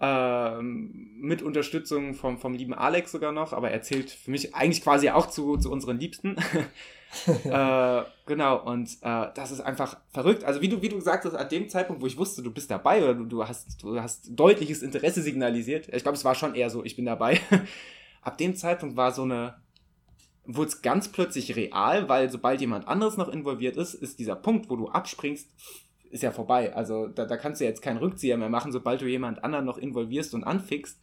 Ähm, 0.00 1.10
mit 1.18 1.42
Unterstützung 1.42 2.14
vom, 2.14 2.38
vom 2.38 2.54
lieben 2.54 2.72
Alex 2.72 3.10
sogar 3.10 3.32
noch, 3.32 3.52
aber 3.52 3.72
er 3.72 3.82
zählt 3.82 4.10
für 4.10 4.30
mich 4.30 4.54
eigentlich 4.54 4.82
quasi 4.82 5.10
auch 5.10 5.26
zu, 5.26 5.56
zu 5.56 5.72
unseren 5.72 5.98
Liebsten. 5.98 6.36
äh, 7.26 8.02
genau, 8.24 8.64
und 8.64 8.90
äh, 9.02 9.26
das 9.34 9.50
ist 9.50 9.60
einfach 9.60 9.96
verrückt. 10.12 10.44
Also 10.44 10.60
wie 10.60 10.68
du, 10.68 10.82
wie 10.82 10.88
du 10.88 10.96
gesagt 10.96 11.24
hast, 11.24 11.34
an 11.34 11.48
dem 11.48 11.68
Zeitpunkt, 11.68 12.00
wo 12.00 12.06
ich 12.06 12.16
wusste, 12.16 12.42
du 12.42 12.52
bist 12.52 12.70
dabei 12.70 13.02
oder 13.02 13.14
du, 13.14 13.24
du, 13.24 13.48
hast, 13.48 13.82
du 13.82 14.00
hast 14.00 14.28
deutliches 14.30 14.82
Interesse 14.82 15.20
signalisiert, 15.20 15.88
ich 15.92 16.02
glaube, 16.04 16.16
es 16.16 16.24
war 16.24 16.36
schon 16.36 16.54
eher 16.54 16.70
so, 16.70 16.84
ich 16.84 16.94
bin 16.94 17.06
dabei. 17.06 17.40
Ab 18.22 18.38
dem 18.38 18.54
Zeitpunkt 18.54 18.96
war 18.96 19.10
so 19.10 19.22
eine, 19.22 19.56
wurde 20.44 20.68
es 20.68 20.80
ganz 20.80 21.08
plötzlich 21.08 21.56
real, 21.56 22.08
weil 22.08 22.30
sobald 22.30 22.60
jemand 22.60 22.86
anderes 22.86 23.16
noch 23.16 23.28
involviert 23.28 23.76
ist, 23.76 23.94
ist 23.94 24.20
dieser 24.20 24.36
Punkt, 24.36 24.70
wo 24.70 24.76
du 24.76 24.88
abspringst, 24.88 25.48
ist 26.10 26.22
ja 26.22 26.30
vorbei. 26.30 26.74
Also 26.74 27.06
da, 27.06 27.24
da 27.24 27.36
kannst 27.36 27.60
du 27.60 27.64
jetzt 27.64 27.82
keinen 27.82 27.98
Rückzieher 27.98 28.36
mehr 28.36 28.48
machen, 28.48 28.72
sobald 28.72 29.00
du 29.00 29.06
jemand 29.06 29.44
anderen 29.44 29.64
noch 29.64 29.78
involvierst 29.78 30.34
und 30.34 30.44
anfixt. 30.44 31.00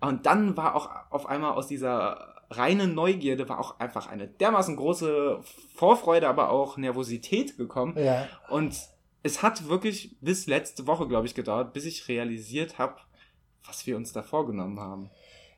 Und 0.00 0.26
dann 0.26 0.56
war 0.56 0.74
auch 0.74 0.90
auf 1.10 1.26
einmal 1.26 1.52
aus 1.52 1.66
dieser 1.66 2.36
reinen 2.50 2.94
Neugierde 2.94 3.48
war 3.48 3.60
auch 3.60 3.78
einfach 3.78 4.08
eine 4.08 4.26
dermaßen 4.26 4.76
große 4.76 5.40
Vorfreude, 5.74 6.28
aber 6.28 6.50
auch 6.50 6.76
Nervosität 6.76 7.56
gekommen. 7.56 7.96
Ja. 7.96 8.26
Und 8.48 8.76
es 9.22 9.42
hat 9.42 9.68
wirklich 9.68 10.16
bis 10.20 10.46
letzte 10.46 10.86
Woche, 10.86 11.06
glaube 11.06 11.26
ich, 11.26 11.34
gedauert, 11.34 11.72
bis 11.72 11.84
ich 11.84 12.08
realisiert 12.08 12.78
habe, 12.78 12.96
was 13.64 13.86
wir 13.86 13.96
uns 13.96 14.12
da 14.12 14.22
vorgenommen 14.22 14.80
haben. 14.80 15.10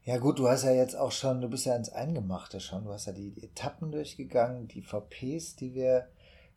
Ja 0.05 0.19
gut, 0.19 0.39
du 0.39 0.49
hast 0.49 0.65
ja 0.65 0.73
jetzt 0.73 0.97
auch 0.97 1.13
schon, 1.13 1.41
du 1.41 1.49
bist 1.49 1.65
ja 1.65 1.77
ins 1.77 1.89
Eingemachte 1.89 2.59
schon, 2.61 2.85
du 2.85 2.93
hast 2.93 3.07
ja 3.07 3.13
die 3.13 3.41
Etappen 3.41 3.93
durchgegangen, 3.93 4.67
die 4.67 4.83
VPs, 4.83 5.55
die 5.57 5.75
wir 5.75 6.09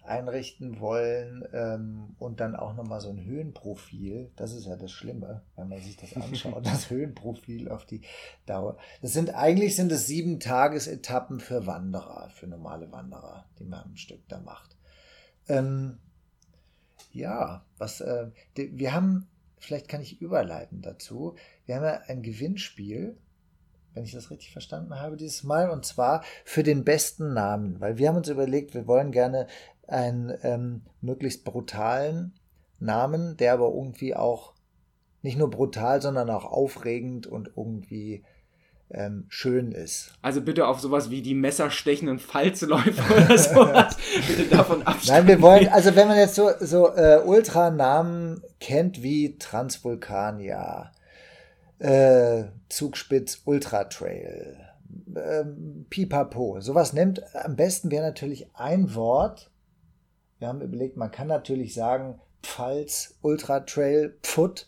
einrichten 0.08 0.80
wollen 0.80 1.48
ähm, 1.54 2.16
und 2.20 2.40
dann 2.40 2.56
auch 2.56 2.76
nochmal 2.76 3.02
so 3.02 3.10
ein 3.10 3.24
Höhenprofil. 3.24 4.32
Das 4.36 4.54
ist 4.54 4.66
ja 4.66 4.76
das 4.76 4.92
Schlimme, 4.92 5.44
wenn 5.56 5.70
man 5.70 5.82
sich 5.82 5.98
das 5.98 6.16
anschaut, 6.22 6.66
das 6.66 6.90
Höhenprofil 6.90 7.70
auf 7.70 7.86
die 7.86 8.02
Dauer. 8.46 8.78
Das 9.02 9.14
sind 9.14 9.34
eigentlich 9.34 9.76
sind 9.76 9.92
es 9.92 10.08
sieben 10.08 10.40
Tagesetappen 10.40 11.40
für 11.40 11.68
Wanderer, 11.68 12.30
für 12.30 12.48
normale 12.48 12.92
Wanderer, 12.92 13.46
die 13.60 13.66
man 13.66 13.84
am 13.84 13.96
Stück 13.96 14.28
da 14.28 14.40
macht. 14.40 14.78
Ähm, 15.48 16.00
ja, 17.12 17.66
was 17.78 18.02
äh, 18.02 18.30
wir 18.56 18.94
haben, 18.94 19.28
vielleicht 19.58 19.88
kann 19.88 20.02
ich 20.02 20.22
überleiten 20.22 20.82
dazu. 20.82 21.36
Wir 21.66 21.76
haben 21.76 21.84
ja 21.84 22.02
ein 22.08 22.24
Gewinnspiel 22.24 23.18
wenn 23.96 24.04
ich 24.04 24.12
das 24.12 24.30
richtig 24.30 24.52
verstanden 24.52 25.00
habe, 25.00 25.16
dieses 25.16 25.44
Mal, 25.44 25.70
und 25.70 25.86
zwar 25.86 26.24
für 26.44 26.64
den 26.64 26.84
besten 26.84 27.34
Namen, 27.34 27.80
weil 27.80 27.98
wir 27.98 28.10
haben 28.10 28.18
uns 28.18 28.28
überlegt, 28.28 28.76
wir 28.76 28.88
wollen 28.88 29.12
gerne 29.12 29.48
einen 29.88 30.34
ähm, 30.44 30.82
möglichst 31.02 31.46
brutalen 31.46 32.34
Namen, 32.80 33.38
der 33.38 33.54
aber 33.54 33.68
irgendwie 33.74 34.16
auch 34.16 34.54
nicht 35.22 35.38
nur 35.38 35.50
brutal, 35.50 36.02
sondern 36.02 36.30
auch 36.30 36.46
aufregend 36.46 37.28
und 37.28 37.52
irgendwie 37.56 38.24
ähm, 38.92 39.26
schön 39.30 39.72
ist. 39.72 40.14
Also 40.22 40.42
bitte 40.42 40.68
auf 40.68 40.80
sowas 40.80 41.10
wie 41.10 41.22
die 41.22 41.34
messerstechenden 41.34 42.20
Falzläufer 42.20 43.16
oder 43.26 43.38
sowas. 43.38 43.98
bitte 44.28 44.46
davon 44.46 44.84
abstellen. 44.84 45.26
Nein, 45.26 45.28
wir 45.28 45.42
wollen, 45.42 45.68
also 45.70 45.96
wenn 45.96 46.08
man 46.08 46.18
jetzt 46.18 46.36
so, 46.36 46.52
so 46.60 46.94
äh, 46.96 47.22
Ultranamen 47.26 48.42
kennt 48.60 49.02
wie 49.02 49.38
Transvulkania, 49.38 50.92
äh, 51.80 52.44
Zugspitz 52.70 53.42
Ultra 53.46 53.86
Trail, 53.86 54.58
äh, 55.16 55.44
Pipapo, 55.90 56.62
sowas 56.62 56.94
nimmt, 56.94 57.24
am 57.36 57.56
besten 57.56 57.90
wäre 57.92 58.06
natürlich 58.06 58.48
ein 58.54 58.94
Wort, 58.94 59.50
wir 60.40 60.48
haben 60.48 60.62
überlegt, 60.62 60.98
man 60.98 61.12
kann 61.12 61.28
natürlich 61.28 61.74
sagen, 61.74 62.20
Pfalz 62.44 63.18
Ultra 63.22 63.62
Trail 63.62 64.18
Pfut, 64.22 64.68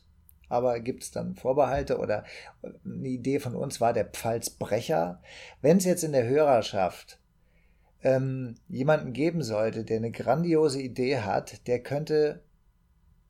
aber 0.49 0.79
gibt 0.79 1.03
es 1.03 1.11
dann 1.11 1.35
Vorbehalte 1.35 1.97
oder 1.97 2.23
eine 2.63 3.07
Idee 3.07 3.39
von 3.39 3.55
uns 3.55 3.81
war 3.81 3.93
der 3.93 4.05
Pfalzbrecher. 4.05 5.21
Wenn 5.61 5.77
es 5.77 5.85
jetzt 5.85 6.03
in 6.03 6.13
der 6.13 6.27
Hörerschaft 6.27 7.19
ähm, 8.03 8.55
jemanden 8.69 9.13
geben 9.13 9.43
sollte, 9.43 9.83
der 9.83 9.97
eine 9.97 10.11
grandiose 10.11 10.81
Idee 10.81 11.19
hat, 11.19 11.67
der 11.67 11.83
könnte 11.83 12.41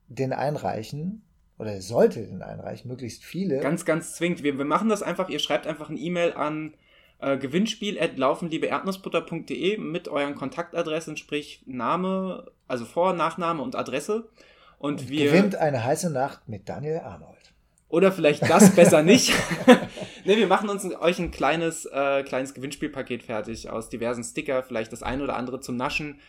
den 0.08 0.32
einreichen 0.32 1.24
oder 1.58 1.82
sollte 1.82 2.26
den 2.26 2.44
einreichen, 2.44 2.88
möglichst 2.88 3.24
viele. 3.24 3.60
Ganz, 3.60 3.84
ganz 3.84 4.16
zwingend. 4.16 4.44
Wir, 4.44 4.58
wir 4.58 4.66
machen 4.66 4.90
das 4.90 5.02
einfach, 5.02 5.30
ihr 5.30 5.40
schreibt 5.40 5.66
einfach 5.66 5.90
ein 5.90 5.98
E-Mail 5.98 6.34
an 6.34 6.76
äh, 7.20 7.38
Gewinnspiel 7.38 8.00
at 8.00 8.18
laufenliebeerdnussbutter.de 8.18 9.78
mit 9.78 10.08
euren 10.08 10.36
Kontaktadressen, 10.36 11.18
sprich 11.18 11.64
Name, 11.66 12.52
also 12.68 12.86
Vor-, 12.86 13.14
Nachname 13.14 13.62
und 13.62 13.76
Adresse. 13.76 14.30
Und, 14.80 15.02
und 15.02 15.10
wir. 15.10 15.32
Gewinnt 15.32 15.56
eine 15.56 15.84
heiße 15.84 16.12
Nacht 16.12 16.48
mit 16.48 16.70
Daniel 16.70 17.00
Arnold. 17.00 17.54
Oder 17.90 18.12
vielleicht 18.12 18.50
das 18.50 18.70
besser 18.76 19.02
nicht. 19.02 19.34
ne, 20.26 20.38
wir 20.38 20.48
machen 20.48 20.70
uns 20.70 20.86
euch 21.00 21.20
ein 21.20 21.32
kleines, 21.32 21.86
äh, 21.86 22.24
kleines 22.24 22.54
Gewinnspielpaket 22.54 23.24
fertig 23.24 23.70
aus 23.70 23.90
diversen 23.90 24.24
Sticker, 24.24 24.62
vielleicht 24.64 24.92
das 24.92 25.04
ein 25.04 25.22
oder 25.22 25.36
andere 25.36 25.60
zum 25.60 25.78
Naschen. 25.78 26.20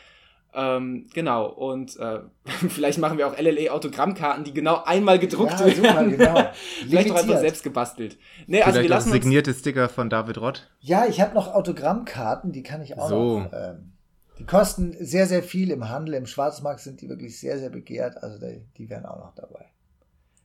Ähm, 0.54 1.06
genau, 1.12 1.46
und 1.46 1.98
äh, 1.98 2.20
vielleicht 2.68 2.98
machen 2.98 3.18
wir 3.18 3.28
auch 3.28 3.38
LLE-Autogrammkarten, 3.38 4.44
die 4.44 4.54
genau 4.54 4.82
einmal 4.84 5.18
gedruckt 5.18 5.60
ja, 5.60 5.66
werden. 5.66 5.76
Super, 5.76 6.04
genau. 6.04 6.50
vielleicht 6.88 7.10
auch 7.10 7.16
einfach 7.16 7.38
selbst 7.38 7.62
gebastelt. 7.62 8.18
Nee, 8.46 8.62
also 8.62 8.80
wir 8.80 8.88
lassen 8.88 9.12
signierte 9.12 9.52
Sticker 9.52 9.88
von 9.88 10.08
David 10.08 10.38
Rott. 10.38 10.68
Ja, 10.80 11.06
ich 11.06 11.20
habe 11.20 11.34
noch 11.34 11.54
Autogrammkarten, 11.54 12.52
die 12.52 12.62
kann 12.62 12.82
ich 12.82 12.98
auch 12.98 13.08
so. 13.08 13.40
noch. 13.40 13.52
Ähm, 13.52 13.92
die 14.38 14.44
kosten 14.44 14.96
sehr, 15.00 15.26
sehr 15.26 15.42
viel 15.42 15.70
im 15.70 15.88
Handel. 15.88 16.14
Im 16.14 16.26
Schwarzmarkt 16.26 16.80
sind 16.80 17.00
die 17.00 17.08
wirklich 17.08 17.38
sehr, 17.38 17.58
sehr 17.58 17.70
begehrt. 17.70 18.22
Also 18.22 18.38
die, 18.38 18.62
die 18.76 18.88
wären 18.88 19.04
auch 19.04 19.18
noch 19.18 19.34
dabei. 19.34 19.66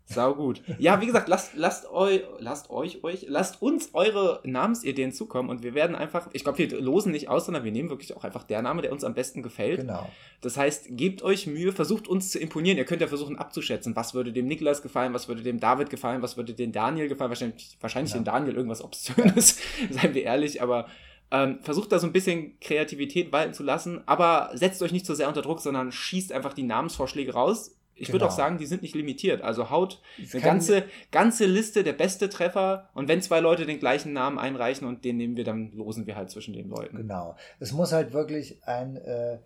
Sau 0.06 0.36
gut. 0.36 0.62
Ja, 0.80 1.00
wie 1.02 1.06
gesagt, 1.06 1.30
lasst, 1.30 1.56
lasst, 1.56 1.90
eu, 1.90 2.20
lasst 2.40 2.70
euch, 2.70 3.04
euch, 3.04 3.26
lasst 3.30 3.62
uns 3.62 3.92
eure 3.94 4.42
Namensideen 4.44 5.14
zukommen 5.14 5.50
und 5.50 5.64
wir 5.64 5.74
werden 5.76 5.96
einfach, 5.96 6.28
ich 6.34 6.44
glaube, 6.44 6.58
wir 6.58 6.82
losen 6.82 7.12
nicht 7.12 7.30
aus, 7.30 7.46
sondern 7.46 7.64
wir 7.64 7.72
nehmen 7.72 7.90
wirklich 7.90 8.16
auch 8.16 8.24
einfach 8.24 8.44
der 8.44 8.62
Name, 8.62 8.82
der 8.82 8.92
uns 8.92 9.04
am 9.04 9.14
besten 9.14 9.42
gefällt. 9.42 9.82
Genau. 9.82 10.10
Das 10.42 10.58
heißt, 10.58 10.88
gebt 10.92 11.24
euch 11.24 11.48
Mühe, 11.48 11.72
versucht 11.72 12.08
uns 12.08 12.32
zu 12.32 12.40
imponieren. 12.40 12.78
Ihr 12.78 12.86
könnt 12.86 13.02
ja 13.02 13.08
versuchen 13.08 13.38
abzuschätzen, 13.38 13.96
was 13.96 14.14
würde 14.14 14.34
dem 14.34 14.48
Niklas 14.48 14.82
gefallen, 14.82 15.14
was 15.14 15.28
würde 15.28 15.42
dem 15.42 15.60
David 15.60 15.90
gefallen, 15.90 16.22
was 16.22 16.36
würde 16.36 16.54
dem 16.54 16.74
Daniel 16.74 17.08
gefallen. 17.08 17.30
Wahrscheinlich, 17.30 17.78
wahrscheinlich 17.80 18.14
ja. 18.14 18.20
dem 18.20 18.26
Daniel 18.26 18.56
irgendwas 18.56 18.84
Obszönes, 18.84 19.60
seien 19.90 20.14
wir 20.14 20.24
ehrlich, 20.24 20.62
aber 20.62 20.88
ähm, 21.32 21.60
versucht 21.62 21.92
da 21.92 22.00
so 22.00 22.08
ein 22.08 22.14
bisschen 22.14 22.60
Kreativität 22.60 23.32
walten 23.32 23.54
zu 23.54 23.64
lassen, 23.64 24.02
aber 24.06 24.52
setzt 24.54 24.82
euch 24.84 24.92
nicht 24.92 25.06
so 25.06 25.14
sehr 25.14 25.30
unter 25.30 25.42
Druck, 25.42 25.62
sondern 25.62 25.92
schießt 25.92 26.34
einfach 26.34 26.54
die 26.54 26.64
Namensvorschläge 26.64 27.34
raus 27.34 27.78
ich 27.96 28.08
genau. 28.08 28.14
würde 28.14 28.28
auch 28.28 28.36
sagen, 28.36 28.58
die 28.58 28.66
sind 28.66 28.82
nicht 28.82 28.96
limitiert. 28.96 29.42
Also 29.42 29.70
haut 29.70 30.02
eine 30.32 30.42
ganze, 30.42 30.84
ganze 31.12 31.46
Liste 31.46 31.84
der 31.84 31.94
beste 31.94 32.30
Treffer 32.30 32.90
und 32.94 33.08
wenn 33.08 33.22
zwei 33.22 33.40
Leute 33.40 33.66
den 33.66 33.80
gleichen 33.80 34.14
Namen 34.14 34.40
einreichen 34.40 34.88
und 34.88 35.06
den 35.06 35.18
nehmen 35.18 35.38
wir, 35.38 35.44
dann 35.44 35.72
losen 35.72 36.08
wir 36.08 36.16
halt 36.16 36.30
zwischen 36.30 36.54
den 36.54 36.70
Leuten. 36.70 36.98
Genau. 36.98 37.36
Es 37.60 37.72
muss 37.72 37.92
halt 37.92 38.14
wirklich 38.14 38.64
ein, 38.68 38.98
äh, 38.98 39.38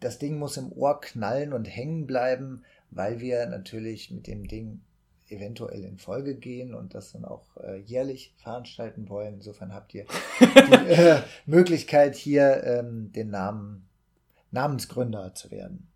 das 0.00 0.18
Ding 0.18 0.38
muss 0.38 0.56
im 0.56 0.72
Ohr 0.72 1.00
knallen 1.00 1.52
und 1.52 1.66
hängen 1.66 2.06
bleiben, 2.06 2.64
weil 2.90 3.20
wir 3.20 3.46
natürlich 3.46 4.10
mit 4.10 4.26
dem 4.26 4.48
Ding 4.48 4.80
eventuell 5.28 5.84
in 5.84 5.98
Folge 5.98 6.34
gehen 6.34 6.74
und 6.74 6.94
das 6.94 7.12
dann 7.12 7.24
auch 7.24 7.56
äh, 7.58 7.78
jährlich 7.80 8.34
veranstalten 8.38 9.08
wollen. 9.08 9.34
Insofern 9.34 9.72
habt 9.74 9.94
ihr 9.94 10.06
die 10.40 10.44
äh, 10.92 11.20
Möglichkeit, 11.46 12.16
hier 12.16 12.64
ähm, 12.64 13.12
den 13.12 13.30
Namen 13.30 13.86
Namensgründer 14.50 15.34
zu 15.34 15.50
werden. 15.50 15.89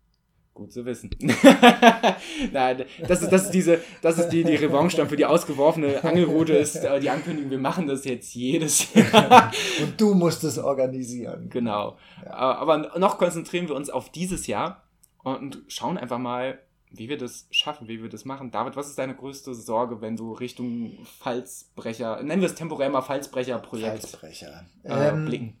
Gut 0.55 0.71
zu 0.71 0.85
wissen. 0.85 1.09
Nein, 2.53 2.85
das 3.05 3.21
ist, 3.21 3.29
das 3.29 3.43
ist 3.43 3.51
diese, 3.51 3.81
das 4.01 4.17
ist 4.17 4.29
die, 4.29 4.45
die 4.45 4.55
Revanche 4.55 4.95
dann 4.95 5.09
für 5.09 5.17
die 5.17 5.25
ausgeworfene 5.25 6.01
Angelrute 6.01 6.53
ist 6.53 6.77
äh, 6.77 6.97
die 7.01 7.09
Ankündigung, 7.09 7.51
wir 7.51 7.57
machen 7.59 7.87
das 7.87 8.05
jetzt 8.05 8.33
jedes 8.33 8.93
Jahr. 8.93 9.51
Und 9.81 9.99
du 9.99 10.13
musst 10.13 10.45
es 10.45 10.57
organisieren. 10.57 11.49
Genau. 11.49 11.97
Ja. 12.23 12.31
Aber 12.31 12.97
noch 12.97 13.17
konzentrieren 13.17 13.67
wir 13.67 13.75
uns 13.75 13.89
auf 13.89 14.09
dieses 14.13 14.47
Jahr 14.47 14.85
und 15.23 15.61
schauen 15.67 15.97
einfach 15.97 16.19
mal, 16.19 16.59
wie 16.89 17.09
wir 17.09 17.17
das 17.17 17.47
schaffen, 17.51 17.89
wie 17.89 18.01
wir 18.01 18.09
das 18.09 18.23
machen. 18.23 18.49
David, 18.49 18.77
was 18.77 18.87
ist 18.87 18.97
deine 18.97 19.13
größte 19.13 19.53
Sorge, 19.53 19.99
wenn 19.99 20.15
du 20.15 20.31
Richtung 20.31 20.99
Falsbrecher, 21.19 22.23
nennen 22.23 22.41
wir 22.41 22.47
es 22.47 22.55
temporär 22.55 22.89
mal 22.89 23.01
Falsbrecher-Projekt 23.01 23.99
Falsbrecher. 23.99 24.65
Äh, 24.83 25.09
ähm, 25.09 25.25
blicken? 25.25 25.57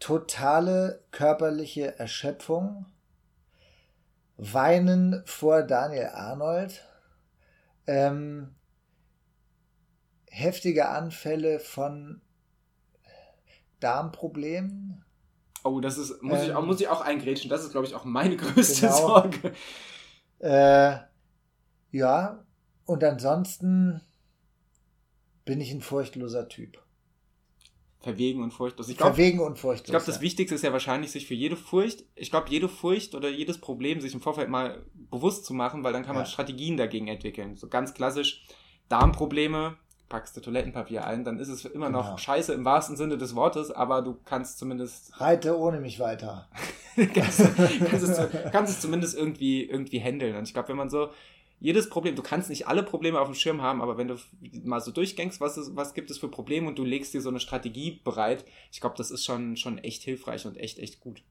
Totale 0.00 1.02
körperliche 1.12 1.98
Erschöpfung 1.98 2.84
Weinen 4.42 5.22
vor 5.24 5.62
Daniel 5.62 6.10
Arnold. 6.14 6.84
Ähm, 7.86 8.54
heftige 10.26 10.88
Anfälle 10.88 11.60
von 11.60 12.20
Darmproblemen. 13.78 15.04
Oh, 15.64 15.80
das 15.80 15.96
ist, 15.96 16.22
muss, 16.22 16.40
ähm, 16.40 16.44
ich, 16.46 16.54
auch, 16.54 16.64
muss 16.64 16.80
ich 16.80 16.88
auch 16.88 17.02
eingrätschen. 17.02 17.50
Das 17.50 17.62
ist, 17.62 17.70
glaube 17.70 17.86
ich, 17.86 17.94
auch 17.94 18.04
meine 18.04 18.36
größte 18.38 18.86
genau. 18.86 18.96
Sorge. 18.96 19.52
Äh, 20.40 20.96
ja, 21.92 22.44
und 22.84 23.04
ansonsten 23.04 24.00
bin 25.44 25.60
ich 25.60 25.70
ein 25.70 25.82
furchtloser 25.82 26.48
Typ. 26.48 26.81
Verwegen 28.02 28.42
und 28.42 28.50
furchtlos. 28.50 28.88
Ich 28.88 28.96
glaub, 28.96 29.14
Verwegen 29.14 29.38
und 29.40 29.58
furchtlos. 29.58 29.86
Ich 29.86 29.90
glaube, 29.90 30.06
das 30.06 30.20
Wichtigste 30.20 30.54
ist 30.56 30.62
ja 30.62 30.72
wahrscheinlich, 30.72 31.12
sich 31.12 31.26
für 31.26 31.34
jede 31.34 31.56
Furcht, 31.56 32.04
ich 32.16 32.30
glaube, 32.30 32.50
jede 32.50 32.68
Furcht 32.68 33.14
oder 33.14 33.28
jedes 33.28 33.58
Problem 33.58 34.00
sich 34.00 34.12
im 34.12 34.20
Vorfeld 34.20 34.48
mal 34.48 34.84
bewusst 34.94 35.44
zu 35.44 35.54
machen, 35.54 35.84
weil 35.84 35.92
dann 35.92 36.04
kann 36.04 36.16
man 36.16 36.24
ja. 36.24 36.30
Strategien 36.30 36.76
dagegen 36.76 37.06
entwickeln. 37.06 37.56
So 37.56 37.68
ganz 37.68 37.94
klassisch 37.94 38.44
Darmprobleme, 38.88 39.76
packst 40.08 40.36
du 40.36 40.40
Toilettenpapier 40.40 41.06
ein, 41.06 41.24
dann 41.24 41.38
ist 41.38 41.48
es 41.48 41.64
immer 41.64 41.86
genau. 41.86 42.02
noch 42.02 42.18
scheiße 42.18 42.52
im 42.52 42.64
wahrsten 42.64 42.96
Sinne 42.96 43.16
des 43.18 43.36
Wortes, 43.36 43.70
aber 43.70 44.02
du 44.02 44.18
kannst 44.24 44.58
zumindest. 44.58 45.12
Reite 45.20 45.56
ohne 45.56 45.80
mich 45.80 46.00
weiter. 46.00 46.48
kannst, 47.14 47.40
kannst, 47.88 48.08
es, 48.08 48.20
kannst 48.50 48.72
es 48.72 48.80
zumindest 48.80 49.16
irgendwie, 49.16 49.64
irgendwie 49.64 50.00
handeln. 50.00 50.36
Und 50.36 50.48
ich 50.48 50.52
glaube, 50.52 50.68
wenn 50.68 50.76
man 50.76 50.90
so 50.90 51.08
jedes 51.62 51.88
Problem, 51.88 52.16
du 52.16 52.22
kannst 52.22 52.50
nicht 52.50 52.66
alle 52.66 52.82
Probleme 52.82 53.20
auf 53.20 53.28
dem 53.28 53.36
Schirm 53.36 53.62
haben, 53.62 53.82
aber 53.82 53.96
wenn 53.96 54.08
du 54.08 54.16
mal 54.64 54.80
so 54.80 54.90
durchgängst, 54.90 55.40
was, 55.40 55.56
ist, 55.56 55.76
was 55.76 55.94
gibt 55.94 56.10
es 56.10 56.18
für 56.18 56.28
Probleme 56.28 56.66
und 56.66 56.76
du 56.76 56.84
legst 56.84 57.14
dir 57.14 57.20
so 57.20 57.28
eine 57.28 57.38
Strategie 57.38 58.00
bereit, 58.02 58.44
ich 58.72 58.80
glaube, 58.80 58.96
das 58.98 59.12
ist 59.12 59.24
schon, 59.24 59.56
schon 59.56 59.78
echt 59.78 60.02
hilfreich 60.02 60.44
und 60.44 60.56
echt, 60.56 60.80
echt 60.80 60.98
gut. 60.98 61.22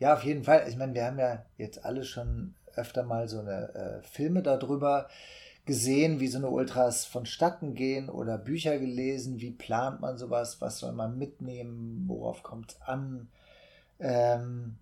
Ja, 0.00 0.14
auf 0.14 0.24
jeden 0.24 0.42
Fall. 0.42 0.66
Ich 0.68 0.76
meine, 0.76 0.92
wir 0.92 1.04
haben 1.04 1.20
ja 1.20 1.46
jetzt 1.56 1.84
alle 1.84 2.04
schon 2.04 2.54
öfter 2.74 3.04
mal 3.04 3.28
so 3.28 3.38
eine 3.38 3.74
äh, 3.74 4.02
Filme 4.02 4.42
darüber 4.42 5.08
gesehen, 5.66 6.18
wie 6.18 6.26
so 6.26 6.38
eine 6.38 6.50
Ultras 6.50 7.04
vonstatten 7.04 7.74
gehen 7.74 8.08
oder 8.08 8.38
Bücher 8.38 8.78
gelesen, 8.78 9.40
wie 9.40 9.52
plant 9.52 10.00
man 10.00 10.18
sowas, 10.18 10.60
was 10.60 10.80
soll 10.80 10.92
man 10.92 11.16
mitnehmen, 11.16 12.04
worauf 12.08 12.42
kommt 12.42 12.72
es 12.72 12.82
an. 12.82 13.28
Ähm, 14.00 14.78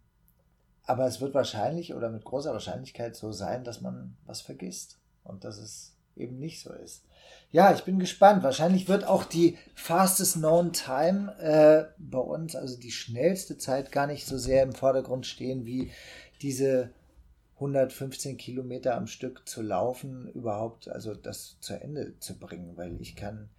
aber 0.85 1.07
es 1.07 1.21
wird 1.21 1.35
wahrscheinlich 1.35 1.95
oder 1.95 2.11
mit 2.11 2.25
großer 2.25 2.53
Wahrscheinlichkeit 2.53 3.17
so 3.17 3.33
sein, 3.33 3.65
dass 3.65 3.81
man 3.81 4.17
was 4.27 4.41
vergisst 4.41 4.99
und 5.25 5.45
dass 5.45 5.59
es 5.59 5.95
eben 6.17 6.39
nicht 6.39 6.61
so 6.61 6.73
ist. 6.73 7.05
Ja, 7.51 7.73
ich 7.75 7.85
bin 7.85 7.99
gespannt. 7.99 8.43
Wahrscheinlich 8.43 8.89
wird 8.89 9.05
auch 9.05 9.25
die 9.25 9.59
fastest 9.75 10.35
known 10.35 10.73
time 10.73 11.37
äh, 11.39 11.85
bei 11.99 12.19
uns, 12.19 12.57
also 12.57 12.79
die 12.79 12.91
schnellste 12.91 13.59
Zeit, 13.59 13.93
gar 13.93 14.07
nicht 14.07 14.27
so 14.27 14.39
sehr 14.39 14.63
im 14.63 14.73
Vordergrund 14.73 15.27
stehen 15.27 15.65
wie 15.65 15.93
diese 16.41 16.91
115 17.57 18.39
Kilometer 18.39 18.97
am 18.97 19.07
Stück 19.07 19.49
zu 19.49 19.63
laufen, 19.63 20.29
überhaupt, 20.33 20.89
also 20.89 21.15
das 21.15 21.59
zu 21.61 21.75
Ende 21.75 22.19
zu 22.19 22.39
bringen, 22.39 22.77
weil 22.77 23.01
ich 23.01 23.15
kann, 23.15 23.51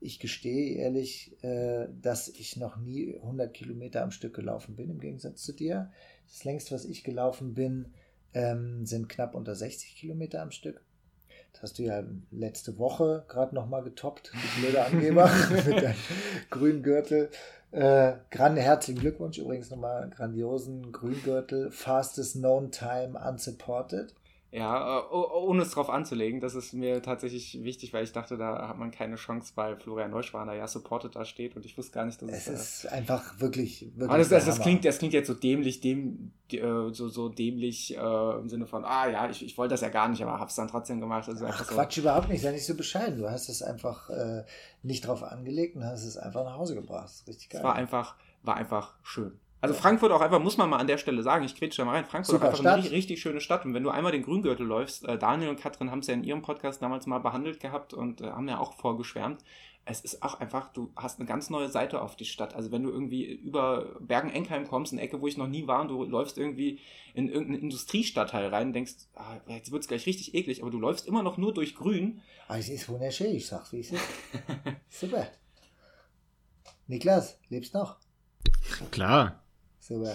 ich 0.00 0.18
gestehe 0.18 0.76
ehrlich, 0.76 1.42
äh, 1.42 1.88
dass 2.02 2.28
ich 2.28 2.56
noch 2.56 2.76
nie 2.76 3.16
100 3.16 3.54
Kilometer 3.54 4.02
am 4.02 4.10
Stück 4.10 4.34
gelaufen 4.34 4.76
bin, 4.76 4.90
im 4.90 5.00
Gegensatz 5.00 5.42
zu 5.42 5.52
dir. 5.52 5.90
Das 6.30 6.44
längste, 6.44 6.74
was 6.74 6.84
ich 6.84 7.04
gelaufen 7.04 7.54
bin, 7.54 7.92
ähm, 8.34 8.84
sind 8.86 9.08
knapp 9.08 9.34
unter 9.34 9.54
60 9.54 9.96
Kilometer 9.96 10.42
am 10.42 10.50
Stück. 10.50 10.82
Das 11.52 11.62
hast 11.62 11.78
du 11.78 11.82
ja 11.82 12.04
letzte 12.30 12.78
Woche 12.78 13.24
gerade 13.28 13.54
nochmal 13.54 13.82
getoppt, 13.82 14.32
du 14.32 14.60
blöde 14.60 14.84
Angeber, 14.84 15.30
mit 15.50 15.82
deinem 15.82 15.94
grünen 16.50 16.82
Gürtel. 16.82 17.30
Äh, 17.70 18.14
gran 18.30 18.56
herzlichen 18.56 19.00
Glückwunsch 19.00 19.38
übrigens 19.38 19.70
nochmal, 19.70 20.08
grandiosen 20.10 20.92
Grüngürtel, 20.92 21.70
fastest 21.70 22.34
known 22.34 22.70
time 22.70 23.18
unsupported. 23.18 24.14
Ja, 24.50 25.00
äh, 25.00 25.02
ohne 25.12 25.62
es 25.62 25.72
drauf 25.72 25.90
anzulegen, 25.90 26.40
das 26.40 26.54
ist 26.54 26.72
mir 26.72 27.02
tatsächlich 27.02 27.62
wichtig, 27.64 27.92
weil 27.92 28.04
ich 28.04 28.12
dachte, 28.12 28.38
da 28.38 28.66
hat 28.66 28.78
man 28.78 28.90
keine 28.90 29.16
Chance, 29.16 29.52
weil 29.56 29.76
Florian 29.76 30.10
Neuschwaner 30.10 30.54
ja 30.54 30.66
supported 30.66 31.14
da 31.14 31.26
steht 31.26 31.54
und 31.54 31.66
ich 31.66 31.76
wusste 31.76 31.92
gar 31.92 32.06
nicht, 32.06 32.22
dass 32.22 32.30
es. 32.30 32.46
Es 32.48 32.84
ist 32.84 32.84
äh, 32.86 32.88
einfach 32.88 33.40
wirklich. 33.40 33.82
wirklich 33.94 34.08
aber 34.08 34.16
das, 34.16 34.30
das, 34.30 34.46
das, 34.46 34.60
klingt, 34.60 34.86
das 34.86 34.98
klingt 34.98 35.12
jetzt 35.12 35.26
so 35.26 35.34
dämlich, 35.34 35.80
dem, 35.80 36.32
äh, 36.50 36.60
so, 36.92 37.08
so 37.08 37.28
dämlich 37.28 37.94
äh, 37.94 38.38
im 38.38 38.48
Sinne 38.48 38.66
von, 38.66 38.86
ah 38.86 39.06
ja, 39.10 39.28
ich, 39.28 39.44
ich 39.44 39.58
wollte 39.58 39.74
das 39.74 39.82
ja 39.82 39.90
gar 39.90 40.08
nicht, 40.08 40.22
aber 40.22 40.40
hab's 40.40 40.54
dann 40.54 40.68
trotzdem 40.68 40.98
gemacht. 40.98 41.28
Also 41.28 41.44
Ach, 41.44 41.66
Quatsch, 41.66 41.96
so. 41.96 42.00
überhaupt 42.00 42.30
nicht, 42.30 42.40
sei 42.40 42.52
nicht 42.52 42.64
so 42.64 42.74
bescheiden. 42.74 43.18
Du 43.18 43.30
hast 43.30 43.50
es 43.50 43.62
einfach 43.62 44.08
äh, 44.08 44.44
nicht 44.82 45.06
drauf 45.06 45.22
angelegt 45.22 45.76
und 45.76 45.84
hast 45.84 46.04
es 46.04 46.16
einfach 46.16 46.44
nach 46.44 46.56
Hause 46.56 46.74
gebracht. 46.74 47.04
Das 47.04 47.16
ist 47.16 47.28
richtig 47.28 47.50
geil. 47.50 47.60
Es 47.60 47.64
war 47.64 47.74
einfach, 47.74 48.16
war 48.42 48.56
einfach 48.56 48.94
schön. 49.02 49.38
Also 49.60 49.74
Frankfurt 49.74 50.12
auch 50.12 50.20
einfach, 50.20 50.40
muss 50.40 50.56
man 50.56 50.70
mal 50.70 50.76
an 50.76 50.86
der 50.86 50.98
Stelle 50.98 51.22
sagen, 51.22 51.44
ich 51.44 51.56
quetsche 51.56 51.82
da 51.82 51.84
mal 51.84 51.96
rein, 51.96 52.04
Frankfurt 52.04 52.34
Super 52.36 52.52
ist 52.52 52.60
einfach 52.60 52.60
Stadt. 52.60 52.84
eine 52.84 52.90
richtig, 52.90 53.20
schöne 53.20 53.40
Stadt. 53.40 53.64
Und 53.64 53.74
wenn 53.74 53.82
du 53.82 53.90
einmal 53.90 54.12
den 54.12 54.22
Grüngürtel 54.22 54.64
läufst, 54.64 55.04
äh, 55.04 55.18
Daniel 55.18 55.50
und 55.50 55.58
Katrin 55.60 55.90
haben 55.90 55.98
es 55.98 56.06
ja 56.06 56.14
in 56.14 56.22
ihrem 56.22 56.42
Podcast 56.42 56.80
damals 56.80 57.06
mal 57.06 57.18
behandelt 57.18 57.58
gehabt 57.58 57.92
und 57.92 58.20
äh, 58.20 58.26
haben 58.26 58.48
ja 58.48 58.58
auch 58.58 58.74
vorgeschwärmt. 58.74 59.42
Es 59.84 60.02
ist 60.02 60.22
auch 60.22 60.38
einfach, 60.38 60.70
du 60.72 60.92
hast 60.96 61.18
eine 61.18 61.26
ganz 61.26 61.50
neue 61.50 61.70
Seite 61.70 62.02
auf 62.02 62.14
die 62.14 62.26
Stadt. 62.26 62.54
Also 62.54 62.70
wenn 62.70 62.82
du 62.82 62.90
irgendwie 62.90 63.24
über 63.24 63.96
Bergen-Enkheim 64.00 64.68
kommst, 64.68 64.92
eine 64.92 65.00
Ecke, 65.00 65.20
wo 65.20 65.26
ich 65.26 65.38
noch 65.38 65.48
nie 65.48 65.66
war, 65.66 65.80
und 65.80 65.88
du 65.88 66.04
läufst 66.04 66.38
irgendwie 66.38 66.78
in 67.14 67.28
irgendeinen 67.28 67.62
Industriestadtteil 67.62 68.48
rein 68.48 68.68
und 68.68 68.72
denkst, 68.74 68.94
ah, 69.16 69.38
jetzt 69.48 69.72
wird 69.72 69.82
es 69.82 69.88
gleich 69.88 70.06
richtig 70.06 70.34
eklig, 70.34 70.60
aber 70.62 70.70
du 70.70 70.78
läufst 70.78 71.08
immer 71.08 71.22
noch 71.22 71.38
nur 71.38 71.54
durch 71.54 71.74
Grün. 71.74 72.20
Ah, 72.48 72.58
es 72.58 72.68
ist 72.68 72.88
wunderschön, 72.88 73.34
ich 73.34 73.46
sag's, 73.46 73.72
wie 73.72 73.80
es 73.80 73.90
ist. 73.90 74.04
Super. 74.90 75.26
Niklas, 76.86 77.38
lebst 77.48 77.74
noch? 77.74 77.96
Klar. 78.90 79.42
Super. 79.88 80.14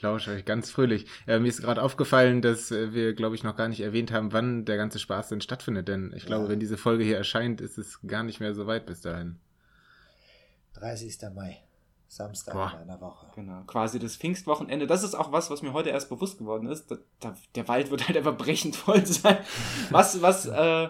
Lausch 0.00 0.26
euch 0.26 0.44
ganz 0.44 0.70
fröhlich. 0.70 1.06
Äh, 1.26 1.38
mir 1.38 1.48
ist 1.48 1.60
gerade 1.60 1.82
aufgefallen, 1.82 2.40
dass 2.40 2.72
äh, 2.72 2.92
wir, 2.92 3.12
glaube 3.12 3.36
ich, 3.36 3.44
noch 3.44 3.56
gar 3.56 3.68
nicht 3.68 3.80
erwähnt 3.80 4.10
haben, 4.10 4.32
wann 4.32 4.64
der 4.64 4.76
ganze 4.76 4.98
Spaß 4.98 5.28
denn 5.28 5.40
stattfindet. 5.40 5.86
Denn 5.86 6.12
ich 6.16 6.26
glaube, 6.26 6.44
ja. 6.44 6.50
wenn 6.50 6.60
diese 6.60 6.78
Folge 6.78 7.04
hier 7.04 7.18
erscheint, 7.18 7.60
ist 7.60 7.78
es 7.78 8.00
gar 8.06 8.24
nicht 8.24 8.40
mehr 8.40 8.54
so 8.54 8.66
weit 8.66 8.86
bis 8.86 9.02
dahin. 9.02 9.38
30. 10.74 11.18
Mai. 11.34 11.62
Samstag 12.08 12.54
Boah. 12.54 12.72
in 12.74 12.90
einer 12.90 13.00
Woche. 13.00 13.26
Genau, 13.34 13.62
quasi 13.64 13.98
das 13.98 14.16
Pfingstwochenende. 14.16 14.86
Das 14.86 15.02
ist 15.02 15.14
auch 15.14 15.32
was, 15.32 15.50
was 15.50 15.62
mir 15.62 15.72
heute 15.72 15.90
erst 15.90 16.08
bewusst 16.08 16.38
geworden 16.38 16.66
ist. 16.68 16.90
Da, 16.90 16.98
da, 17.20 17.36
der 17.54 17.68
Wald 17.68 17.90
wird 17.90 18.06
halt 18.06 18.18
einfach 18.18 18.36
brechend 18.36 18.76
voll 18.76 19.06
sein. 19.06 19.38
Was, 19.90 20.20
was, 20.20 20.46
äh, 20.46 20.88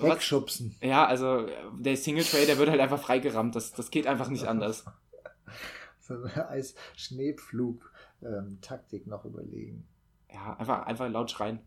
Wegschubsen. 0.00 0.76
Was, 0.80 0.88
ja, 0.88 1.06
also 1.06 1.46
der 1.78 1.96
Single 1.96 2.24
Tray, 2.24 2.46
der 2.46 2.56
wird 2.56 2.70
halt 2.70 2.80
einfach 2.80 3.00
freigerammt. 3.00 3.56
Das, 3.56 3.72
das 3.72 3.90
geht 3.90 4.06
einfach 4.06 4.28
nicht 4.28 4.46
anders. 4.46 4.84
Eis-Schneepflug-Taktik 6.10 9.02
ähm, 9.04 9.10
noch 9.10 9.24
überlegen. 9.24 9.86
Ja, 10.32 10.56
einfach, 10.58 10.86
einfach 10.86 11.08
laut 11.08 11.30
schreien. 11.30 11.60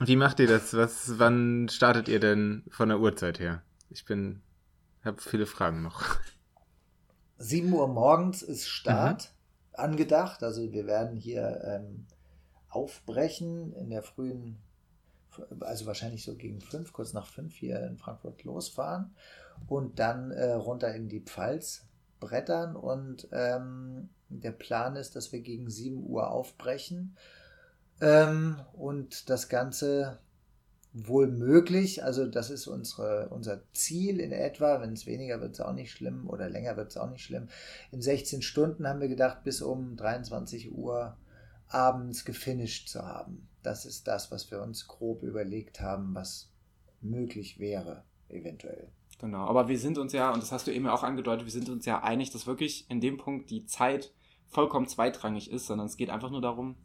Wie 0.00 0.16
macht 0.16 0.40
ihr 0.40 0.46
das? 0.46 0.74
Was, 0.74 1.18
wann 1.18 1.68
startet 1.70 2.08
ihr 2.08 2.20
denn 2.20 2.64
von 2.68 2.90
der 2.90 3.00
Uhrzeit 3.00 3.40
her? 3.40 3.62
Ich 3.88 4.04
bin, 4.04 4.42
habe 5.04 5.20
viele 5.20 5.46
Fragen 5.46 5.82
noch. 5.82 6.18
7 7.38 7.72
Uhr 7.72 7.88
morgens 7.88 8.42
ist 8.42 8.68
Start 8.68 9.32
mhm. 9.72 9.84
angedacht. 9.84 10.42
Also 10.42 10.72
wir 10.72 10.86
werden 10.86 11.16
hier 11.16 11.62
ähm, 11.64 12.06
aufbrechen 12.68 13.72
in 13.72 13.88
der 13.88 14.02
frühen, 14.02 14.58
also 15.60 15.86
wahrscheinlich 15.86 16.24
so 16.24 16.34
gegen 16.34 16.60
fünf, 16.60 16.92
kurz 16.92 17.14
nach 17.14 17.26
fünf 17.26 17.56
hier 17.56 17.80
in 17.86 17.96
Frankfurt 17.96 18.44
losfahren 18.44 19.14
und 19.66 19.98
dann 19.98 20.30
äh, 20.30 20.52
runter 20.52 20.94
in 20.94 21.08
die 21.08 21.20
Pfalz 21.20 21.85
brettern 22.20 22.76
und 22.76 23.28
ähm, 23.32 24.08
der 24.28 24.52
Plan 24.52 24.96
ist, 24.96 25.16
dass 25.16 25.32
wir 25.32 25.40
gegen 25.40 25.70
7 25.70 26.02
Uhr 26.04 26.30
aufbrechen 26.30 27.16
ähm, 28.00 28.60
und 28.74 29.30
das 29.30 29.48
Ganze 29.48 30.18
wohl 30.92 31.26
möglich, 31.26 32.02
also 32.02 32.26
das 32.26 32.48
ist 32.48 32.66
unsere, 32.66 33.28
unser 33.28 33.60
Ziel 33.72 34.18
in 34.18 34.32
etwa, 34.32 34.80
wenn 34.80 34.94
es 34.94 35.06
weniger 35.06 35.42
wird 35.42 35.52
es 35.52 35.60
auch 35.60 35.74
nicht 35.74 35.92
schlimm 35.92 36.28
oder 36.28 36.48
länger 36.48 36.76
wird 36.78 36.90
es 36.90 36.96
auch 36.96 37.10
nicht 37.10 37.22
schlimm. 37.22 37.48
In 37.92 38.00
16 38.00 38.40
Stunden 38.40 38.88
haben 38.88 39.00
wir 39.00 39.08
gedacht, 39.08 39.44
bis 39.44 39.60
um 39.60 39.96
23 39.96 40.72
Uhr 40.72 41.16
abends 41.68 42.24
gefinisht 42.24 42.88
zu 42.88 43.04
haben. 43.04 43.48
Das 43.62 43.84
ist 43.84 44.08
das, 44.08 44.30
was 44.30 44.50
wir 44.50 44.62
uns 44.62 44.86
grob 44.86 45.22
überlegt 45.22 45.80
haben, 45.80 46.14
was 46.14 46.48
möglich 47.02 47.58
wäre, 47.58 48.04
eventuell. 48.28 48.88
Genau, 49.18 49.46
aber 49.46 49.68
wir 49.68 49.78
sind 49.78 49.96
uns 49.98 50.12
ja, 50.12 50.30
und 50.30 50.42
das 50.42 50.52
hast 50.52 50.66
du 50.66 50.72
eben 50.72 50.86
auch 50.88 51.02
angedeutet, 51.02 51.46
wir 51.46 51.52
sind 51.52 51.68
uns 51.70 51.86
ja 51.86 52.02
einig, 52.02 52.30
dass 52.30 52.46
wirklich 52.46 52.84
in 52.90 53.00
dem 53.00 53.16
Punkt 53.16 53.50
die 53.50 53.64
Zeit 53.64 54.12
vollkommen 54.46 54.86
zweitrangig 54.86 55.50
ist, 55.50 55.66
sondern 55.66 55.86
es 55.86 55.96
geht 55.96 56.10
einfach 56.10 56.30
nur 56.30 56.42
darum, 56.42 56.76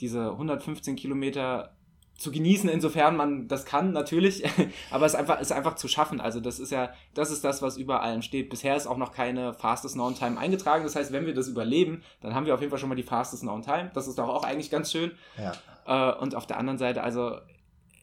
diese 0.00 0.30
115 0.30 0.96
Kilometer 0.96 1.74
zu 2.18 2.32
genießen, 2.32 2.68
insofern 2.68 3.16
man 3.16 3.46
das 3.46 3.64
kann, 3.64 3.92
natürlich, 3.92 4.44
aber 4.90 5.06
es 5.06 5.14
ist 5.14 5.18
einfach, 5.18 5.40
ist 5.40 5.52
einfach 5.52 5.76
zu 5.76 5.86
schaffen. 5.86 6.20
Also 6.20 6.40
das 6.40 6.58
ist 6.58 6.72
ja, 6.72 6.92
das 7.14 7.30
ist 7.30 7.44
das, 7.44 7.62
was 7.62 7.76
über 7.76 8.02
allem 8.02 8.22
steht. 8.22 8.50
Bisher 8.50 8.76
ist 8.76 8.88
auch 8.88 8.96
noch 8.96 9.12
keine 9.12 9.54
Fastest 9.54 9.94
Known 9.94 10.16
Time 10.16 10.36
eingetragen. 10.36 10.82
Das 10.82 10.96
heißt, 10.96 11.12
wenn 11.12 11.26
wir 11.26 11.34
das 11.34 11.46
überleben, 11.46 12.02
dann 12.20 12.34
haben 12.34 12.44
wir 12.44 12.54
auf 12.54 12.60
jeden 12.60 12.70
Fall 12.70 12.80
schon 12.80 12.88
mal 12.88 12.96
die 12.96 13.04
Fastest 13.04 13.42
Known 13.42 13.62
Time. 13.62 13.92
Das 13.94 14.08
ist 14.08 14.18
doch 14.18 14.28
auch 14.28 14.42
eigentlich 14.42 14.68
ganz 14.68 14.90
schön. 14.90 15.12
Ja. 15.36 15.52
Äh, 15.86 16.18
und 16.18 16.34
auf 16.34 16.46
der 16.46 16.58
anderen 16.58 16.78
Seite, 16.78 17.04
also 17.04 17.36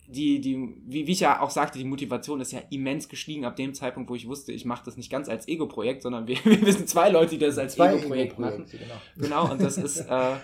die, 0.07 0.39
die, 0.39 0.75
wie, 0.85 1.07
wie 1.07 1.11
ich 1.11 1.19
ja 1.19 1.41
auch 1.41 1.49
sagte, 1.49 1.79
die 1.79 1.85
Motivation 1.85 2.39
ist 2.39 2.51
ja 2.51 2.61
immens 2.69 3.09
gestiegen 3.09 3.45
ab 3.45 3.55
dem 3.55 3.73
Zeitpunkt, 3.73 4.09
wo 4.09 4.15
ich 4.15 4.27
wusste, 4.27 4.51
ich 4.51 4.65
mache 4.65 4.85
das 4.85 4.97
nicht 4.97 5.09
ganz 5.09 5.29
als 5.29 5.47
Ego-Projekt, 5.47 6.03
sondern 6.03 6.27
wir, 6.27 6.37
wir 6.45 6.73
sind 6.73 6.87
zwei 6.87 7.09
Leute, 7.09 7.31
die 7.31 7.39
das 7.39 7.57
als 7.57 7.77
Ego-Projekt 7.77 8.33
Ego 8.33 8.41
machen. 8.41 8.65
Genau. 8.69 8.95
genau, 9.17 9.51
und 9.51 9.61
das 9.61 9.77
ist, 9.77 9.99
äh, 10.09 10.35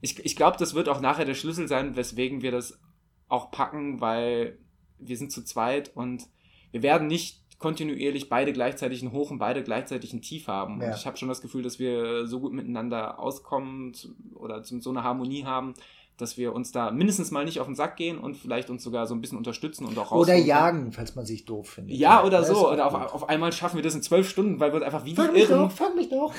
ich, 0.00 0.24
ich 0.24 0.36
glaube, 0.36 0.56
das 0.58 0.74
wird 0.74 0.88
auch 0.88 1.00
nachher 1.00 1.24
der 1.24 1.34
Schlüssel 1.34 1.68
sein, 1.68 1.96
weswegen 1.96 2.42
wir 2.42 2.52
das 2.52 2.80
auch 3.28 3.50
packen, 3.50 4.00
weil 4.00 4.58
wir 4.98 5.16
sind 5.16 5.32
zu 5.32 5.44
zweit 5.44 5.90
und 5.94 6.24
wir 6.70 6.82
werden 6.82 7.06
nicht 7.06 7.42
kontinuierlich 7.58 8.28
beide 8.28 8.52
gleichzeitig 8.52 9.02
ein 9.02 9.12
Hoch 9.12 9.30
und 9.30 9.38
beide 9.38 9.62
gleichzeitig 9.62 10.12
ein 10.12 10.20
Tief 10.20 10.48
haben. 10.48 10.80
Ja. 10.80 10.88
Und 10.88 10.96
ich 10.96 11.06
habe 11.06 11.16
schon 11.16 11.28
das 11.28 11.40
Gefühl, 11.40 11.62
dass 11.62 11.78
wir 11.78 12.26
so 12.26 12.40
gut 12.40 12.52
miteinander 12.52 13.18
auskommen 13.18 13.92
oder 14.34 14.64
so 14.64 14.90
eine 14.90 15.04
Harmonie 15.04 15.44
haben, 15.44 15.74
dass 16.16 16.36
wir 16.36 16.52
uns 16.54 16.72
da 16.72 16.90
mindestens 16.90 17.30
mal 17.30 17.44
nicht 17.44 17.60
auf 17.60 17.66
den 17.66 17.74
Sack 17.74 17.96
gehen 17.96 18.18
und 18.18 18.36
vielleicht 18.36 18.70
uns 18.70 18.84
sogar 18.84 19.06
so 19.06 19.14
ein 19.14 19.20
bisschen 19.20 19.38
unterstützen 19.38 19.86
und 19.86 19.98
auch 19.98 20.12
Oder 20.12 20.36
jagen, 20.36 20.92
falls 20.92 21.14
man 21.14 21.26
sich 21.26 21.44
doof 21.44 21.70
findet. 21.70 21.96
Ja, 21.96 22.24
oder 22.24 22.44
so. 22.44 22.70
Oder 22.70 22.86
auf, 22.86 23.14
auf, 23.14 23.28
einmal 23.28 23.52
schaffen 23.52 23.76
wir 23.76 23.82
das 23.82 23.94
in 23.94 24.02
zwölf 24.02 24.28
Stunden, 24.28 24.60
weil 24.60 24.72
wir 24.72 24.82
einfach 24.82 25.04
wie 25.04 25.14
fang 25.14 25.32
mich 25.32 25.48
doch, 25.48 25.70
fang 25.70 25.96
mich 25.96 26.08
doch. 26.10 26.32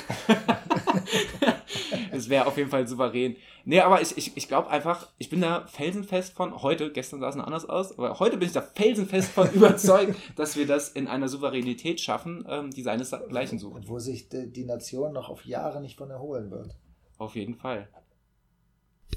das 2.12 2.30
wäre 2.30 2.46
auf 2.46 2.58
jeden 2.58 2.70
Fall 2.70 2.88
souverän. 2.88 3.36
Nee, 3.66 3.80
aber 3.80 4.02
ich, 4.02 4.18
ich, 4.18 4.36
ich 4.36 4.48
glaube 4.48 4.70
einfach, 4.70 5.10
ich 5.18 5.30
bin 5.30 5.42
da 5.42 5.66
felsenfest 5.68 6.34
von, 6.34 6.62
heute, 6.62 6.92
gestern 6.92 7.20
sah 7.20 7.30
es 7.30 7.36
noch 7.36 7.46
anders 7.46 7.68
aus, 7.68 7.98
aber 7.98 8.20
heute 8.20 8.38
bin 8.38 8.48
ich 8.48 8.54
da 8.54 8.62
felsenfest 8.62 9.32
von 9.32 9.50
überzeugt, 9.54 10.16
dass 10.36 10.56
wir 10.56 10.68
das 10.68 10.90
in 10.90 11.08
einer 11.08 11.28
Souveränität 11.28 12.00
schaffen, 12.00 12.46
ähm, 12.48 12.72
die 12.72 12.84
seinesgleichen 12.84 13.60
suchen. 13.60 13.84
Wo 13.88 14.00
sich 14.00 14.30
die 14.30 14.66
Nation 14.66 15.14
noch 15.14 15.30
auf 15.30 15.46
Jahre 15.46 15.82
nicht 15.82 15.98
von 15.98 16.10
erholen 16.10 16.52
wird. 16.52 16.76
Auf 17.18 17.36
jeden 17.36 17.56
Fall. 17.56 17.88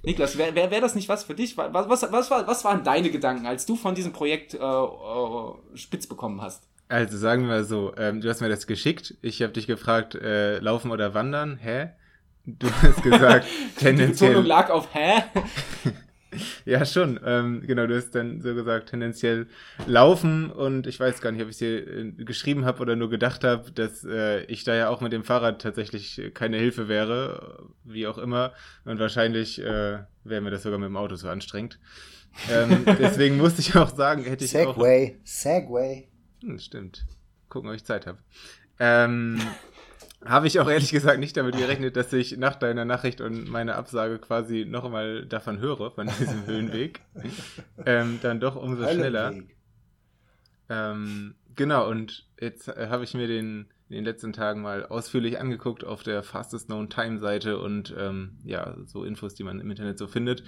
Niklas, 0.04 0.38
wäre 0.38 0.54
wär, 0.54 0.70
wär 0.70 0.80
das 0.80 0.94
nicht 0.94 1.08
was 1.08 1.24
für 1.24 1.34
dich? 1.34 1.56
Was, 1.56 1.88
was, 1.88 2.12
was, 2.12 2.30
was 2.30 2.64
waren 2.64 2.84
deine 2.84 3.10
Gedanken, 3.10 3.46
als 3.46 3.66
du 3.66 3.76
von 3.76 3.94
diesem 3.94 4.12
Projekt 4.12 4.54
äh, 4.54 4.58
äh, 4.58 5.52
spitz 5.74 6.06
bekommen 6.06 6.40
hast? 6.42 6.64
Also 6.88 7.18
sagen 7.18 7.42
wir 7.42 7.48
mal 7.48 7.64
so, 7.64 7.92
ähm, 7.96 8.20
du 8.20 8.28
hast 8.28 8.40
mir 8.40 8.48
das 8.48 8.66
geschickt. 8.66 9.14
Ich 9.22 9.42
habe 9.42 9.52
dich 9.52 9.66
gefragt, 9.66 10.14
äh, 10.14 10.58
laufen 10.58 10.90
oder 10.90 11.14
wandern? 11.14 11.58
Hä? 11.60 11.90
Du 12.44 12.68
hast 12.70 13.02
gesagt, 13.02 13.46
tendenziell. 13.76 14.30
Die 14.30 14.34
Betonung 14.34 14.46
lag 14.46 14.70
auf 14.70 14.94
Hä? 14.94 15.24
ja, 16.64 16.84
schon. 16.84 17.20
Ähm, 17.24 17.62
genau, 17.66 17.86
du 17.86 17.96
hast 17.96 18.10
dann 18.14 18.40
so 18.40 18.54
gesagt, 18.54 18.90
tendenziell 18.90 19.46
laufen 19.86 20.50
und 20.50 20.86
ich 20.86 20.98
weiß 20.98 21.20
gar 21.20 21.32
nicht, 21.32 21.42
ob 21.42 21.48
ich 21.48 21.54
es 21.54 21.58
hier 21.58 21.86
äh, 21.86 22.12
geschrieben 22.12 22.64
habe 22.64 22.80
oder 22.80 22.96
nur 22.96 23.10
gedacht 23.10 23.44
habe, 23.44 23.70
dass 23.72 24.04
äh, 24.04 24.42
ich 24.44 24.64
da 24.64 24.74
ja 24.74 24.88
auch 24.88 25.00
mit 25.00 25.12
dem 25.12 25.24
Fahrrad 25.24 25.62
tatsächlich 25.62 26.20
keine 26.34 26.58
Hilfe 26.58 26.88
wäre, 26.88 27.68
wie 27.84 28.06
auch 28.06 28.18
immer. 28.18 28.52
Und 28.84 28.98
wahrscheinlich 28.98 29.60
äh, 29.60 29.98
wäre 30.24 30.40
mir 30.40 30.50
das 30.50 30.62
sogar 30.62 30.78
mit 30.78 30.88
dem 30.88 30.96
Auto 30.96 31.16
so 31.16 31.28
anstrengend. 31.28 31.78
Ähm, 32.50 32.84
deswegen 32.98 33.36
musste 33.36 33.60
ich 33.60 33.74
auch 33.76 33.94
sagen, 33.94 34.24
hätte 34.24 34.44
ich 34.44 34.50
Segway, 34.50 35.16
auch... 35.16 35.26
Segway. 35.26 36.08
Hm, 36.42 36.58
stimmt. 36.58 37.06
Gucken, 37.48 37.70
ob 37.70 37.76
ich 37.76 37.84
Zeit 37.84 38.06
habe. 38.06 38.18
Ähm, 38.78 39.40
habe 40.24 40.46
ich 40.46 40.58
auch 40.60 40.68
ehrlich 40.68 40.90
gesagt 40.90 41.20
nicht 41.20 41.36
damit 41.36 41.56
gerechnet, 41.56 41.96
dass 41.96 42.12
ich 42.12 42.36
nach 42.36 42.56
deiner 42.56 42.84
Nachricht 42.84 43.20
und 43.20 43.48
meiner 43.48 43.76
Absage 43.76 44.18
quasi 44.18 44.64
noch 44.64 44.84
einmal 44.84 45.26
davon 45.26 45.58
höre, 45.58 45.90
von 45.90 46.08
diesem 46.18 46.46
Höhenweg. 46.46 47.00
ähm, 47.84 48.18
dann 48.22 48.40
doch 48.40 48.56
umso 48.56 48.88
schneller. 48.88 49.34
Ähm, 50.68 51.34
genau, 51.54 51.88
und 51.88 52.26
jetzt 52.40 52.68
äh, 52.68 52.88
habe 52.88 53.04
ich 53.04 53.14
mir 53.14 53.28
den 53.28 53.68
in 53.88 53.96
den 53.96 54.04
letzten 54.04 54.32
Tagen 54.32 54.62
mal 54.62 54.84
ausführlich 54.84 55.38
angeguckt 55.38 55.84
auf 55.84 56.02
der 56.02 56.22
Fastest 56.24 56.66
Known 56.66 56.90
Time 56.90 57.18
Seite 57.18 57.60
und 57.60 57.94
ähm, 57.96 58.38
ja, 58.44 58.76
so 58.84 59.04
Infos, 59.04 59.34
die 59.34 59.44
man 59.44 59.60
im 59.60 59.70
Internet 59.70 59.98
so 59.98 60.08
findet. 60.08 60.42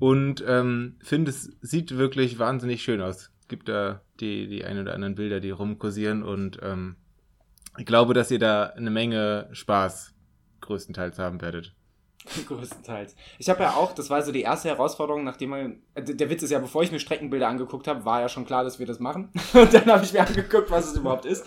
Und 0.00 0.42
ähm, 0.46 0.96
finde, 1.00 1.30
es 1.30 1.56
sieht 1.60 1.96
wirklich 1.96 2.38
wahnsinnig 2.40 2.82
schön 2.82 3.00
aus. 3.00 3.30
Gibt 3.46 3.68
da 3.68 4.02
die, 4.18 4.48
die 4.48 4.64
ein 4.64 4.78
oder 4.80 4.94
anderen 4.94 5.14
Bilder, 5.14 5.38
die 5.38 5.50
rumkursieren 5.50 6.24
und 6.24 6.58
ähm, 6.62 6.96
ich 7.76 7.86
glaube, 7.86 8.14
dass 8.14 8.30
ihr 8.30 8.38
da 8.38 8.66
eine 8.66 8.90
Menge 8.90 9.48
Spaß 9.52 10.14
größtenteils 10.60 11.18
haben 11.18 11.40
werdet. 11.40 11.74
größtenteils. 12.48 13.14
Ich 13.38 13.48
habe 13.50 13.62
ja 13.62 13.74
auch, 13.74 13.92
das 13.92 14.10
war 14.10 14.22
so 14.22 14.32
die 14.32 14.42
erste 14.42 14.68
Herausforderung, 14.68 15.24
nachdem 15.24 15.50
man, 15.50 15.82
äh, 15.94 16.02
der 16.02 16.30
Witz 16.30 16.42
ist 16.42 16.50
ja, 16.50 16.58
bevor 16.58 16.82
ich 16.82 16.90
mir 16.90 16.98
Streckenbilder 16.98 17.48
angeguckt 17.48 17.86
habe, 17.86 18.04
war 18.04 18.20
ja 18.20 18.28
schon 18.28 18.46
klar, 18.46 18.64
dass 18.64 18.78
wir 18.78 18.86
das 18.86 18.98
machen. 18.98 19.30
Und 19.52 19.74
dann 19.74 19.86
habe 19.86 20.04
ich 20.04 20.12
mir 20.12 20.26
angeguckt, 20.26 20.70
was 20.70 20.86
es 20.86 20.96
überhaupt 20.96 21.26
ist. 21.26 21.46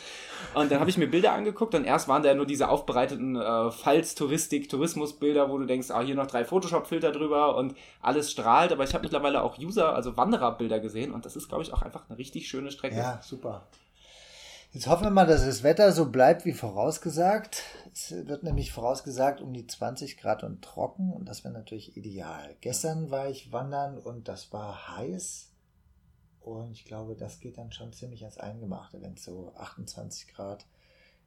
Und 0.53 0.71
dann 0.71 0.79
habe 0.79 0.89
ich 0.89 0.97
mir 0.97 1.07
Bilder 1.07 1.33
angeguckt 1.33 1.75
und 1.75 1.83
erst 1.83 2.07
waren 2.07 2.23
da 2.23 2.29
ja 2.29 2.35
nur 2.35 2.45
diese 2.45 2.69
aufbereiteten 2.69 3.35
äh, 3.35 3.71
Falls-Touristik, 3.71 4.69
Tourismusbilder, 4.69 5.49
wo 5.49 5.57
du 5.57 5.65
denkst, 5.65 5.91
ah, 5.91 6.01
hier 6.01 6.15
noch 6.15 6.27
drei 6.27 6.45
Photoshop-Filter 6.45 7.11
drüber 7.11 7.55
und 7.57 7.75
alles 8.01 8.31
strahlt. 8.31 8.71
Aber 8.71 8.83
ich 8.83 8.93
habe 8.93 9.03
mittlerweile 9.03 9.41
auch 9.41 9.57
User, 9.57 9.93
also 9.93 10.15
Wandererbilder 10.15 10.79
gesehen 10.79 11.11
und 11.11 11.25
das 11.25 11.35
ist, 11.35 11.49
glaube 11.49 11.63
ich, 11.63 11.73
auch 11.73 11.81
einfach 11.81 12.07
eine 12.07 12.17
richtig 12.17 12.47
schöne 12.47 12.71
Strecke. 12.71 12.95
Ja, 12.95 13.19
super. 13.21 13.67
Jetzt 14.71 14.87
hoffen 14.87 15.05
wir 15.05 15.11
mal, 15.11 15.25
dass 15.25 15.45
das 15.45 15.63
Wetter 15.63 15.93
so 15.93 16.11
bleibt 16.11 16.43
wie 16.45 16.51
vorausgesagt. 16.51 17.63
Es 17.93 18.11
wird 18.11 18.43
nämlich 18.43 18.73
vorausgesagt 18.73 19.41
um 19.41 19.53
die 19.53 19.65
20 19.65 20.17
Grad 20.17 20.43
und 20.43 20.61
trocken 20.61 21.13
und 21.13 21.27
das 21.29 21.43
wäre 21.43 21.53
natürlich 21.53 21.95
ideal. 21.95 22.55
Gestern 22.59 23.09
war 23.09 23.29
ich 23.29 23.51
wandern 23.53 23.97
und 23.97 24.27
das 24.27 24.51
war 24.51 24.97
heiß 24.97 25.53
und 26.41 26.71
ich 26.71 26.83
glaube, 26.83 27.15
das 27.15 27.39
geht 27.39 27.57
dann 27.57 27.71
schon 27.71 27.93
ziemlich 27.93 28.23
ans 28.23 28.37
Eingemachte, 28.37 29.01
wenn 29.01 29.13
es 29.13 29.23
so 29.23 29.53
28 29.55 30.27
Grad 30.27 30.65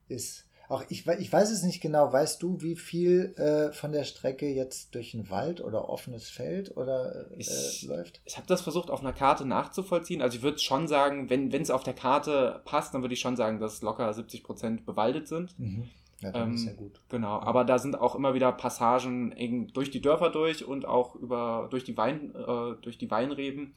ist. 0.07 0.47
Auch 0.71 0.85
ich, 0.89 1.05
ich 1.05 1.33
weiß 1.33 1.51
es 1.51 1.65
nicht 1.65 1.81
genau. 1.81 2.13
Weißt 2.13 2.41
du, 2.41 2.61
wie 2.61 2.77
viel 2.77 3.35
äh, 3.37 3.73
von 3.73 3.91
der 3.91 4.05
Strecke 4.05 4.49
jetzt 4.49 4.95
durch 4.95 5.15
ein 5.15 5.29
Wald 5.29 5.61
oder 5.61 5.89
offenes 5.89 6.31
Feld 6.31 6.77
oder 6.77 7.29
äh, 7.33 7.35
ich, 7.39 7.83
läuft? 7.83 8.21
Ich 8.25 8.37
habe 8.37 8.47
das 8.47 8.61
versucht 8.61 8.89
auf 8.89 9.01
einer 9.01 9.13
Karte 9.13 9.45
nachzuvollziehen. 9.45 10.23
Also 10.23 10.37
ich 10.37 10.45
würde 10.45 10.61
schon 10.61 10.87
sagen, 10.87 11.29
wenn 11.29 11.51
es 11.53 11.73
auf 11.73 11.83
der 11.83 11.95
Karte 11.95 12.63
passt, 12.65 12.95
dann 12.95 13.03
würde 13.03 13.15
ich 13.15 13.21
schon 13.21 13.35
sagen, 13.35 13.59
dass 13.59 13.83
locker 13.83 14.15
70 14.15 14.45
Prozent 14.45 14.87
bewaldet 14.87 15.27
sind. 15.27 15.59
Mhm. 15.59 15.89
Ja, 16.21 16.31
dann 16.31 16.51
ähm, 16.51 16.55
ist 16.55 16.67
ja 16.67 16.73
gut. 16.75 17.01
Genau, 17.09 17.41
aber 17.41 17.65
da 17.65 17.81
sind 17.81 17.99
auch 17.99 18.15
immer 18.15 18.35
wieder 18.35 18.53
Passagen 18.53 19.35
durch 19.75 19.91
die 19.91 20.01
Dörfer 20.01 20.31
durch 20.31 20.65
und 20.65 20.87
auch 20.87 21.17
über 21.17 21.67
durch 21.73 21.83
die 21.83 21.97
Wein 21.97 22.33
äh, 22.33 22.81
durch 22.81 22.97
die 22.97 23.11
Weinreben 23.11 23.75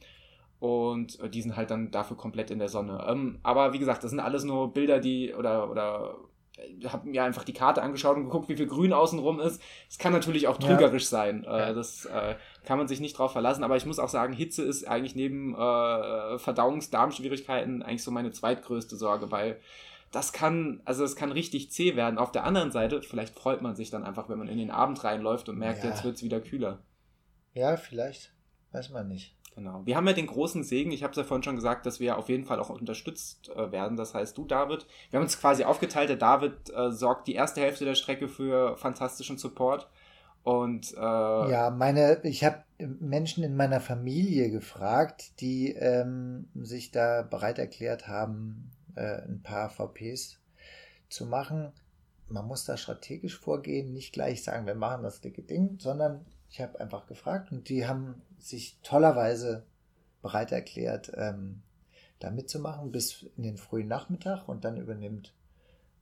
und 0.60 1.18
äh, 1.18 1.28
die 1.28 1.42
sind 1.42 1.56
halt 1.56 1.72
dann 1.72 1.90
dafür 1.90 2.16
komplett 2.16 2.52
in 2.52 2.60
der 2.60 2.68
Sonne. 2.68 3.04
Ähm, 3.08 3.40
aber 3.42 3.72
wie 3.72 3.80
gesagt, 3.80 4.04
das 4.04 4.10
sind 4.10 4.20
alles 4.20 4.44
nur 4.44 4.72
Bilder, 4.72 5.00
die 5.00 5.34
oder 5.34 5.68
oder 5.70 6.14
habe 6.86 7.08
mir 7.08 7.24
einfach 7.24 7.44
die 7.44 7.52
Karte 7.52 7.82
angeschaut 7.82 8.16
und 8.16 8.24
geguckt, 8.24 8.48
wie 8.48 8.56
viel 8.56 8.66
Grün 8.66 8.92
außenrum 8.92 9.40
ist. 9.40 9.60
Es 9.88 9.98
kann 9.98 10.12
natürlich 10.12 10.46
auch 10.46 10.56
trügerisch 10.56 11.04
ja. 11.04 11.08
sein. 11.08 11.44
Äh. 11.44 11.74
Das 11.74 12.04
äh, 12.06 12.36
kann 12.64 12.78
man 12.78 12.88
sich 12.88 13.00
nicht 13.00 13.18
drauf 13.18 13.32
verlassen. 13.32 13.64
Aber 13.64 13.76
ich 13.76 13.86
muss 13.86 13.98
auch 13.98 14.08
sagen, 14.08 14.32
Hitze 14.32 14.62
ist 14.62 14.86
eigentlich 14.86 15.16
neben 15.16 15.54
äh, 15.54 16.38
Verdauungsdarmschwierigkeiten 16.38 17.82
eigentlich 17.82 18.04
so 18.04 18.10
meine 18.10 18.30
zweitgrößte 18.30 18.96
Sorge, 18.96 19.30
weil 19.30 19.60
das 20.12 20.32
kann, 20.32 20.80
also 20.84 21.02
es 21.02 21.16
kann 21.16 21.32
richtig 21.32 21.72
zäh 21.72 21.96
werden. 21.96 22.18
Auf 22.18 22.30
der 22.30 22.44
anderen 22.44 22.70
Seite, 22.70 23.02
vielleicht 23.02 23.34
freut 23.34 23.62
man 23.62 23.74
sich 23.74 23.90
dann 23.90 24.04
einfach, 24.04 24.28
wenn 24.28 24.38
man 24.38 24.48
in 24.48 24.58
den 24.58 24.70
Abend 24.70 25.02
reinläuft 25.02 25.48
und 25.48 25.58
merkt, 25.58 25.82
ja. 25.82 25.90
jetzt 25.90 26.04
wird 26.04 26.16
es 26.16 26.22
wieder 26.22 26.40
kühler. 26.40 26.78
Ja, 27.52 27.76
vielleicht. 27.76 28.32
Weiß 28.70 28.90
man 28.90 29.08
nicht. 29.08 29.36
Genau. 29.54 29.82
Wir 29.84 29.96
haben 29.96 30.06
ja 30.06 30.12
den 30.12 30.26
großen 30.26 30.64
Segen, 30.64 30.90
ich 30.90 31.04
habe 31.04 31.12
es 31.12 31.16
ja 31.16 31.22
vorhin 31.22 31.44
schon 31.44 31.54
gesagt, 31.54 31.86
dass 31.86 32.00
wir 32.00 32.18
auf 32.18 32.28
jeden 32.28 32.44
Fall 32.44 32.58
auch 32.58 32.70
unterstützt 32.70 33.50
äh, 33.50 33.70
werden. 33.70 33.96
Das 33.96 34.12
heißt, 34.12 34.36
du, 34.36 34.44
David, 34.44 34.86
wir 35.10 35.18
haben 35.18 35.24
uns 35.24 35.38
quasi 35.38 35.64
aufgeteilt. 35.64 36.08
Der 36.08 36.16
David 36.16 36.54
äh, 36.74 36.90
sorgt 36.90 37.28
die 37.28 37.34
erste 37.34 37.60
Hälfte 37.60 37.84
der 37.84 37.94
Strecke 37.94 38.28
für 38.28 38.76
fantastischen 38.76 39.38
Support. 39.38 39.88
Und 40.42 40.92
äh, 40.94 41.00
ja, 41.00 41.70
meine, 41.70 42.20
ich 42.24 42.44
habe 42.44 42.64
Menschen 42.78 43.44
in 43.44 43.56
meiner 43.56 43.80
Familie 43.80 44.50
gefragt, 44.50 45.40
die 45.40 45.72
ähm, 45.72 46.48
sich 46.54 46.90
da 46.90 47.22
bereit 47.22 47.58
erklärt 47.58 48.08
haben, 48.08 48.70
äh, 48.96 49.22
ein 49.22 49.40
paar 49.42 49.70
VPs 49.70 50.38
zu 51.08 51.26
machen. 51.26 51.72
Man 52.28 52.46
muss 52.46 52.64
da 52.64 52.76
strategisch 52.76 53.38
vorgehen, 53.38 53.92
nicht 53.92 54.12
gleich 54.12 54.42
sagen, 54.42 54.66
wir 54.66 54.74
machen 54.74 55.02
das 55.02 55.20
dicke 55.20 55.42
Ding, 55.42 55.78
sondern 55.78 56.24
ich 56.50 56.60
habe 56.60 56.80
einfach 56.80 57.06
gefragt 57.06 57.52
und 57.52 57.68
die 57.68 57.86
haben 57.86 58.22
sich 58.38 58.78
tollerweise 58.82 59.64
bereit 60.22 60.52
erklärt, 60.52 61.12
ähm, 61.16 61.62
da 62.18 62.30
mitzumachen 62.30 62.92
bis 62.92 63.26
in 63.36 63.42
den 63.42 63.58
frühen 63.58 63.88
Nachmittag 63.88 64.48
und 64.48 64.64
dann 64.64 64.76
übernimmt 64.76 65.34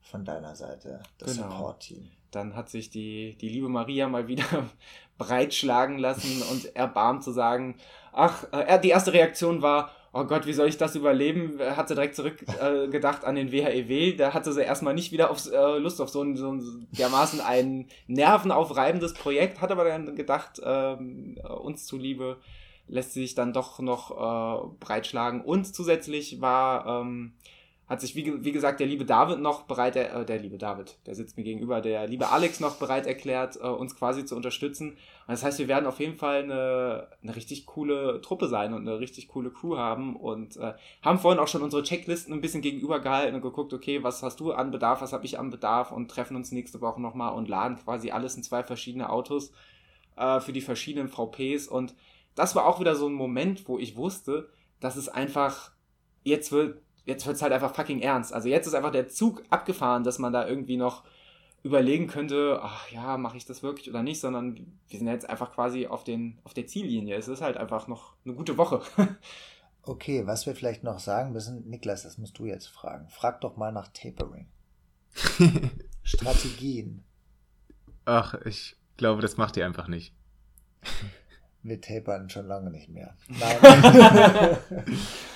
von 0.00 0.24
deiner 0.24 0.54
Seite 0.54 1.02
das 1.18 1.36
genau. 1.36 1.50
Support-Team. 1.50 2.10
Dann 2.30 2.56
hat 2.56 2.70
sich 2.70 2.90
die, 2.90 3.36
die 3.36 3.48
liebe 3.48 3.68
Maria 3.68 4.08
mal 4.08 4.28
wieder 4.28 4.44
breitschlagen 5.18 5.98
lassen 5.98 6.42
und 6.50 6.74
erbarmt 6.76 7.24
zu 7.24 7.32
sagen, 7.32 7.76
ach, 8.12 8.44
äh, 8.52 8.80
die 8.80 8.90
erste 8.90 9.12
Reaktion 9.12 9.62
war, 9.62 9.90
oh 10.12 10.24
Gott, 10.24 10.46
wie 10.46 10.52
soll 10.52 10.68
ich 10.68 10.76
das 10.76 10.94
überleben? 10.94 11.58
Hat 11.58 11.88
sie 11.88 11.94
direkt 11.94 12.16
zurückgedacht 12.16 13.22
äh, 13.22 13.26
an 13.26 13.34
den 13.34 13.50
WHEW. 13.50 14.16
Da 14.16 14.34
hatte 14.34 14.52
sie 14.52 14.62
erstmal 14.62 14.94
nicht 14.94 15.12
wieder 15.12 15.30
aufs, 15.30 15.46
äh, 15.46 15.78
Lust 15.78 16.00
auf 16.00 16.10
so 16.10 16.22
ein, 16.22 16.36
so 16.36 16.52
ein 16.52 16.86
dermaßen 16.92 17.40
ein 17.40 17.88
nervenaufreibendes 18.06 19.14
Projekt, 19.14 19.60
hat 19.60 19.70
aber 19.70 19.84
dann 19.84 20.14
gedacht, 20.14 20.60
ähm, 20.64 21.38
uns 21.62 21.86
zuliebe 21.86 22.38
lässt 22.88 23.14
sie 23.14 23.22
sich 23.22 23.34
dann 23.34 23.52
doch 23.52 23.78
noch 23.78 24.10
äh, 24.10 24.76
breitschlagen. 24.80 25.40
Und 25.40 25.74
zusätzlich 25.74 26.40
war 26.40 27.00
ähm, 27.02 27.32
hat 27.88 28.00
sich, 28.00 28.14
wie, 28.14 28.44
wie 28.44 28.52
gesagt, 28.52 28.80
der 28.80 28.86
liebe 28.86 29.04
David 29.04 29.40
noch 29.40 29.64
bereit, 29.64 29.96
äh, 29.96 30.24
der 30.24 30.38
liebe 30.38 30.56
David, 30.56 30.98
der 31.04 31.14
sitzt 31.14 31.36
mir 31.36 31.42
gegenüber, 31.42 31.80
der 31.80 32.06
liebe 32.06 32.30
Alex 32.30 32.60
noch 32.60 32.76
bereit 32.76 33.06
erklärt, 33.06 33.56
äh, 33.56 33.66
uns 33.66 33.96
quasi 33.96 34.24
zu 34.24 34.36
unterstützen. 34.36 34.90
Und 34.92 34.98
das 35.28 35.42
heißt, 35.42 35.58
wir 35.58 35.68
werden 35.68 35.86
auf 35.86 36.00
jeden 36.00 36.16
Fall 36.16 36.44
eine, 36.44 37.08
eine 37.22 37.36
richtig 37.36 37.66
coole 37.66 38.20
Truppe 38.22 38.48
sein 38.48 38.72
und 38.72 38.88
eine 38.88 38.98
richtig 38.98 39.28
coole 39.28 39.50
Crew 39.50 39.76
haben 39.76 40.16
und 40.16 40.56
äh, 40.56 40.74
haben 41.02 41.18
vorhin 41.18 41.40
auch 41.40 41.48
schon 41.48 41.62
unsere 41.62 41.82
Checklisten 41.82 42.32
ein 42.32 42.40
bisschen 42.40 42.62
gegenübergehalten 42.62 43.34
und 43.34 43.42
geguckt, 43.42 43.74
okay, 43.74 44.02
was 44.02 44.22
hast 44.22 44.40
du 44.40 44.52
an 44.52 44.70
Bedarf, 44.70 45.02
was 45.02 45.12
habe 45.12 45.26
ich 45.26 45.38
an 45.38 45.50
Bedarf 45.50 45.92
und 45.92 46.10
treffen 46.10 46.36
uns 46.36 46.52
nächste 46.52 46.80
Woche 46.80 47.00
nochmal 47.00 47.34
und 47.34 47.48
laden 47.48 47.76
quasi 47.76 48.10
alles 48.10 48.36
in 48.36 48.42
zwei 48.42 48.62
verschiedene 48.62 49.10
Autos 49.10 49.52
äh, 50.16 50.40
für 50.40 50.52
die 50.52 50.60
verschiedenen 50.60 51.08
VPs. 51.08 51.68
Und 51.68 51.94
das 52.34 52.54
war 52.54 52.66
auch 52.66 52.80
wieder 52.80 52.94
so 52.94 53.08
ein 53.08 53.12
Moment, 53.12 53.68
wo 53.68 53.78
ich 53.78 53.96
wusste, 53.96 54.48
dass 54.80 54.96
es 54.96 55.08
einfach, 55.08 55.72
jetzt 56.22 56.52
wird 56.52 56.80
jetzt 57.04 57.26
wird 57.26 57.36
es 57.36 57.42
halt 57.42 57.52
einfach 57.52 57.74
fucking 57.74 58.00
ernst. 58.00 58.32
Also 58.32 58.48
jetzt 58.48 58.66
ist 58.66 58.74
einfach 58.74 58.92
der 58.92 59.08
Zug 59.08 59.42
abgefahren, 59.50 60.04
dass 60.04 60.18
man 60.18 60.32
da 60.32 60.46
irgendwie 60.46 60.76
noch 60.76 61.04
überlegen 61.62 62.08
könnte, 62.08 62.58
ach 62.62 62.90
ja, 62.90 63.16
mache 63.16 63.36
ich 63.36 63.44
das 63.44 63.62
wirklich 63.62 63.88
oder 63.88 64.02
nicht, 64.02 64.20
sondern 64.20 64.56
wir 64.88 64.98
sind 64.98 65.06
jetzt 65.06 65.28
einfach 65.28 65.52
quasi 65.52 65.86
auf, 65.86 66.02
den, 66.02 66.38
auf 66.44 66.54
der 66.54 66.66
Ziellinie. 66.66 67.16
Es 67.16 67.28
ist 67.28 67.40
halt 67.40 67.56
einfach 67.56 67.86
noch 67.86 68.14
eine 68.24 68.34
gute 68.34 68.58
Woche. 68.58 68.82
okay, 69.82 70.26
was 70.26 70.46
wir 70.46 70.56
vielleicht 70.56 70.82
noch 70.82 70.98
sagen 70.98 71.32
müssen, 71.32 71.68
Niklas, 71.68 72.02
das 72.02 72.18
musst 72.18 72.38
du 72.38 72.46
jetzt 72.46 72.66
fragen. 72.66 73.08
Frag 73.08 73.40
doch 73.40 73.56
mal 73.56 73.70
nach 73.70 73.88
Tapering. 73.88 74.48
Strategien. 76.02 77.04
Ach, 78.04 78.34
ich 78.44 78.76
glaube, 78.96 79.22
das 79.22 79.36
macht 79.36 79.56
ihr 79.56 79.64
einfach 79.64 79.86
nicht. 79.86 80.12
Wir 81.62 81.80
tapern 81.80 82.28
schon 82.28 82.48
lange 82.48 82.70
nicht 82.70 82.88
mehr. 82.88 83.16
Nein. 83.28 84.58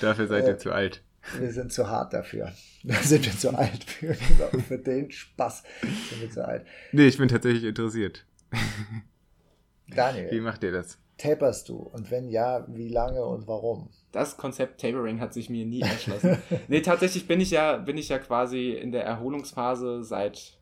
Dafür 0.01 0.27
seid 0.27 0.43
ihr 0.43 0.55
äh, 0.55 0.57
zu 0.57 0.73
alt. 0.73 1.03
Wir 1.39 1.51
sind 1.51 1.71
zu 1.71 1.89
hart 1.89 2.13
dafür. 2.13 2.51
Da 2.83 2.95
sind 2.95 3.25
wir 3.25 3.33
zu 3.33 3.53
alt 3.53 3.83
für. 3.83 4.13
Für 4.13 4.77
den 4.77 5.11
Spaß 5.11 5.63
sind 5.81 6.21
wir 6.21 6.29
zu 6.29 6.47
alt. 6.47 6.65
Nee, 6.93 7.07
ich 7.07 7.17
bin 7.17 7.27
tatsächlich 7.27 7.65
interessiert. 7.65 8.25
Daniel. 9.89 10.31
Wie 10.31 10.39
macht 10.39 10.63
ihr 10.63 10.71
das? 10.71 10.97
Taperst 11.17 11.67
du? 11.67 11.75
Und 11.75 12.11
wenn 12.11 12.29
ja, 12.29 12.65
wie 12.69 12.87
lange 12.87 13.25
und 13.25 13.47
warum? 13.47 13.89
Das 14.11 14.37
Konzept 14.37 14.79
Tapering 14.79 15.19
hat 15.19 15.33
sich 15.33 15.49
mir 15.49 15.65
nie 15.65 15.81
erschlossen. 15.81 16.37
nee, 16.67 16.81
tatsächlich 16.81 17.27
bin 17.27 17.41
ich 17.41 17.51
ja, 17.51 17.77
bin 17.77 17.97
ich 17.97 18.07
ja 18.07 18.19
quasi 18.19 18.71
in 18.71 18.91
der 18.91 19.03
Erholungsphase 19.03 20.03
seit 20.03 20.57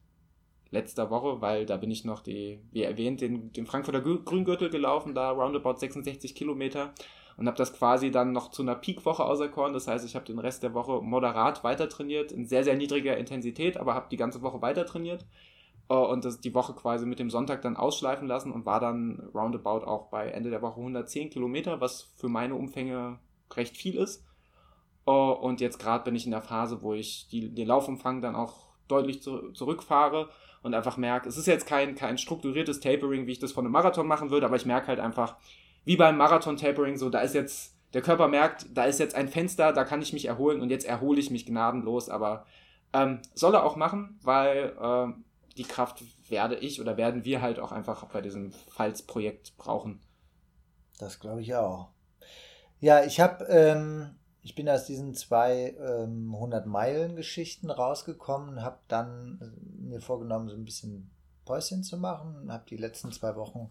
letzter 0.72 1.10
Woche, 1.10 1.42
weil 1.42 1.66
da 1.66 1.78
bin 1.78 1.92
ich 1.92 2.06
noch 2.06 2.22
die, 2.22 2.60
wie 2.72 2.84
erwähnt, 2.84 3.22
den, 3.22 3.52
den 3.52 3.66
Frankfurter 3.66 4.02
Grüngürtel 4.02 4.70
gelaufen, 4.70 5.14
da 5.14 5.30
roundabout 5.30 5.78
66 5.78 6.34
Kilometer 6.34 6.94
und 7.38 7.48
habe 7.48 7.58
das 7.58 7.74
quasi 7.74 8.12
dann 8.12 8.32
noch 8.32 8.52
zu 8.52 8.62
einer 8.62 8.76
Peakwoche 8.76 9.26
auserkoren. 9.26 9.74
Das 9.74 9.88
heißt, 9.88 10.06
ich 10.06 10.16
habe 10.16 10.26
den 10.26 10.40
Rest 10.40 10.64
der 10.64 10.74
Woche 10.74 11.02
moderat 11.02 11.64
weiter 11.64 11.90
trainiert, 11.90 12.32
in 12.32 12.46
sehr, 12.46 12.64
sehr 12.64 12.76
niedriger 12.76 13.18
Intensität, 13.18 13.78
aber 13.78 13.94
habe 13.94 14.08
die 14.10 14.18
ganze 14.18 14.42
Woche 14.42 14.62
weiter 14.62 14.86
trainiert 14.86 15.26
äh, 15.90 15.94
und 15.94 16.26
das, 16.26 16.40
die 16.40 16.54
Woche 16.54 16.74
quasi 16.74 17.06
mit 17.06 17.20
dem 17.20 17.30
Sonntag 17.30 17.62
dann 17.62 17.78
ausschleifen 17.78 18.28
lassen 18.28 18.52
und 18.52 18.66
war 18.66 18.80
dann 18.80 19.30
roundabout 19.34 19.86
auch 19.86 20.08
bei 20.08 20.30
Ende 20.30 20.50
der 20.50 20.62
Woche 20.62 20.80
110 20.80 21.30
Kilometer, 21.30 21.82
was 21.82 22.14
für 22.16 22.30
meine 22.30 22.56
Umfänge 22.56 23.20
recht 23.54 23.78
viel 23.78 23.96
ist. 23.96 24.26
Äh, 25.06 25.12
und 25.12 25.62
jetzt 25.62 25.80
gerade 25.80 26.04
bin 26.04 26.16
ich 26.16 26.26
in 26.26 26.32
der 26.32 26.42
Phase, 26.42 26.82
wo 26.82 26.94
ich 26.94 27.28
die, 27.30 27.54
den 27.54 27.68
Laufumfang 27.68 28.22
dann 28.22 28.36
auch 28.36 28.66
deutlich 28.88 29.22
zu, 29.22 29.52
zurückfahre 29.52 30.30
und 30.64 30.74
einfach 30.74 30.98
merke, 30.98 31.28
es 31.28 31.38
ist 31.38 31.48
jetzt 31.48 31.68
kein, 31.68 31.96
kein 31.96 32.18
strukturiertes 32.18 32.80
Tapering, 32.80 33.28
wie 33.28 33.34
ich 33.34 33.40
das 33.40 33.52
von 33.52 33.66
einem 33.66 33.74
Marathon 33.74 34.08
machen 34.08 34.32
würde, 34.32 34.46
aber 34.46 34.56
ich 34.56 34.66
merke 34.66 34.88
halt 34.88 35.00
einfach, 35.00 35.36
wie 35.86 35.96
beim 35.96 36.18
Marathon-Tapering, 36.18 36.98
so 36.98 37.10
da 37.10 37.22
ist 37.22 37.36
jetzt, 37.36 37.76
der 37.94 38.02
Körper 38.02 38.28
merkt, 38.28 38.66
da 38.74 38.86
ist 38.86 39.00
jetzt 39.00 39.16
ein 39.16 39.30
Fenster, 39.30 39.72
da 39.72 39.84
kann 39.86 40.02
ich 40.02 40.12
mich 40.12 40.26
erholen 40.26 40.62
und 40.62 40.70
jetzt 40.70 40.86
erhole 40.86 41.20
ich 41.20 41.32
mich 41.32 41.46
gnadenlos, 41.46 42.10
aber 42.10 42.46
ähm, 42.94 43.22
soll 43.34 43.54
er 43.54 43.64
auch 43.64 43.76
machen, 43.76 44.20
weil 44.24 44.76
äh, 44.80 45.14
die 45.58 45.64
Kraft 45.64 46.04
werde 46.30 46.56
ich 46.56 46.82
oder 46.82 46.98
werden 46.98 47.24
wir 47.24 47.42
halt 47.42 47.60
auch 47.60 47.72
einfach 47.72 48.06
bei 48.06 48.22
diesem 48.22 48.52
Falls-Projekt 48.70 49.56
brauchen. 49.58 50.02
Das 51.00 51.20
glaube 51.20 51.42
ich 51.42 51.56
auch. 51.56 51.90
Ja, 52.80 53.04
ich 53.04 53.20
habe, 53.20 53.46
ähm, 53.46 54.16
ich 54.42 54.56
bin 54.56 54.70
aus 54.70 54.86
diesen 54.86 55.14
zwei 55.14 55.76
ähm, 55.80 56.36
100-Meilen-Geschichten 56.36 57.70
rausgekommen, 57.70 58.64
habe 58.64 58.80
dann 58.88 59.40
äh, 59.42 59.82
mir 59.82 60.02
vorgenommen, 60.02 60.50
so 60.50 60.56
ein 60.56 60.66
bisschen 60.66 61.12
Päuschen 61.46 61.84
zu 61.84 61.98
machen, 61.98 62.52
habe 62.52 62.66
die 62.70 62.78
letzten 62.78 63.12
zwei 63.12 63.36
Wochen 63.36 63.70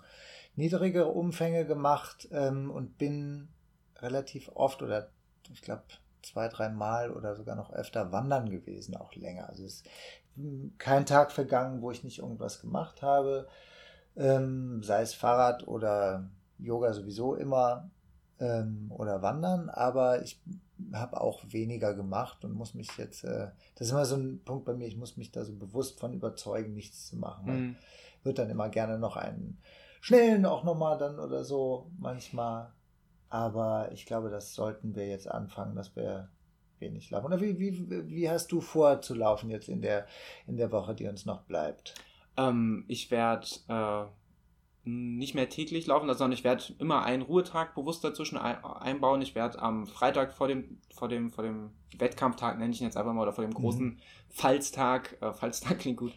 niedrigere 0.57 1.09
Umfänge 1.09 1.67
gemacht 1.67 2.29
ähm, 2.33 2.71
und 2.71 2.99
bin 2.99 3.49
relativ 3.97 4.51
oft 4.55 4.83
oder 4.83 5.09
ich 5.53 5.63
glaube 5.63 5.83
zwei, 6.23 6.49
drei 6.49 6.69
Mal 6.69 7.11
oder 7.11 7.35
sogar 7.35 7.57
noch 7.57 7.73
öfter 7.73 8.13
wandern 8.13 8.51
gewesen, 8.51 8.97
auch 8.97 9.15
länger. 9.15 9.49
Also 9.49 9.65
es 9.65 9.75
ist 9.75 9.87
kein 10.79 11.07
Tag 11.07 11.33
vergangen, 11.33 11.83
wo 11.83 11.91
ich 11.91 12.03
nicht 12.03 12.19
irgendwas 12.19 12.61
gemacht 12.61 13.03
habe, 13.03 13.47
ähm, 14.17 14.83
sei 14.83 15.03
es 15.03 15.15
Fahrrad 15.15 15.67
oder 15.69 16.29
Yoga 16.59 16.93
sowieso 16.93 17.35
immer 17.35 17.91
ähm, 18.41 18.91
oder 18.91 19.23
Wandern, 19.23 19.69
aber 19.69 20.23
ich 20.23 20.41
habe 20.93 21.21
auch 21.21 21.45
weniger 21.49 21.95
gemacht 21.95 22.45
und 22.45 22.55
muss 22.55 22.75
mich 22.75 22.97
jetzt, 22.97 23.25
äh, 23.25 23.49
das 23.77 23.89
ist 23.89 23.93
immer 23.93 24.05
so 24.05 24.17
ein 24.17 24.41
Punkt 24.45 24.65
bei 24.65 24.75
mir, 24.75 24.89
ich 24.89 24.97
muss 24.97 25.17
mich 25.17 25.31
da 25.31 25.45
so 25.45 25.55
bewusst 25.55 26.01
von 26.01 26.13
überzeugen, 26.13 26.75
nichts 26.75 27.07
zu 27.09 27.17
machen. 27.17 27.47
Mhm. 27.47 27.77
Wird 28.25 28.39
dann 28.39 28.51
immer 28.51 28.69
gerne 28.71 28.99
noch 28.99 29.17
einen 29.17 29.59
schnellen 30.05 30.45
auch 30.45 30.65
nochmal 30.65 30.99
dann 30.99 31.19
oder 31.19 31.45
so 31.45 31.91
manchmal. 31.99 32.75
Aber 33.31 33.91
ich 33.93 34.05
glaube, 34.05 34.29
das 34.29 34.55
sollten 34.55 34.95
wir 34.95 35.09
jetzt 35.09 35.31
anfangen, 35.31 35.75
dass 35.75 35.97
wir 35.97 36.29
wenig 36.79 37.11
laufen. 37.11 37.25
Oder 37.25 37.41
wie, 37.41 37.59
wie, 37.59 38.11
wie 38.11 38.29
hast 38.29 38.53
du 38.53 38.61
vor 38.61 39.01
zu 39.01 39.15
laufen 39.15 39.49
jetzt 39.49 39.71
in 39.71 39.81
der, 39.81 40.07
in 40.47 40.59
der 40.59 40.71
Woche, 40.73 40.95
die 40.95 41.07
uns 41.07 41.25
noch 41.25 41.45
bleibt? 41.45 41.95
Ähm, 42.37 42.85
ich 42.87 43.11
werde 43.11 43.47
äh, 43.69 44.05
nicht 44.87 45.35
mehr 45.35 45.49
täglich 45.49 45.87
laufen, 45.87 46.07
sondern 46.09 46.33
ich 46.33 46.45
werde 46.45 46.65
immer 46.79 47.03
einen 47.03 47.23
Ruhetag 47.23 47.75
bewusst 47.75 48.05
dazwischen 48.05 48.37
einbauen. 48.37 49.23
Ich 49.23 49.35
werde 49.35 49.59
am 49.59 49.87
Freitag 49.87 50.35
vor 50.35 50.49
dem, 50.49 50.81
vor 50.95 51.09
dem, 51.09 51.31
vor 51.31 51.45
dem 51.45 51.71
Wettkampftag, 51.97 52.59
nenne 52.59 52.75
ich 52.75 52.81
ihn 52.83 52.87
jetzt 52.87 52.99
einfach 52.99 53.15
mal, 53.15 53.23
oder 53.23 53.33
vor 53.33 53.45
dem 53.45 53.53
mhm. 53.53 53.55
großen 53.55 53.87
mhm. 53.87 53.99
Fallstag, 54.29 55.17
äh, 55.23 55.33
Fallstag 55.33 55.79
klingt 55.79 55.97
gut, 55.97 56.13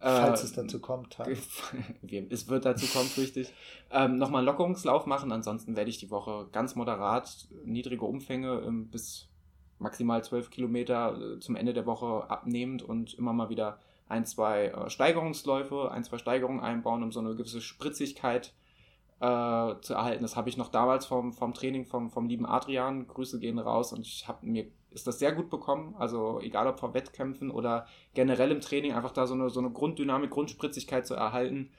Falls 0.00 0.42
äh, 0.42 0.46
es 0.46 0.52
dazu 0.54 0.80
kommt. 0.80 1.18
es 2.30 2.48
wird 2.48 2.64
dazu 2.64 2.86
kommen, 2.86 3.08
fürchte 3.08 3.46
Ähm, 3.90 4.16
Nochmal 4.16 4.40
einen 4.40 4.46
Lockerungslauf 4.46 5.06
machen. 5.06 5.30
Ansonsten 5.30 5.76
werde 5.76 5.90
ich 5.90 5.98
die 5.98 6.10
Woche 6.10 6.48
ganz 6.52 6.74
moderat, 6.74 7.48
niedrige 7.64 8.06
Umfänge 8.06 8.62
ähm, 8.66 8.88
bis 8.88 9.28
maximal 9.78 10.24
12 10.24 10.50
Kilometer 10.50 11.36
äh, 11.36 11.40
zum 11.40 11.54
Ende 11.54 11.74
der 11.74 11.86
Woche 11.86 12.30
abnehmend 12.30 12.82
und 12.82 13.14
immer 13.14 13.32
mal 13.34 13.50
wieder 13.50 13.78
ein, 14.08 14.24
zwei 14.24 14.66
äh, 14.66 14.90
Steigerungsläufe, 14.90 15.90
ein, 15.90 16.02
zwei 16.02 16.18
Steigerungen 16.18 16.60
einbauen, 16.60 17.02
um 17.02 17.12
so 17.12 17.20
eine 17.20 17.34
gewisse 17.34 17.60
Spritzigkeit 17.60 18.54
äh, 19.20 19.74
zu 19.82 19.94
erhalten. 19.94 20.22
Das 20.22 20.34
habe 20.34 20.48
ich 20.48 20.56
noch 20.56 20.68
damals 20.68 21.04
vom, 21.04 21.34
vom 21.34 21.52
Training 21.52 21.84
vom, 21.84 22.10
vom 22.10 22.26
lieben 22.26 22.46
Adrian. 22.46 23.06
Grüße 23.06 23.38
gehen 23.38 23.58
raus 23.58 23.92
und 23.92 24.06
ich 24.06 24.26
habe 24.26 24.46
mir 24.46 24.66
ist 24.90 25.06
das 25.06 25.18
sehr 25.18 25.32
gut 25.32 25.50
bekommen. 25.50 25.94
Also 25.98 26.40
egal 26.40 26.66
ob 26.66 26.80
vor 26.80 26.94
Wettkämpfen 26.94 27.50
oder 27.50 27.86
generell 28.14 28.50
im 28.50 28.60
Training, 28.60 28.92
einfach 28.92 29.12
da 29.12 29.26
so 29.26 29.34
eine, 29.34 29.50
so 29.50 29.60
eine 29.60 29.70
Grunddynamik, 29.70 30.30
Grundspritzigkeit 30.30 31.06
zu 31.06 31.14
erhalten. 31.14 31.70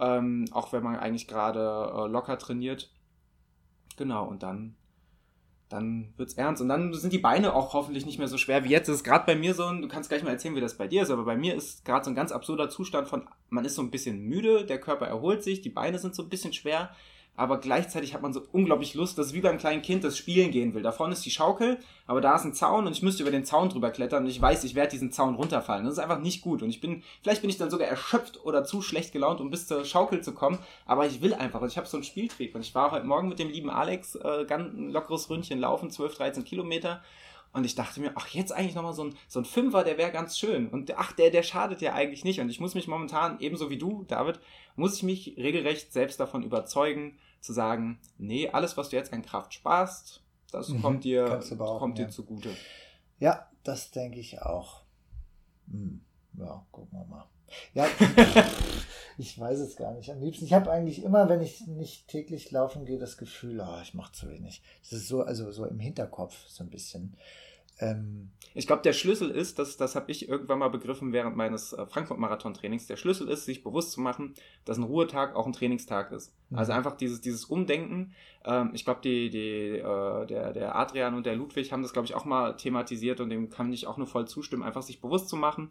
Ähm, 0.00 0.46
auch 0.52 0.72
wenn 0.72 0.82
man 0.82 0.96
eigentlich 0.96 1.26
gerade 1.26 1.60
äh, 1.60 2.06
locker 2.08 2.38
trainiert. 2.38 2.90
Genau, 3.96 4.26
und 4.26 4.44
dann, 4.44 4.76
dann 5.68 6.14
wird's 6.16 6.34
ernst. 6.34 6.62
Und 6.62 6.68
dann 6.68 6.94
sind 6.94 7.12
die 7.12 7.18
Beine 7.18 7.54
auch 7.54 7.74
hoffentlich 7.74 8.06
nicht 8.06 8.18
mehr 8.18 8.28
so 8.28 8.38
schwer 8.38 8.64
wie 8.64 8.70
jetzt. 8.70 8.88
Das 8.88 8.96
ist 8.96 9.04
gerade 9.04 9.26
bei 9.26 9.34
mir 9.34 9.54
so 9.54 9.64
ein, 9.64 9.82
du 9.82 9.88
kannst 9.88 10.08
gleich 10.08 10.22
mal 10.22 10.30
erzählen, 10.30 10.54
wie 10.54 10.60
das 10.60 10.78
bei 10.78 10.86
dir 10.86 11.02
ist, 11.02 11.10
aber 11.10 11.24
bei 11.24 11.36
mir 11.36 11.54
ist 11.54 11.84
gerade 11.84 12.04
so 12.04 12.10
ein 12.10 12.14
ganz 12.14 12.30
absurder 12.30 12.70
Zustand 12.70 13.08
von, 13.08 13.28
man 13.50 13.64
ist 13.64 13.74
so 13.74 13.82
ein 13.82 13.90
bisschen 13.90 14.20
müde, 14.20 14.64
der 14.64 14.80
Körper 14.80 15.06
erholt 15.06 15.42
sich, 15.42 15.62
die 15.62 15.70
Beine 15.70 15.98
sind 15.98 16.14
so 16.14 16.22
ein 16.22 16.28
bisschen 16.28 16.52
schwer 16.52 16.90
aber 17.38 17.58
gleichzeitig 17.58 18.14
hat 18.14 18.22
man 18.22 18.32
so 18.32 18.42
unglaublich 18.50 18.94
Lust, 18.94 19.16
dass 19.16 19.32
wie 19.32 19.40
beim 19.40 19.58
kleinen 19.58 19.80
Kind 19.80 20.02
das 20.02 20.18
spielen 20.18 20.50
gehen 20.50 20.74
will. 20.74 20.82
Da 20.82 20.90
vorne 20.90 21.12
ist 21.12 21.24
die 21.24 21.30
Schaukel, 21.30 21.78
aber 22.08 22.20
da 22.20 22.34
ist 22.34 22.44
ein 22.44 22.52
Zaun 22.52 22.86
und 22.86 22.92
ich 22.92 23.02
müsste 23.02 23.22
über 23.22 23.30
den 23.30 23.44
Zaun 23.44 23.68
drüber 23.68 23.92
klettern 23.92 24.24
und 24.24 24.28
ich 24.28 24.42
weiß, 24.42 24.64
ich 24.64 24.74
werde 24.74 24.90
diesen 24.90 25.12
Zaun 25.12 25.36
runterfallen. 25.36 25.84
Das 25.84 25.94
ist 25.94 25.98
einfach 26.00 26.18
nicht 26.18 26.42
gut 26.42 26.62
und 26.62 26.68
ich 26.68 26.80
bin, 26.80 27.04
vielleicht 27.22 27.42
bin 27.42 27.48
ich 27.48 27.56
dann 27.56 27.70
sogar 27.70 27.86
erschöpft 27.86 28.44
oder 28.44 28.64
zu 28.64 28.82
schlecht 28.82 29.12
gelaunt, 29.12 29.40
um 29.40 29.50
bis 29.50 29.68
zur 29.68 29.84
Schaukel 29.84 30.20
zu 30.20 30.34
kommen, 30.34 30.58
aber 30.84 31.06
ich 31.06 31.22
will 31.22 31.32
einfach 31.32 31.60
und 31.60 31.68
ich 31.68 31.78
habe 31.78 31.86
so 31.86 31.96
einen 31.96 32.04
Spieltrieb 32.04 32.56
und 32.56 32.62
ich 32.62 32.74
war 32.74 32.90
heute 32.90 33.06
Morgen 33.06 33.28
mit 33.28 33.38
dem 33.38 33.50
lieben 33.50 33.70
Alex 33.70 34.16
äh, 34.16 34.44
ganz 34.44 34.74
ein 34.74 34.90
lockeres 34.90 35.30
Ründchen 35.30 35.60
laufen, 35.60 35.92
12, 35.92 36.16
13 36.16 36.44
Kilometer 36.44 37.02
und 37.52 37.64
ich 37.64 37.74
dachte 37.74 38.00
mir, 38.00 38.12
ach, 38.14 38.28
jetzt 38.28 38.52
eigentlich 38.52 38.74
nochmal 38.74 38.92
so 38.92 39.04
ein, 39.04 39.14
so 39.26 39.40
ein 39.40 39.44
Fünfer, 39.44 39.82
der 39.82 39.96
wäre 39.96 40.12
ganz 40.12 40.38
schön. 40.38 40.68
Und 40.68 40.96
ach, 40.96 41.12
der, 41.12 41.30
der 41.30 41.42
schadet 41.42 41.80
ja 41.80 41.94
eigentlich 41.94 42.22
nicht. 42.22 42.40
Und 42.40 42.50
ich 42.50 42.60
muss 42.60 42.74
mich 42.74 42.88
momentan, 42.88 43.40
ebenso 43.40 43.70
wie 43.70 43.78
du, 43.78 44.04
David, 44.06 44.38
muss 44.76 44.96
ich 44.96 45.02
mich 45.02 45.34
regelrecht 45.38 45.92
selbst 45.92 46.20
davon 46.20 46.42
überzeugen, 46.42 47.18
zu 47.40 47.52
sagen, 47.52 47.98
nee, 48.18 48.48
alles, 48.48 48.76
was 48.76 48.88
du 48.88 48.96
jetzt 48.96 49.12
an 49.12 49.22
Kraft 49.22 49.54
sparst, 49.54 50.22
das 50.50 50.68
mhm, 50.68 50.82
kommt 50.82 51.04
dir, 51.04 51.40
kommt 51.58 51.98
dir 51.98 52.08
zugute. 52.08 52.50
Ja, 53.18 53.48
das 53.64 53.90
denke 53.90 54.18
ich 54.18 54.40
auch. 54.42 54.82
Hm, 55.70 56.00
ja, 56.38 56.64
gucken 56.70 56.98
wir 56.98 57.04
mal. 57.04 57.26
Ja, 57.74 57.86
ich 59.18 59.38
weiß 59.38 59.58
es 59.60 59.76
gar 59.76 59.92
nicht. 59.92 60.10
Am 60.10 60.20
liebsten, 60.20 60.44
ich 60.44 60.52
habe 60.52 60.70
eigentlich 60.70 61.02
immer, 61.02 61.28
wenn 61.28 61.40
ich 61.40 61.66
nicht 61.66 62.08
täglich 62.08 62.50
laufen 62.50 62.84
gehe, 62.84 62.98
das 62.98 63.16
Gefühl, 63.16 63.60
oh, 63.60 63.80
ich 63.82 63.94
mache 63.94 64.12
zu 64.12 64.28
wenig. 64.28 64.62
Das 64.82 64.92
ist 64.92 65.08
so, 65.08 65.22
also 65.22 65.50
so 65.50 65.64
im 65.64 65.80
Hinterkopf 65.80 66.34
so 66.48 66.62
ein 66.62 66.70
bisschen. 66.70 67.16
Ähm, 67.80 68.30
ich 68.54 68.66
glaube, 68.66 68.82
der 68.82 68.92
Schlüssel 68.92 69.30
ist, 69.30 69.58
das, 69.58 69.76
das 69.76 69.94
habe 69.94 70.10
ich 70.10 70.28
irgendwann 70.28 70.58
mal 70.58 70.68
begriffen 70.68 71.12
während 71.12 71.36
meines 71.36 71.72
äh, 71.72 71.86
Frankfurt-Marathon-Trainings, 71.86 72.86
der 72.86 72.96
Schlüssel 72.96 73.28
ist, 73.28 73.44
sich 73.44 73.62
bewusst 73.62 73.92
zu 73.92 74.00
machen, 74.00 74.34
dass 74.64 74.78
ein 74.78 74.82
Ruhetag 74.82 75.36
auch 75.36 75.46
ein 75.46 75.52
Trainingstag 75.52 76.10
ist. 76.10 76.34
Mhm. 76.50 76.58
Also 76.58 76.72
einfach 76.72 76.96
dieses, 76.96 77.20
dieses 77.20 77.44
Umdenken. 77.44 78.14
Ähm, 78.44 78.70
ich 78.72 78.84
glaube, 78.84 79.00
die, 79.02 79.30
die, 79.30 79.78
äh, 79.78 80.26
der, 80.26 80.52
der 80.52 80.74
Adrian 80.74 81.14
und 81.14 81.24
der 81.24 81.36
Ludwig 81.36 81.72
haben 81.72 81.82
das, 81.82 81.92
glaube 81.92 82.06
ich, 82.06 82.14
auch 82.14 82.24
mal 82.24 82.56
thematisiert 82.56 83.20
und 83.20 83.30
dem 83.30 83.48
kann 83.48 83.72
ich 83.72 83.86
auch 83.86 83.96
nur 83.96 84.06
voll 84.06 84.26
zustimmen, 84.26 84.62
einfach 84.62 84.82
sich 84.82 85.00
bewusst 85.00 85.28
zu 85.28 85.36
machen, 85.36 85.70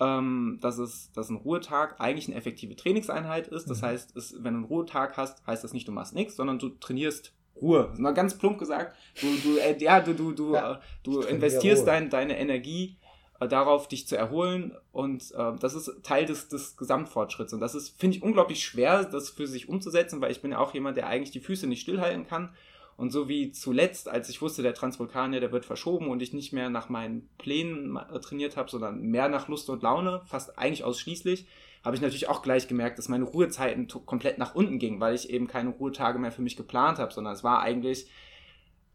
ähm, 0.00 0.58
dass, 0.60 0.78
es, 0.78 1.12
dass 1.12 1.28
ein 1.28 1.36
Ruhetag 1.36 2.00
eigentlich 2.00 2.26
eine 2.26 2.36
effektive 2.36 2.74
Trainingseinheit 2.74 3.46
ist. 3.48 3.70
Das 3.70 3.82
mhm. 3.82 3.86
heißt, 3.86 4.16
es, 4.16 4.34
wenn 4.42 4.54
du 4.54 4.58
einen 4.58 4.64
Ruhetag 4.64 5.16
hast, 5.16 5.46
heißt 5.46 5.62
das 5.62 5.72
nicht, 5.72 5.86
du 5.86 5.92
machst 5.92 6.14
nichts, 6.14 6.34
sondern 6.34 6.58
du 6.58 6.70
trainierst 6.70 7.34
Ruhe. 7.60 7.92
Mal 7.96 8.12
ganz 8.12 8.36
plump 8.36 8.58
gesagt. 8.58 8.96
Du, 9.20 9.26
du, 9.42 9.58
äh, 9.58 9.76
ja, 9.78 10.00
du, 10.00 10.14
du, 10.14 10.32
du, 10.32 10.54
ja, 10.54 10.74
äh, 10.74 10.78
du 11.02 11.20
investierst 11.20 11.86
dein, 11.86 12.10
deine 12.10 12.38
Energie 12.38 12.96
äh, 13.40 13.48
darauf, 13.48 13.88
dich 13.88 14.06
zu 14.06 14.16
erholen. 14.16 14.76
Und 14.92 15.32
äh, 15.32 15.52
das 15.60 15.74
ist 15.74 16.02
Teil 16.02 16.26
des, 16.26 16.48
des 16.48 16.76
Gesamtfortschritts. 16.76 17.52
Und 17.52 17.60
das 17.60 17.74
ist, 17.74 17.98
finde 17.98 18.16
ich, 18.16 18.22
unglaublich 18.22 18.64
schwer, 18.64 19.04
das 19.04 19.30
für 19.30 19.46
sich 19.46 19.68
umzusetzen, 19.68 20.20
weil 20.20 20.32
ich 20.32 20.42
bin 20.42 20.52
ja 20.52 20.58
auch 20.58 20.74
jemand, 20.74 20.96
der 20.96 21.06
eigentlich 21.06 21.32
die 21.32 21.40
Füße 21.40 21.66
nicht 21.66 21.82
stillhalten 21.82 22.26
kann. 22.26 22.50
Und 22.96 23.10
so 23.10 23.28
wie 23.28 23.52
zuletzt, 23.52 24.08
als 24.08 24.30
ich 24.30 24.40
wusste, 24.40 24.62
der 24.62 24.72
Transvulkanier, 24.72 25.40
der 25.40 25.52
wird 25.52 25.66
verschoben 25.66 26.08
und 26.08 26.22
ich 26.22 26.32
nicht 26.32 26.54
mehr 26.54 26.70
nach 26.70 26.88
meinen 26.88 27.28
Plänen 27.36 27.96
äh, 27.96 28.20
trainiert 28.20 28.56
habe, 28.56 28.70
sondern 28.70 29.02
mehr 29.02 29.28
nach 29.28 29.48
Lust 29.48 29.68
und 29.68 29.82
Laune, 29.82 30.22
fast 30.24 30.58
eigentlich 30.58 30.84
ausschließlich, 30.84 31.46
habe 31.86 31.94
ich 31.94 32.02
natürlich 32.02 32.28
auch 32.28 32.42
gleich 32.42 32.66
gemerkt, 32.66 32.98
dass 32.98 33.08
meine 33.08 33.24
Ruhezeiten 33.24 33.86
komplett 34.04 34.38
nach 34.38 34.56
unten 34.56 34.80
gingen, 34.80 34.98
weil 34.98 35.14
ich 35.14 35.30
eben 35.30 35.46
keine 35.46 35.70
Ruhetage 35.70 36.18
mehr 36.18 36.32
für 36.32 36.42
mich 36.42 36.56
geplant 36.56 36.98
habe, 36.98 37.12
sondern 37.12 37.32
es 37.32 37.44
war 37.44 37.60
eigentlich, 37.60 38.10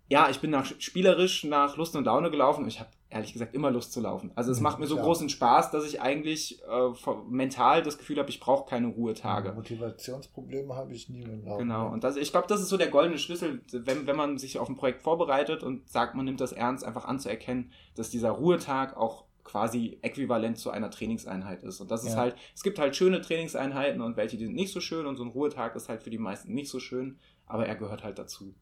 ja, 0.10 0.30
ich 0.30 0.42
bin 0.42 0.52
nach 0.52 0.66
spielerisch 0.78 1.46
nach 1.46 1.78
Lust 1.78 1.96
und 1.96 2.04
Laune 2.04 2.30
gelaufen 2.30 2.64
und 2.64 2.68
ich 2.68 2.82
habe 2.82 2.90
ehrlich 3.10 3.32
gesagt 3.32 3.56
immer 3.56 3.72
Lust 3.72 3.94
zu 3.94 4.02
laufen. 4.02 4.32
Also 4.36 4.52
es 4.52 4.58
mhm, 4.58 4.64
macht 4.64 4.80
mir 4.80 4.88
so 4.88 4.96
klar. 4.96 5.06
großen 5.06 5.30
Spaß, 5.30 5.72
dass 5.72 5.86
ich 5.86 6.02
eigentlich 6.02 6.62
äh, 6.64 7.12
mental 7.30 7.82
das 7.82 7.98
Gefühl 7.98 8.20
habe, 8.20 8.30
ich 8.30 8.42
brauche 8.42 8.70
keine 8.70 8.88
Ruhetage. 8.88 9.54
Motivationsprobleme 9.54 10.76
habe 10.76 10.94
ich 10.94 11.08
nie 11.08 11.22
im 11.22 11.46
Laufen. 11.46 11.60
Genau, 11.60 11.88
und 11.88 12.04
das, 12.04 12.18
ich 12.18 12.32
glaube, 12.32 12.48
das 12.50 12.60
ist 12.60 12.68
so 12.68 12.76
der 12.76 12.90
goldene 12.90 13.20
Schlüssel, 13.20 13.62
wenn, 13.72 14.06
wenn 14.06 14.18
man 14.18 14.38
sich 14.38 14.60
auf 14.60 14.68
ein 14.68 14.76
Projekt 14.76 15.02
vorbereitet 15.02 15.64
und 15.64 15.90
sagt, 15.90 16.14
man 16.14 16.26
nimmt 16.26 16.42
das 16.42 16.52
ernst, 16.52 16.84
einfach 16.84 17.06
anzuerkennen, 17.06 17.72
dass 17.96 18.10
dieser 18.10 18.32
Ruhetag 18.32 18.98
auch 18.98 19.31
quasi 19.44 20.00
äquivalent 20.02 20.58
zu 20.58 20.70
einer 20.72 20.92
Trainingseinheit 20.92 21.64
ist. 21.64 21.80
Und 21.82 21.92
das 21.92 22.04
ist 22.04 22.14
ja. 22.14 22.20
halt, 22.20 22.36
es 22.56 22.64
gibt 22.64 22.80
halt 22.80 22.96
schöne 22.96 23.22
Trainingseinheiten 23.22 24.02
und 24.02 24.18
welche, 24.18 24.38
die 24.38 24.46
sind 24.46 24.56
nicht 24.56 24.74
so 24.74 24.80
schön 24.80 25.06
und 25.06 25.18
so 25.18 25.24
ein 25.24 25.30
Ruhetag 25.30 25.76
ist 25.76 25.90
halt 25.90 26.04
für 26.04 26.10
die 26.10 26.18
meisten 26.18 26.54
nicht 26.54 26.70
so 26.70 26.80
schön, 26.80 27.20
aber 27.46 27.66
er 27.66 27.76
gehört 27.76 28.04
halt 28.04 28.20
dazu. 28.20 28.56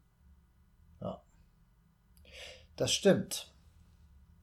Ja. 1.01 1.21
Das 2.75 2.93
stimmt. 2.93 3.53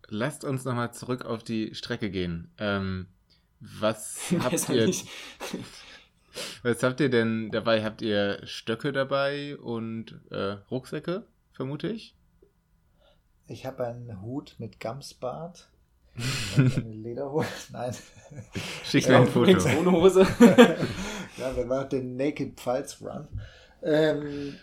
Lasst 0.09 0.45
uns 0.45 0.65
nochmal 0.65 0.93
zurück 0.93 1.25
auf 1.25 1.43
die 1.43 1.75
Strecke 1.75 2.11
gehen. 2.11 2.51
Ähm, 2.59 3.09
was 3.61 4.31
habt 4.39 4.69
ihr? 4.69 4.93
was 6.63 6.83
habt 6.83 7.01
ihr 7.01 7.11
denn 7.11 7.51
dabei? 7.51 7.83
Habt 7.83 8.03
ihr 8.03 8.41
Stöcke 8.47 8.93
dabei 8.93 9.57
und 9.59 10.21
äh, 10.31 10.59
Rucksäcke, 10.71 11.27
vermute 11.53 11.89
ich? 11.89 12.15
Ich 13.49 13.65
habe 13.65 13.87
einen 13.87 14.23
Hut 14.23 14.57
mit 14.59 14.81
Gamsbart. 14.81 15.69
Eine 16.57 16.95
Lederhose. 16.95 17.47
Nein. 17.73 17.95
Schick 18.85 19.09
mir 19.09 19.19
ein 19.19 19.27
Foto. 19.27 19.53
Ohne 19.79 19.93
Hose. 19.93 20.27
ja, 21.37 21.57
wir 21.57 21.65
machen 21.67 21.89
den 21.91 22.17
Naked 22.17 22.59
Pfalz 22.59 23.01
Run. 23.01 23.29
Ähm, 23.83 24.55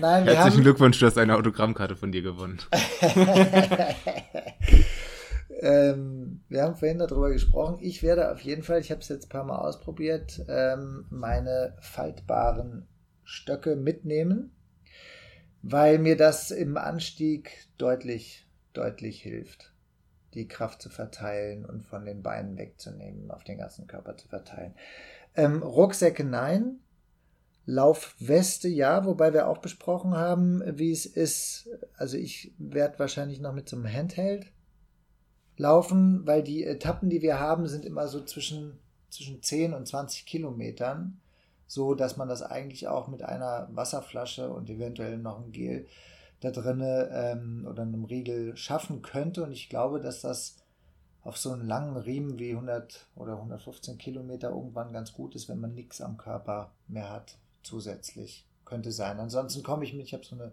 nein, 0.00 0.24
Herzlichen 0.24 0.56
haben... 0.56 0.62
Glückwunsch, 0.62 0.98
du 0.98 1.06
hast 1.06 1.18
eine 1.18 1.36
Autogrammkarte 1.36 1.94
von 1.94 2.10
dir 2.10 2.22
gewonnen. 2.22 2.58
ähm, 5.60 6.40
wir 6.48 6.62
haben 6.62 6.76
vorhin 6.76 6.98
darüber 6.98 7.30
gesprochen. 7.30 7.78
Ich 7.80 8.02
werde 8.02 8.32
auf 8.32 8.40
jeden 8.40 8.62
Fall, 8.62 8.80
ich 8.80 8.90
habe 8.90 9.02
es 9.02 9.08
jetzt 9.08 9.26
ein 9.26 9.28
paar 9.28 9.44
Mal 9.44 9.58
ausprobiert, 9.58 10.42
ähm, 10.48 11.06
meine 11.10 11.76
faltbaren 11.80 12.88
Stöcke 13.22 13.76
mitnehmen, 13.76 14.50
weil 15.62 15.98
mir 15.98 16.16
das 16.16 16.50
im 16.50 16.76
Anstieg 16.76 17.68
deutlich, 17.78 18.48
deutlich 18.72 19.22
hilft, 19.22 19.69
die 20.34 20.48
Kraft 20.48 20.82
zu 20.82 20.90
verteilen 20.90 21.64
und 21.64 21.82
von 21.82 22.04
den 22.04 22.22
Beinen 22.22 22.56
wegzunehmen, 22.56 23.30
auf 23.30 23.44
den 23.44 23.58
ganzen 23.58 23.86
Körper 23.86 24.16
zu 24.16 24.28
verteilen. 24.28 24.74
Ähm, 25.34 25.62
Rucksäcke 25.62 26.24
nein, 26.24 26.80
Laufweste 27.66 28.68
ja, 28.68 29.04
wobei 29.04 29.32
wir 29.32 29.46
auch 29.46 29.58
besprochen 29.58 30.16
haben, 30.16 30.62
wie 30.78 30.90
es 30.90 31.06
ist. 31.06 31.68
Also 31.96 32.16
ich 32.16 32.52
werde 32.58 32.98
wahrscheinlich 32.98 33.40
noch 33.40 33.52
mit 33.52 33.68
so 33.68 33.76
einem 33.76 33.86
Handheld 33.86 34.46
laufen, 35.56 36.26
weil 36.26 36.42
die 36.42 36.64
Etappen, 36.64 37.10
die 37.10 37.22
wir 37.22 37.38
haben, 37.38 37.68
sind 37.68 37.84
immer 37.84 38.08
so 38.08 38.24
zwischen, 38.24 38.78
zwischen 39.10 39.42
10 39.42 39.74
und 39.74 39.86
20 39.86 40.26
Kilometern, 40.26 41.20
so 41.66 41.94
dass 41.94 42.16
man 42.16 42.28
das 42.28 42.42
eigentlich 42.42 42.88
auch 42.88 43.08
mit 43.08 43.22
einer 43.22 43.68
Wasserflasche 43.70 44.50
und 44.50 44.68
eventuell 44.70 45.18
noch 45.18 45.44
ein 45.44 45.52
Gel 45.52 45.86
da 46.40 46.50
drinne 46.50 47.10
ähm, 47.12 47.66
oder 47.68 47.82
einem 47.82 48.04
Riegel 48.04 48.56
schaffen 48.56 49.02
könnte. 49.02 49.42
Und 49.42 49.52
ich 49.52 49.68
glaube, 49.68 50.00
dass 50.00 50.22
das 50.22 50.56
auf 51.22 51.36
so 51.36 51.52
einen 51.52 51.66
langen 51.66 51.96
Riemen 51.96 52.38
wie 52.38 52.52
100 52.52 53.06
oder 53.14 53.34
115 53.34 53.98
Kilometer 53.98 54.50
irgendwann 54.50 54.92
ganz 54.92 55.12
gut 55.12 55.34
ist, 55.34 55.48
wenn 55.48 55.60
man 55.60 55.74
nichts 55.74 56.00
am 56.00 56.16
Körper 56.16 56.72
mehr 56.88 57.10
hat 57.10 57.36
zusätzlich. 57.62 58.46
Könnte 58.64 58.92
sein. 58.92 59.18
Ansonsten 59.18 59.62
komme 59.62 59.84
ich 59.84 59.92
mit, 59.92 60.06
ich 60.06 60.14
habe 60.14 60.24
so 60.24 60.36
eine 60.36 60.52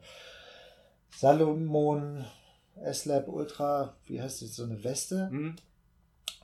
Salomon 1.11 2.25
S-Lab 2.81 3.27
Ultra, 3.27 3.95
wie 4.05 4.21
heißt 4.21 4.41
das, 4.41 4.55
so 4.55 4.63
eine 4.63 4.83
Weste, 4.83 5.29
mhm. 5.31 5.55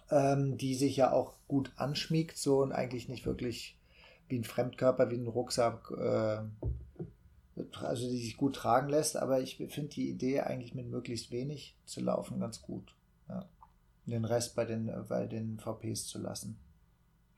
ähm, 0.10 0.58
die 0.58 0.76
sich 0.76 0.98
ja 0.98 1.12
auch 1.12 1.34
gut 1.48 1.72
anschmiegt, 1.76 2.38
so 2.38 2.62
und 2.62 2.72
eigentlich 2.72 3.10
nicht 3.10 3.26
wirklich 3.26 3.78
wie 4.30 4.38
ein 4.38 4.44
Fremdkörper, 4.44 5.10
wie 5.10 5.18
ein 5.18 5.28
Rucksack, 5.28 5.92
äh, 5.92 6.38
also 7.82 8.10
die 8.10 8.18
sich 8.18 8.38
gut 8.38 8.56
tragen 8.56 8.90
lässt, 8.90 9.16
aber 9.16 9.42
ich 9.42 9.58
finde 9.58 9.90
die 9.90 10.10
Idee 10.10 10.42
eigentlich 10.42 10.74
mit 10.74 10.88
möglichst 10.88 11.32
wenig 11.32 11.76
zu 11.86 12.02
laufen 12.02 12.40
ganz 12.40 12.62
gut. 12.62 12.96
Ja. 13.30 13.46
Den 14.06 14.26
Rest 14.26 14.56
bei 14.56 14.66
den, 14.66 14.92
bei 15.08 15.28
den 15.28 15.60
VPs 15.60 16.08
zu 16.08 16.20
lassen. 16.20 16.58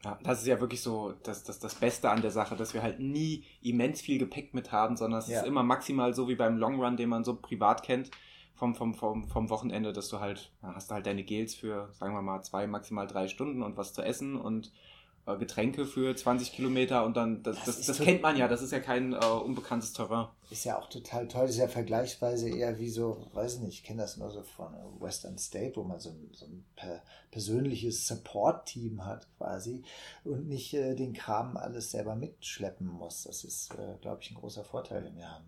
Ja, 0.04 0.20
das 0.24 0.42
ist 0.42 0.48
ja 0.48 0.60
wirklich 0.60 0.82
so 0.82 1.14
das, 1.24 1.44
das, 1.44 1.60
das 1.60 1.76
Beste 1.76 2.10
an 2.10 2.22
der 2.22 2.32
Sache, 2.32 2.56
dass 2.56 2.74
wir 2.74 2.84
halt 2.84 3.00
nie 3.00 3.44
immens 3.62 4.02
viel 4.02 4.20
Gepäck 4.20 4.54
mit 4.54 4.72
haben, 4.72 4.98
sondern 4.98 5.20
es 5.20 5.28
ja. 5.28 5.42
ist 5.42 5.48
immer 5.48 5.64
maximal 5.64 6.14
so 6.14 6.28
wie 6.28 6.36
beim 6.36 6.58
Long 6.58 6.80
Run, 6.82 6.96
den 6.96 7.10
man 7.10 7.24
so 7.24 7.36
privat 7.36 7.84
kennt, 7.84 8.12
vom, 8.54 8.76
vom, 8.76 8.94
vom, 8.94 9.28
vom 9.28 9.50
Wochenende, 9.50 9.94
dass 9.94 10.08
du 10.08 10.20
halt, 10.20 10.52
hast 10.62 10.90
du 10.90 10.96
halt 10.96 11.08
deine 11.08 11.24
Gels 11.24 11.56
für, 11.56 11.90
sagen 11.94 12.14
wir 12.14 12.22
mal, 12.22 12.42
zwei, 12.42 12.68
maximal 12.68 13.08
drei 13.08 13.28
Stunden 13.28 13.64
und 13.64 13.78
was 13.78 13.94
zu 13.94 14.02
essen 14.02 14.38
und 14.38 14.68
äh, 14.68 14.95
Getränke 15.26 15.86
für 15.86 16.16
20 16.16 16.52
Kilometer 16.52 17.04
und 17.04 17.18
dann, 17.18 17.42
das, 17.42 17.58
das, 17.66 17.78
das, 17.78 17.86
das 17.88 18.00
kennt 18.00 18.22
man 18.22 18.38
ja, 18.38 18.48
das 18.48 18.62
ist 18.62 18.72
ja 18.72 18.80
kein 18.80 19.14
äh, 19.14 19.26
unbekanntes 19.26 19.92
Terrain. 19.92 20.28
Ist 20.52 20.66
ja 20.66 20.78
auch 20.78 20.88
total 20.88 21.28
toll, 21.28 21.44
das 21.44 21.52
ist 21.52 21.58
ja 21.58 21.68
vergleichsweise 21.68 22.50
eher 22.50 22.78
wie 22.78 22.90
so, 22.90 23.26
weiß 23.34 23.60
nicht, 23.60 23.80
ich 23.80 23.84
kenne 23.84 24.04
das 24.04 24.18
nur 24.18 24.30
so 24.30 24.44
von 24.44 24.74
Western 25.00 25.40
State, 25.40 25.76
wo 25.78 25.84
man 25.84 26.00
so 26.00 26.10
ein, 26.12 26.30
so 26.32 26.46
ein 26.46 26.64
per 26.76 27.02
persönliches 27.32 28.08
Support-Team 28.08 29.04
hat 29.04 29.28
quasi 29.38 29.84
und 30.24 30.48
nicht 30.48 30.74
äh, 30.76 30.96
den 30.96 31.14
Kram 31.14 31.58
alles 31.58 31.92
selber 31.92 32.16
mitschleppen 32.16 32.88
muss. 32.88 33.24
Das 33.24 33.44
ist, 33.44 33.74
äh, 33.74 33.98
glaube 34.02 34.20
ich, 34.22 34.32
ein 34.32 34.36
großer 34.36 34.64
Vorteil, 34.64 35.04
den 35.04 35.18
wir 35.18 35.30
haben. 35.30 35.46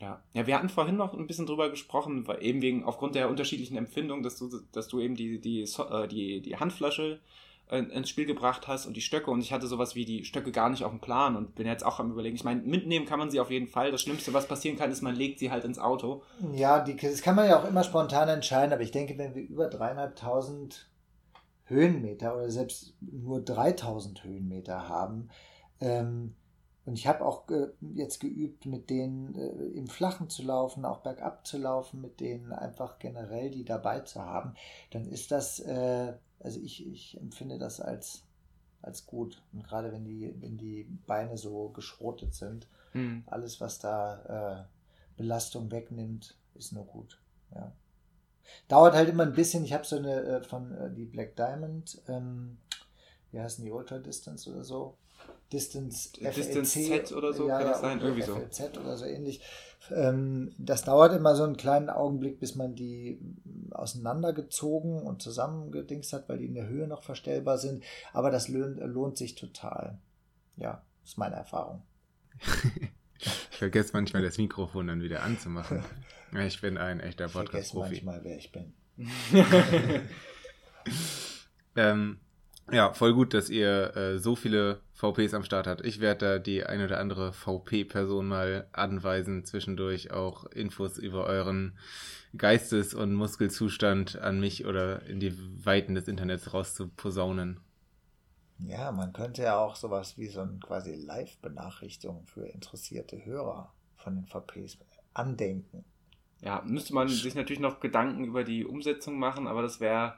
Ja. 0.00 0.22
ja, 0.32 0.46
wir 0.46 0.56
hatten 0.56 0.68
vorhin 0.68 0.96
noch 0.96 1.14
ein 1.14 1.26
bisschen 1.26 1.46
drüber 1.46 1.70
gesprochen, 1.70 2.26
weil 2.26 2.42
eben 2.42 2.60
wegen 2.62 2.84
aufgrund 2.84 3.14
der 3.14 3.30
unterschiedlichen 3.30 3.76
Empfindung, 3.76 4.22
dass 4.22 4.36
du, 4.36 4.50
dass 4.72 4.88
du 4.88 5.00
eben 5.00 5.14
die, 5.14 5.40
die, 5.40 5.62
äh, 5.62 6.08
die, 6.08 6.42
die 6.42 6.56
Handflasche 6.56 7.20
ins 7.70 8.10
Spiel 8.10 8.26
gebracht 8.26 8.68
hast 8.68 8.86
und 8.86 8.94
die 8.94 9.00
Stöcke 9.00 9.30
und 9.30 9.40
ich 9.40 9.52
hatte 9.52 9.66
sowas 9.66 9.94
wie 9.94 10.04
die 10.04 10.24
Stöcke 10.24 10.52
gar 10.52 10.68
nicht 10.68 10.84
auf 10.84 10.90
dem 10.90 11.00
Plan 11.00 11.34
und 11.34 11.54
bin 11.54 11.66
jetzt 11.66 11.84
auch 11.84 11.98
am 11.98 12.10
überlegen. 12.10 12.36
Ich 12.36 12.44
meine, 12.44 12.60
mitnehmen 12.60 13.06
kann 13.06 13.18
man 13.18 13.30
sie 13.30 13.40
auf 13.40 13.50
jeden 13.50 13.68
Fall. 13.68 13.90
Das 13.90 14.02
Schlimmste, 14.02 14.34
was 14.34 14.46
passieren 14.46 14.76
kann, 14.76 14.90
ist, 14.90 15.00
man 15.00 15.16
legt 15.16 15.38
sie 15.38 15.50
halt 15.50 15.64
ins 15.64 15.78
Auto. 15.78 16.22
Ja, 16.52 16.80
die, 16.80 16.94
das 16.94 17.22
kann 17.22 17.34
man 17.34 17.48
ja 17.48 17.58
auch 17.58 17.66
immer 17.66 17.82
spontan 17.82 18.28
entscheiden, 18.28 18.72
aber 18.72 18.82
ich 18.82 18.90
denke, 18.90 19.16
wenn 19.16 19.34
wir 19.34 19.42
über 19.42 19.68
dreieinhalbtausend 19.68 20.90
Höhenmeter 21.64 22.36
oder 22.36 22.50
selbst 22.50 22.94
nur 23.00 23.40
3000 23.40 24.24
Höhenmeter 24.24 24.88
haben, 24.88 25.30
ähm, 25.80 26.34
und 26.86 26.98
ich 26.98 27.06
habe 27.06 27.24
auch 27.24 27.48
äh, 27.48 27.68
jetzt 27.94 28.20
geübt, 28.20 28.66
mit 28.66 28.90
denen 28.90 29.34
äh, 29.34 29.78
im 29.78 29.86
Flachen 29.86 30.28
zu 30.28 30.42
laufen, 30.42 30.84
auch 30.84 30.98
bergab 30.98 31.46
zu 31.46 31.56
laufen, 31.56 32.02
mit 32.02 32.20
denen 32.20 32.52
einfach 32.52 32.98
generell 32.98 33.50
die 33.50 33.64
dabei 33.64 34.00
zu 34.00 34.20
haben, 34.20 34.54
dann 34.90 35.06
ist 35.06 35.30
das 35.30 35.60
äh, 35.60 36.12
also 36.40 36.60
ich, 36.60 36.86
ich 36.86 37.18
empfinde 37.18 37.58
das 37.58 37.80
als, 37.80 38.24
als 38.82 39.06
gut. 39.06 39.42
Und 39.52 39.64
gerade 39.64 39.92
wenn 39.92 40.04
die, 40.04 40.34
wenn 40.40 40.56
die 40.56 40.84
Beine 41.06 41.36
so 41.36 41.70
geschrotet 41.70 42.34
sind, 42.34 42.68
mhm. 42.92 43.24
alles, 43.26 43.60
was 43.60 43.78
da 43.78 44.66
äh, 44.66 45.16
Belastung 45.16 45.70
wegnimmt, 45.70 46.36
ist 46.54 46.72
nur 46.72 46.84
gut. 46.84 47.20
Ja. 47.54 47.72
Dauert 48.68 48.94
halt 48.94 49.08
immer 49.08 49.24
ein 49.24 49.32
bisschen. 49.32 49.64
Ich 49.64 49.72
habe 49.72 49.84
so 49.84 49.96
eine 49.96 50.20
äh, 50.22 50.42
von 50.42 50.72
äh, 50.72 50.92
die 50.92 51.06
Black 51.06 51.36
Diamond, 51.36 52.02
ähm, 52.08 52.58
wie 53.30 53.40
heißen 53.40 53.64
die 53.64 53.72
Ultra 53.72 53.98
Distance 53.98 54.50
oder 54.50 54.64
so? 54.64 54.96
Distance, 55.54 56.10
Distance 56.12 56.78
FLC, 56.78 57.06
Z 57.06 57.12
oder 57.16 57.32
so 57.32 57.46
ja, 57.46 57.58
kann 57.58 57.68
das 57.68 57.80
sein, 57.80 58.00
irgendwie 58.00 58.22
so. 58.22 58.34
FLZ 58.34 58.78
oder 58.78 58.96
so 58.96 59.04
ähnlich. 59.04 59.40
Ähm, 59.90 60.52
das 60.58 60.82
dauert 60.84 61.14
immer 61.14 61.36
so 61.36 61.44
einen 61.44 61.56
kleinen 61.56 61.90
Augenblick, 61.90 62.40
bis 62.40 62.56
man 62.56 62.74
die 62.74 63.20
auseinandergezogen 63.70 65.02
und 65.02 65.22
zusammengedingst 65.22 66.12
hat, 66.12 66.28
weil 66.28 66.38
die 66.38 66.46
in 66.46 66.54
der 66.54 66.68
Höhe 66.68 66.88
noch 66.88 67.02
verstellbar 67.04 67.58
sind. 67.58 67.84
Aber 68.12 68.30
das 68.30 68.48
lohnt, 68.48 68.80
lohnt 68.80 69.16
sich 69.16 69.36
total. 69.36 69.98
Ja, 70.56 70.82
ist 71.04 71.18
meine 71.18 71.36
Erfahrung. 71.36 71.82
ich 73.20 73.56
vergesse 73.56 73.92
manchmal 73.92 74.22
das 74.22 74.38
Mikrofon 74.38 74.88
dann 74.88 75.02
wieder 75.02 75.22
anzumachen. 75.22 75.84
Ich 76.36 76.60
bin 76.60 76.78
ein 76.78 76.98
echter 76.98 77.28
Podcast-Profi. 77.28 77.94
Ich 77.94 78.02
vergesse 78.02 78.04
manchmal, 78.04 78.24
wer 78.24 78.36
ich 78.36 78.50
bin. 78.50 78.74
ähm, 81.76 82.18
ja, 82.70 82.92
voll 82.94 83.12
gut, 83.12 83.34
dass 83.34 83.50
ihr 83.50 83.96
äh, 83.96 84.18
so 84.18 84.36
viele 84.36 84.80
VPs 84.92 85.34
am 85.34 85.44
Start 85.44 85.66
habt. 85.66 85.84
Ich 85.84 86.00
werde 86.00 86.26
da 86.26 86.38
die 86.38 86.64
ein 86.64 86.82
oder 86.82 86.98
andere 86.98 87.32
VP-Person 87.32 88.26
mal 88.26 88.66
anweisen, 88.72 89.44
zwischendurch 89.44 90.12
auch 90.12 90.46
Infos 90.46 90.98
über 90.98 91.26
euren 91.26 91.76
Geistes- 92.36 92.94
und 92.94 93.14
Muskelzustand 93.14 94.18
an 94.18 94.40
mich 94.40 94.66
oder 94.66 95.04
in 95.06 95.20
die 95.20 95.34
Weiten 95.64 95.94
des 95.94 96.08
Internets 96.08 96.54
rauszuposaunen. 96.54 97.60
Ja, 98.58 98.92
man 98.92 99.12
könnte 99.12 99.42
ja 99.42 99.58
auch 99.58 99.76
sowas 99.76 100.16
wie 100.16 100.28
so 100.28 100.40
ein 100.40 100.60
quasi 100.60 100.94
Live-Benachrichtigung 100.94 102.24
für 102.26 102.46
interessierte 102.46 103.24
Hörer 103.24 103.72
von 103.96 104.14
den 104.14 104.26
VPs 104.26 104.78
andenken. 105.12 105.84
Ja, 106.40 106.62
müsste 106.64 106.94
man 106.94 107.08
sich 107.08 107.34
natürlich 107.34 107.60
noch 107.60 107.80
Gedanken 107.80 108.24
über 108.24 108.44
die 108.44 108.64
Umsetzung 108.64 109.18
machen, 109.18 109.46
aber 109.46 109.62
das 109.62 109.80
wäre 109.80 110.14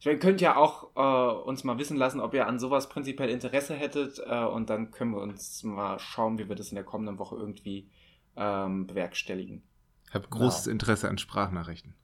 ihr 0.00 0.18
könnt 0.18 0.40
ja 0.40 0.56
auch 0.56 0.90
äh, 0.96 1.42
uns 1.48 1.64
mal 1.64 1.78
wissen 1.78 1.96
lassen, 1.96 2.20
ob 2.20 2.34
ihr 2.34 2.46
an 2.46 2.58
sowas 2.58 2.88
prinzipiell 2.88 3.30
Interesse 3.30 3.74
hättet 3.74 4.18
äh, 4.18 4.44
und 4.44 4.70
dann 4.70 4.90
können 4.90 5.12
wir 5.12 5.22
uns 5.22 5.62
mal 5.62 5.98
schauen, 5.98 6.38
wie 6.38 6.48
wir 6.48 6.56
das 6.56 6.68
in 6.70 6.74
der 6.74 6.84
kommenden 6.84 7.18
Woche 7.18 7.36
irgendwie 7.36 7.90
ähm, 8.36 8.86
bewerkstelligen. 8.86 9.62
Ich 10.08 10.14
habe 10.14 10.28
großes 10.28 10.66
ja. 10.66 10.72
Interesse 10.72 11.08
an 11.08 11.18
Sprachnachrichten. 11.18 11.94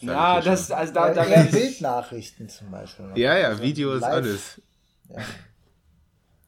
Ja, 0.00 0.40
das, 0.40 0.70
also 0.70 0.92
da, 0.92 1.08
ja, 1.08 1.14
da 1.14 1.26
ja, 1.26 1.42
Bildnachrichten 1.44 2.48
zum 2.48 2.70
Beispiel. 2.70 3.12
Ja, 3.14 3.38
ja, 3.38 3.60
Videos, 3.60 4.00
live. 4.00 4.12
alles. 4.12 4.62
Ja. 5.08 5.22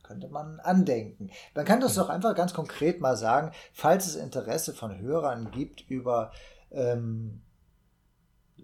Könnte 0.03 0.29
man 0.29 0.61
andenken. 0.61 1.31
Man 1.55 1.65
kann 1.65 1.81
das 1.81 1.95
doch 1.95 2.09
einfach 2.09 2.35
ganz 2.35 2.55
konkret 2.55 3.01
mal 3.01 3.17
sagen, 3.17 3.53
falls 3.73 4.07
es 4.07 4.17
Interesse 4.17 4.73
von 4.73 4.99
Hörern 4.99 5.51
gibt 5.51 5.89
über 5.89 6.33
ähm, 6.71 7.43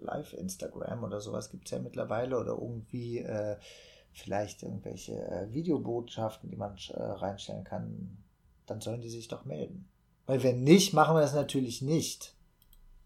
Live-Instagram 0.03 1.05
oder 1.05 1.21
sowas 1.21 1.51
gibt 1.51 1.67
es 1.67 1.71
ja 1.71 1.79
mittlerweile 1.79 2.39
oder 2.39 2.53
irgendwie 2.53 3.19
äh, 3.19 3.57
vielleicht 4.13 4.63
irgendwelche 4.63 5.13
äh, 5.13 5.53
Videobotschaften, 5.53 6.51
die 6.51 6.57
man 6.57 6.77
äh, 6.91 7.03
reinstellen 7.03 7.65
kann, 7.65 8.19
dann 8.67 8.81
sollen 8.81 9.01
die 9.01 9.09
sich 9.09 9.29
doch 9.29 9.45
melden. 9.45 9.89
Weil 10.27 10.43
wenn 10.43 10.63
nicht, 10.63 10.93
machen 10.93 11.17
wir 11.17 11.21
das 11.21 11.35
natürlich 11.35 11.83
nicht. 11.83 12.35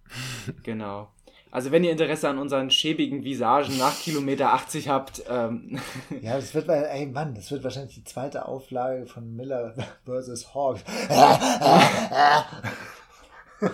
Genau. 0.63 1.09
Also 1.51 1.71
wenn 1.73 1.83
ihr 1.83 1.91
Interesse 1.91 2.29
an 2.29 2.39
unseren 2.39 2.71
schäbigen 2.71 3.25
Visagen 3.25 3.79
nach 3.79 3.99
Kilometer 3.99 4.53
80 4.53 4.89
habt. 4.89 5.23
Ähm. 5.29 5.81
Ja, 6.23 6.37
das 6.37 6.55
wird, 6.55 6.69
ey 6.69 7.07
Mann, 7.07 7.35
das 7.35 7.51
wird 7.51 7.65
wahrscheinlich 7.65 7.95
die 7.95 8.05
zweite 8.05 8.47
Auflage 8.47 9.07
von 9.07 9.35
Miller 9.35 9.75
vs. 10.05 10.55
Hawks. 10.55 10.85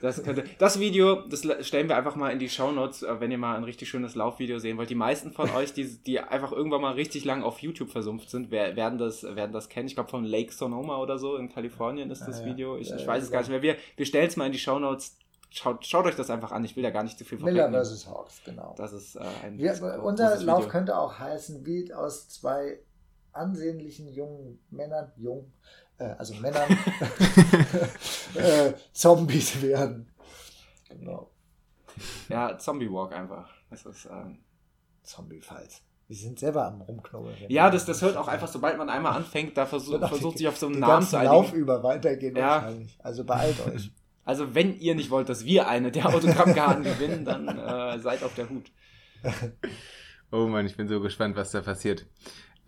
Das, 0.00 0.22
könnte, 0.22 0.44
das 0.58 0.80
Video, 0.80 1.22
das 1.28 1.42
stellen 1.66 1.88
wir 1.88 1.96
einfach 1.96 2.16
mal 2.16 2.30
in 2.30 2.38
die 2.38 2.48
Shownotes, 2.48 3.02
äh, 3.02 3.20
wenn 3.20 3.30
ihr 3.30 3.38
mal 3.38 3.56
ein 3.56 3.64
richtig 3.64 3.88
schönes 3.88 4.14
Laufvideo 4.14 4.58
sehen 4.58 4.76
wollt. 4.78 4.90
Die 4.90 4.94
meisten 4.94 5.32
von 5.32 5.50
euch, 5.50 5.72
die, 5.72 5.84
die 5.84 6.20
einfach 6.20 6.52
irgendwann 6.52 6.80
mal 6.80 6.94
richtig 6.94 7.24
lang 7.24 7.42
auf 7.42 7.60
YouTube 7.60 7.90
versumpft 7.90 8.30
sind, 8.30 8.50
werden 8.50 8.98
das, 8.98 9.22
werden 9.22 9.52
das 9.52 9.68
kennen. 9.68 9.86
Ich 9.86 9.94
glaube, 9.94 10.10
von 10.10 10.24
Lake 10.24 10.52
Sonoma 10.52 10.98
oder 10.98 11.18
so 11.18 11.36
in 11.36 11.48
Kalifornien 11.48 12.10
ist 12.10 12.22
das 12.26 12.42
ah, 12.42 12.46
Video. 12.46 12.76
Ich, 12.76 12.92
ich 12.92 13.06
weiß 13.06 13.22
es 13.22 13.30
gar 13.30 13.40
nicht 13.40 13.50
mehr. 13.50 13.62
Wir, 13.62 13.76
wir 13.96 14.06
stellen 14.06 14.28
es 14.28 14.36
mal 14.36 14.46
in 14.46 14.52
die 14.52 14.58
Shownotes. 14.58 15.18
Schaut, 15.50 15.86
schaut 15.86 16.06
euch 16.06 16.16
das 16.16 16.30
einfach 16.30 16.50
an. 16.50 16.64
Ich 16.64 16.74
will 16.74 16.82
da 16.82 16.90
gar 16.90 17.04
nicht 17.04 17.16
zu 17.16 17.24
viel 17.24 17.38
Miller 17.38 17.70
vs. 17.70 18.08
Hawks, 18.08 18.40
genau. 18.44 18.74
Das 18.76 18.92
ist 18.92 19.14
äh, 19.14 19.20
ein 19.44 19.58
wir, 19.58 20.02
Unser 20.02 20.40
Lauf 20.42 20.60
Video. 20.60 20.70
könnte 20.70 20.98
auch 20.98 21.18
heißen, 21.18 21.64
wie 21.64 21.92
aus 21.94 22.28
zwei 22.28 22.80
ansehnlichen 23.34 24.08
jungen 24.08 24.60
Männern, 24.70 25.12
jung, 25.16 25.52
äh, 25.98 26.04
also 26.18 26.34
Männern, 26.34 26.70
äh, 28.34 28.72
Zombies 28.92 29.60
werden. 29.62 30.10
Genau. 30.88 31.30
Ja, 32.28 32.58
Zombie 32.58 32.90
Walk 32.90 33.12
einfach. 33.12 33.48
Das 33.70 33.86
ist 33.86 34.06
ähm, 34.06 34.38
Zombie-Falls. 35.02 35.82
Wir 36.06 36.16
sind 36.16 36.38
selber 36.38 36.66
am 36.66 36.82
Rumknobeln. 36.82 37.36
Ja, 37.48 37.70
das, 37.70 37.86
das 37.86 38.02
hört 38.02 38.16
auch 38.16 38.28
einfach, 38.28 38.48
sobald 38.48 38.76
man 38.76 38.90
einmal 38.90 39.12
anfängt, 39.12 39.56
da 39.56 39.64
versuch, 39.64 39.98
versucht 40.06 40.38
sich 40.38 40.48
auf 40.48 40.56
so 40.58 40.66
einen 40.66 40.80
Namen 40.80 41.06
zu 41.06 41.16
einigen. 41.16 41.32
Lauf 41.32 41.52
über 41.52 41.82
weitergehen 41.82 42.36
ja. 42.36 42.62
wahrscheinlich. 42.62 42.98
Also 43.02 43.24
beeilt 43.24 43.66
euch. 43.66 43.90
Also 44.26 44.54
wenn 44.54 44.78
ihr 44.78 44.94
nicht 44.94 45.10
wollt, 45.10 45.28
dass 45.28 45.44
wir 45.44 45.68
eine 45.68 45.92
der 45.92 46.06
Autogrammkarten 46.06 46.82
gewinnen, 46.82 47.26
dann 47.26 47.46
äh, 47.46 47.98
seid 47.98 48.22
auf 48.22 48.34
der 48.34 48.48
Hut. 48.48 48.72
Oh 50.32 50.48
Mann, 50.48 50.66
ich 50.66 50.76
bin 50.76 50.88
so 50.88 51.00
gespannt, 51.00 51.36
was 51.36 51.52
da 51.52 51.60
passiert. 51.60 52.06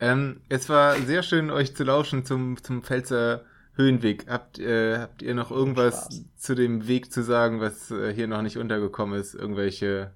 Ähm, 0.01 0.41
es 0.49 0.69
war 0.69 0.97
sehr 0.97 1.23
schön, 1.23 1.51
euch 1.51 1.75
zu 1.75 1.85
lauschen 1.85 2.25
zum, 2.25 2.63
zum 2.63 2.83
Pfälzer 2.83 3.45
Höhenweg. 3.75 4.27
Habt, 4.29 4.59
äh, 4.59 4.99
habt 4.99 5.23
ihr 5.23 5.35
noch 5.35 5.51
irgendwas 5.51 6.05
Spaß. 6.05 6.25
zu 6.37 6.55
dem 6.55 6.89
Weg 6.89 7.13
zu 7.13 7.23
sagen, 7.23 7.61
was 7.61 7.91
äh, 7.91 8.13
hier 8.13 8.27
noch 8.27 8.43
nicht 8.43 8.59
untergekommen 8.59 9.19
ist? 9.19 9.35
Irgendwelche, 9.35 10.13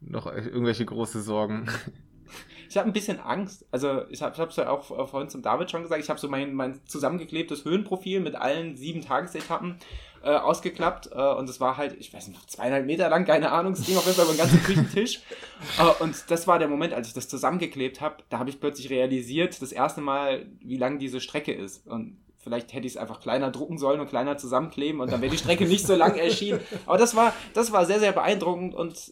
noch 0.00 0.26
irgendwelche 0.26 0.84
große 0.84 1.20
Sorgen? 1.22 1.68
Ich 2.66 2.78
habe 2.78 2.88
ein 2.88 2.92
bisschen 2.92 3.20
Angst. 3.20 3.64
Also 3.70 4.08
ich 4.08 4.20
habe 4.20 4.48
es 4.48 4.56
ja 4.56 4.68
auch 4.68 5.08
vorhin 5.08 5.28
zum 5.28 5.42
David 5.42 5.70
schon 5.70 5.82
gesagt. 5.82 6.02
Ich 6.02 6.10
habe 6.10 6.18
so 6.18 6.28
mein, 6.28 6.54
mein 6.54 6.80
zusammengeklebtes 6.86 7.64
Höhenprofil 7.64 8.18
mit 8.18 8.34
allen 8.34 8.76
sieben 8.76 9.00
Tagesetappen 9.00 9.76
äh, 10.24 10.36
ausgeklappt 10.36 11.10
äh, 11.12 11.34
und 11.34 11.48
es 11.48 11.60
war 11.60 11.76
halt, 11.76 11.96
ich 11.98 12.12
weiß 12.12 12.28
nicht, 12.28 12.50
zweieinhalb 12.50 12.86
Meter 12.86 13.08
lang, 13.08 13.24
keine 13.24 13.52
Ahnung, 13.52 13.74
es 13.74 13.84
ging 13.84 13.96
auf 13.96 14.06
jeden 14.06 14.16
Fall 14.16 14.24
über 14.24 14.34
den 14.34 14.38
ganzen 14.38 14.62
Küchentisch. 14.62 15.20
äh, 15.78 16.02
und 16.02 16.30
das 16.30 16.46
war 16.46 16.58
der 16.58 16.68
Moment, 16.68 16.94
als 16.94 17.08
ich 17.08 17.14
das 17.14 17.28
zusammengeklebt 17.28 18.00
habe, 18.00 18.22
da 18.30 18.38
habe 18.38 18.50
ich 18.50 18.60
plötzlich 18.60 18.90
realisiert, 18.90 19.60
das 19.60 19.72
erste 19.72 20.00
Mal, 20.00 20.46
wie 20.60 20.78
lang 20.78 20.98
diese 20.98 21.20
Strecke 21.20 21.52
ist. 21.52 21.86
Und 21.86 22.16
Vielleicht 22.44 22.74
hätte 22.74 22.86
ich 22.86 22.92
es 22.92 22.96
einfach 22.98 23.20
kleiner 23.20 23.50
drucken 23.50 23.78
sollen 23.78 24.00
und 24.00 24.08
kleiner 24.08 24.36
zusammenkleben 24.36 25.00
und 25.00 25.10
dann 25.10 25.22
wäre 25.22 25.32
die 25.32 25.38
Strecke 25.38 25.64
nicht 25.64 25.86
so 25.86 25.94
lang 25.94 26.14
erschienen. 26.14 26.60
Aber 26.86 26.98
das 26.98 27.16
war, 27.16 27.32
das 27.54 27.72
war 27.72 27.86
sehr, 27.86 28.00
sehr 28.00 28.12
beeindruckend 28.12 28.74
und 28.74 29.10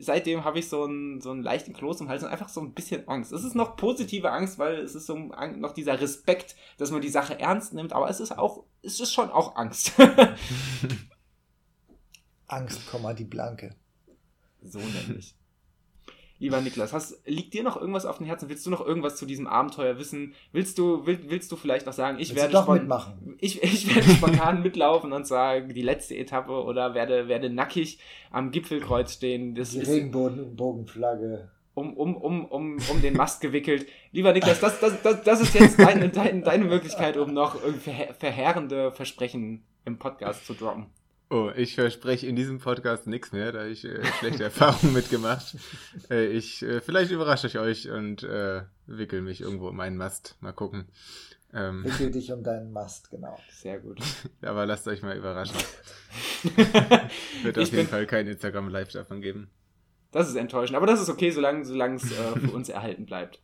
seitdem 0.00 0.44
habe 0.44 0.58
ich 0.58 0.70
so 0.70 0.84
einen, 0.84 1.20
so 1.20 1.30
einen 1.30 1.42
leichten 1.42 1.74
Kloß 1.74 2.00
im 2.00 2.08
Hals 2.08 2.22
und 2.22 2.30
einfach 2.30 2.48
so 2.48 2.62
ein 2.62 2.72
bisschen 2.72 3.06
Angst. 3.06 3.32
Es 3.32 3.44
ist 3.44 3.54
noch 3.54 3.76
positive 3.76 4.32
Angst, 4.32 4.58
weil 4.58 4.76
es 4.76 4.94
ist 4.94 5.04
so 5.04 5.14
noch 5.14 5.74
dieser 5.74 6.00
Respekt, 6.00 6.56
dass 6.78 6.90
man 6.90 7.02
die 7.02 7.10
Sache 7.10 7.38
ernst 7.38 7.74
nimmt, 7.74 7.92
aber 7.92 8.08
es 8.08 8.18
ist 8.18 8.36
auch, 8.38 8.64
es 8.80 8.98
ist 8.98 9.12
schon 9.12 9.30
auch 9.30 9.56
Angst. 9.56 9.92
Angst, 12.46 12.80
die 13.18 13.24
Blanke. 13.24 13.76
So 14.62 14.78
nämlich. 14.78 15.36
Lieber 16.40 16.60
Niklas, 16.60 16.92
hast, 16.92 17.22
liegt 17.26 17.54
dir 17.54 17.62
noch 17.62 17.76
irgendwas 17.76 18.06
auf 18.06 18.18
dem 18.18 18.26
Herzen? 18.26 18.48
Willst 18.48 18.66
du 18.66 18.70
noch 18.70 18.84
irgendwas 18.84 19.16
zu 19.16 19.24
diesem 19.24 19.46
Abenteuer 19.46 19.98
wissen? 19.98 20.34
Willst 20.52 20.78
du, 20.78 21.06
will, 21.06 21.18
willst 21.28 21.50
du 21.52 21.56
vielleicht 21.56 21.86
noch 21.86 21.92
sagen, 21.92 22.18
ich 22.18 22.34
werde, 22.34 22.52
doch 22.52 22.68
mitmachen. 22.68 23.36
Ich, 23.38 23.62
ich 23.62 23.94
werde 23.94 24.10
spontan 24.16 24.62
mitlaufen 24.62 25.12
und 25.12 25.26
sagen, 25.26 25.72
die 25.72 25.82
letzte 25.82 26.16
Etappe 26.16 26.52
oder 26.64 26.94
werde, 26.94 27.28
werde 27.28 27.50
nackig 27.50 27.98
am 28.32 28.50
Gipfelkreuz 28.50 29.12
stehen. 29.14 29.54
Das 29.54 29.70
die 29.70 29.80
Regenbogenflagge. 29.80 31.50
Um, 31.74 31.96
um, 31.96 32.16
um, 32.16 32.44
um, 32.44 32.78
um 32.90 33.02
den 33.02 33.16
Mast 33.16 33.40
gewickelt. 33.40 33.86
Lieber 34.12 34.32
Niklas, 34.32 34.60
das, 34.60 34.78
das, 34.80 35.02
das, 35.02 35.22
das 35.22 35.40
ist 35.40 35.54
jetzt 35.54 35.78
deine, 35.78 36.08
deine, 36.08 36.42
deine 36.42 36.64
Möglichkeit, 36.64 37.16
um 37.16 37.32
noch 37.32 37.56
verheerende 38.18 38.92
Versprechen 38.92 39.64
im 39.84 39.98
Podcast 39.98 40.46
zu 40.46 40.54
droppen. 40.54 40.86
Oh, 41.34 41.50
ich 41.56 41.74
verspreche 41.74 42.28
in 42.28 42.36
diesem 42.36 42.60
Podcast 42.60 43.08
nichts 43.08 43.32
mehr, 43.32 43.50
da 43.50 43.66
ich 43.66 43.84
äh, 43.84 44.04
schlechte 44.20 44.44
Erfahrungen 44.44 44.92
mitgemacht. 44.92 45.56
Äh, 46.08 46.26
ich, 46.26 46.62
äh, 46.62 46.80
vielleicht 46.80 47.10
überrasche 47.10 47.48
ich 47.48 47.58
euch 47.58 47.90
und 47.90 48.22
äh, 48.22 48.62
wickel 48.86 49.20
mich 49.20 49.40
irgendwo 49.40 49.66
um 49.66 49.74
meinen 49.74 49.96
Mast. 49.96 50.36
Mal 50.38 50.52
gucken. 50.52 50.84
Ähm, 51.52 51.82
wickel 51.84 52.12
dich 52.12 52.30
um 52.30 52.44
deinen 52.44 52.70
Mast, 52.70 53.10
genau. 53.10 53.36
Sehr 53.50 53.80
gut. 53.80 53.98
Aber 54.42 54.64
lasst 54.64 54.86
euch 54.86 55.02
mal 55.02 55.16
überraschen. 55.16 55.56
Wird 57.42 57.58
auf 57.58 57.72
jeden 57.72 57.88
Fall 57.88 58.06
kein 58.06 58.28
Instagram 58.28 58.68
Live 58.68 58.92
davon 58.92 59.20
geben. 59.20 59.50
Das 60.12 60.28
ist 60.28 60.36
enttäuschend, 60.36 60.76
aber 60.76 60.86
das 60.86 61.00
ist 61.00 61.08
okay, 61.08 61.32
solange 61.32 61.62
es 61.62 62.12
äh, 62.12 62.38
für 62.38 62.52
uns 62.52 62.68
erhalten 62.68 63.06
bleibt. 63.06 63.40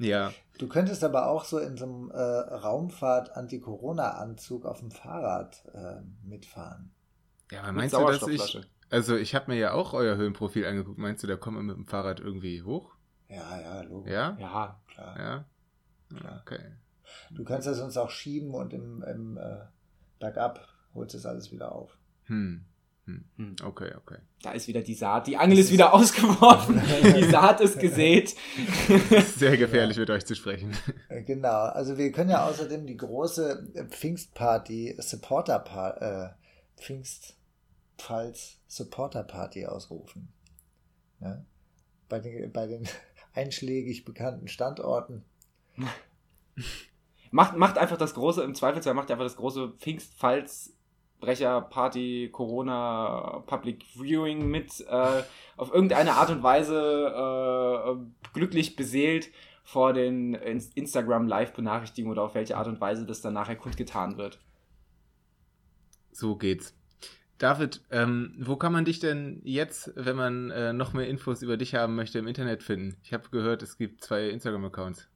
Ja. 0.00 0.32
Du 0.58 0.66
könntest 0.66 1.04
aber 1.04 1.28
auch 1.28 1.44
so 1.44 1.58
in 1.58 1.76
so 1.76 1.84
einem 1.84 2.10
äh, 2.10 2.20
Raumfahrt-Anti-Corona-Anzug 2.20 4.64
auf 4.64 4.80
dem 4.80 4.90
Fahrrad 4.90 5.62
äh, 5.74 6.00
mitfahren. 6.26 6.90
Ja, 7.50 7.60
aber 7.62 7.72
meinst 7.72 7.94
du, 7.94 8.04
dass 8.06 8.26
ich. 8.26 8.60
Also, 8.88 9.16
ich 9.16 9.34
habe 9.36 9.52
mir 9.52 9.58
ja 9.58 9.72
auch 9.72 9.92
euer 9.92 10.16
Höhenprofil 10.16 10.66
angeguckt. 10.66 10.98
Meinst 10.98 11.22
du, 11.22 11.28
da 11.28 11.36
kommt 11.36 11.58
man 11.58 11.66
mit 11.66 11.76
dem 11.76 11.86
Fahrrad 11.86 12.18
irgendwie 12.18 12.62
hoch? 12.62 12.96
Ja, 13.28 13.60
ja, 13.60 13.82
logisch. 13.82 14.12
Ja? 14.12 14.36
Ja, 14.40 14.80
klar. 14.88 15.18
Ja? 15.18 15.44
Okay. 16.40 16.72
Du 17.30 17.44
kannst 17.44 17.68
das 17.68 17.78
sonst 17.78 17.96
auch 17.96 18.10
schieben 18.10 18.52
und 18.54 18.72
im, 18.72 19.02
im 19.02 19.36
äh, 19.36 19.58
Bergab 20.18 20.66
holst 20.94 21.14
es 21.14 21.26
alles 21.26 21.52
wieder 21.52 21.72
auf. 21.72 21.98
Hm. 22.24 22.64
Hm. 23.10 23.24
hm. 23.36 23.56
Okay, 23.64 23.92
okay. 23.96 24.18
Da 24.42 24.52
ist 24.52 24.68
wieder 24.68 24.82
die 24.82 24.94
Saat. 24.94 25.26
Die 25.26 25.36
Angel 25.36 25.58
ist 25.58 25.72
wieder 25.72 25.92
ausgeworfen. 25.92 26.80
die 27.16 27.24
Saat 27.24 27.60
ist 27.60 27.78
gesät. 27.78 28.34
Sehr 29.36 29.56
gefährlich 29.56 29.96
mit 29.98 30.08
euch 30.10 30.24
zu 30.24 30.34
sprechen. 30.34 30.76
Äh, 31.08 31.22
genau. 31.22 31.64
Also 31.64 31.98
wir 31.98 32.12
können 32.12 32.30
ja 32.30 32.46
außerdem 32.46 32.86
die 32.86 32.96
große 32.96 33.88
Pfingstparty, 33.90 34.96
Supporter 34.98 35.58
Party, 35.58 36.04
äh, 36.04 36.28
Pfingstpfalz 36.76 38.58
Supporter 38.66 39.24
Party 39.24 39.66
ausrufen. 39.66 40.32
Ja? 41.20 41.44
Bei, 42.08 42.20
den, 42.20 42.52
bei 42.52 42.66
den 42.66 42.88
einschlägig 43.34 44.04
bekannten 44.04 44.48
Standorten. 44.48 45.24
Macht, 47.30 47.56
macht 47.56 47.78
einfach 47.78 47.98
das 47.98 48.14
große, 48.14 48.42
im 48.42 48.54
Zweifelsfall 48.54 48.94
macht 48.94 49.10
einfach 49.10 49.24
das 49.24 49.36
große 49.36 49.74
Pfingstpfalz 49.78 50.72
Brecher-Party, 51.20 52.30
Corona, 52.32 53.42
Public 53.46 53.84
Viewing 53.94 54.48
mit 54.48 54.80
äh, 54.88 55.22
auf 55.56 55.72
irgendeine 55.72 56.14
Art 56.14 56.30
und 56.30 56.42
Weise 56.42 56.76
äh, 56.76 58.30
glücklich 58.32 58.76
beseelt 58.76 59.28
vor 59.62 59.92
den 59.92 60.34
Instagram 60.34 61.28
Live-Benachrichtigungen 61.28 62.12
oder 62.12 62.26
auf 62.26 62.34
welche 62.34 62.56
Art 62.56 62.66
und 62.66 62.80
Weise 62.80 63.06
das 63.06 63.20
dann 63.20 63.34
nachher 63.34 63.56
kundgetan 63.56 64.16
wird. 64.16 64.40
So 66.12 66.36
geht's. 66.36 66.74
David, 67.38 67.80
ähm, 67.90 68.34
wo 68.38 68.56
kann 68.56 68.72
man 68.72 68.84
dich 68.84 69.00
denn 69.00 69.40
jetzt, 69.44 69.92
wenn 69.96 70.16
man 70.16 70.50
äh, 70.50 70.74
noch 70.74 70.92
mehr 70.92 71.08
Infos 71.08 71.40
über 71.40 71.56
dich 71.56 71.74
haben 71.74 71.94
möchte, 71.94 72.18
im 72.18 72.26
Internet 72.26 72.62
finden? 72.62 72.96
Ich 73.02 73.14
habe 73.14 73.30
gehört, 73.30 73.62
es 73.62 73.78
gibt 73.78 74.04
zwei 74.04 74.28
Instagram-Accounts. 74.28 75.08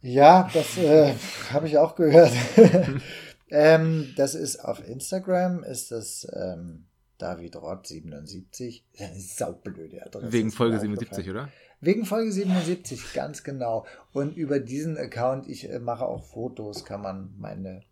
Ja, 0.00 0.48
das 0.52 0.78
äh, 0.78 1.14
habe 1.52 1.66
ich 1.66 1.78
auch 1.78 1.96
gehört. 1.96 2.32
Ähm, 3.50 4.12
das 4.16 4.34
ist 4.34 4.56
auf 4.56 4.86
Instagram, 4.86 5.62
ist 5.62 5.92
das 5.92 6.26
ähm, 6.32 6.86
David 7.18 7.56
Rott 7.56 7.86
77. 7.86 8.84
Das 8.98 9.16
ist 9.16 9.40
eine 9.40 9.50
saublöde 9.50 10.04
Adresse. 10.04 10.32
Wegen 10.32 10.50
Folge 10.50 10.78
77, 10.80 11.30
oder? 11.30 11.48
Wegen 11.80 12.06
Folge 12.06 12.32
77, 12.32 13.12
ganz 13.12 13.44
genau. 13.44 13.86
Und 14.12 14.36
über 14.36 14.60
diesen 14.60 14.96
Account, 14.96 15.48
ich 15.48 15.68
äh, 15.68 15.78
mache 15.78 16.06
auch 16.06 16.24
Fotos, 16.24 16.84
kann 16.84 17.02
man 17.02 17.34
meine 17.38 17.82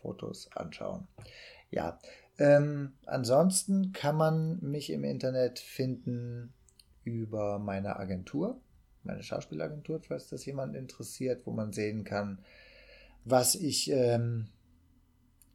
Fotos 0.00 0.50
anschauen. 0.54 1.06
Ja. 1.70 1.98
Ähm, 2.38 2.94
ansonsten 3.06 3.92
kann 3.92 4.16
man 4.16 4.58
mich 4.60 4.90
im 4.90 5.04
Internet 5.04 5.60
finden 5.60 6.52
über 7.04 7.58
meine 7.58 7.96
Agentur, 7.96 8.60
meine 9.04 9.22
Schauspielagentur, 9.22 10.00
falls 10.00 10.28
das 10.30 10.44
jemand 10.44 10.74
interessiert, 10.74 11.42
wo 11.44 11.52
man 11.52 11.72
sehen 11.72 12.02
kann, 12.02 12.38
was 13.24 13.54
ich 13.54 13.90
ähm, 13.90 14.48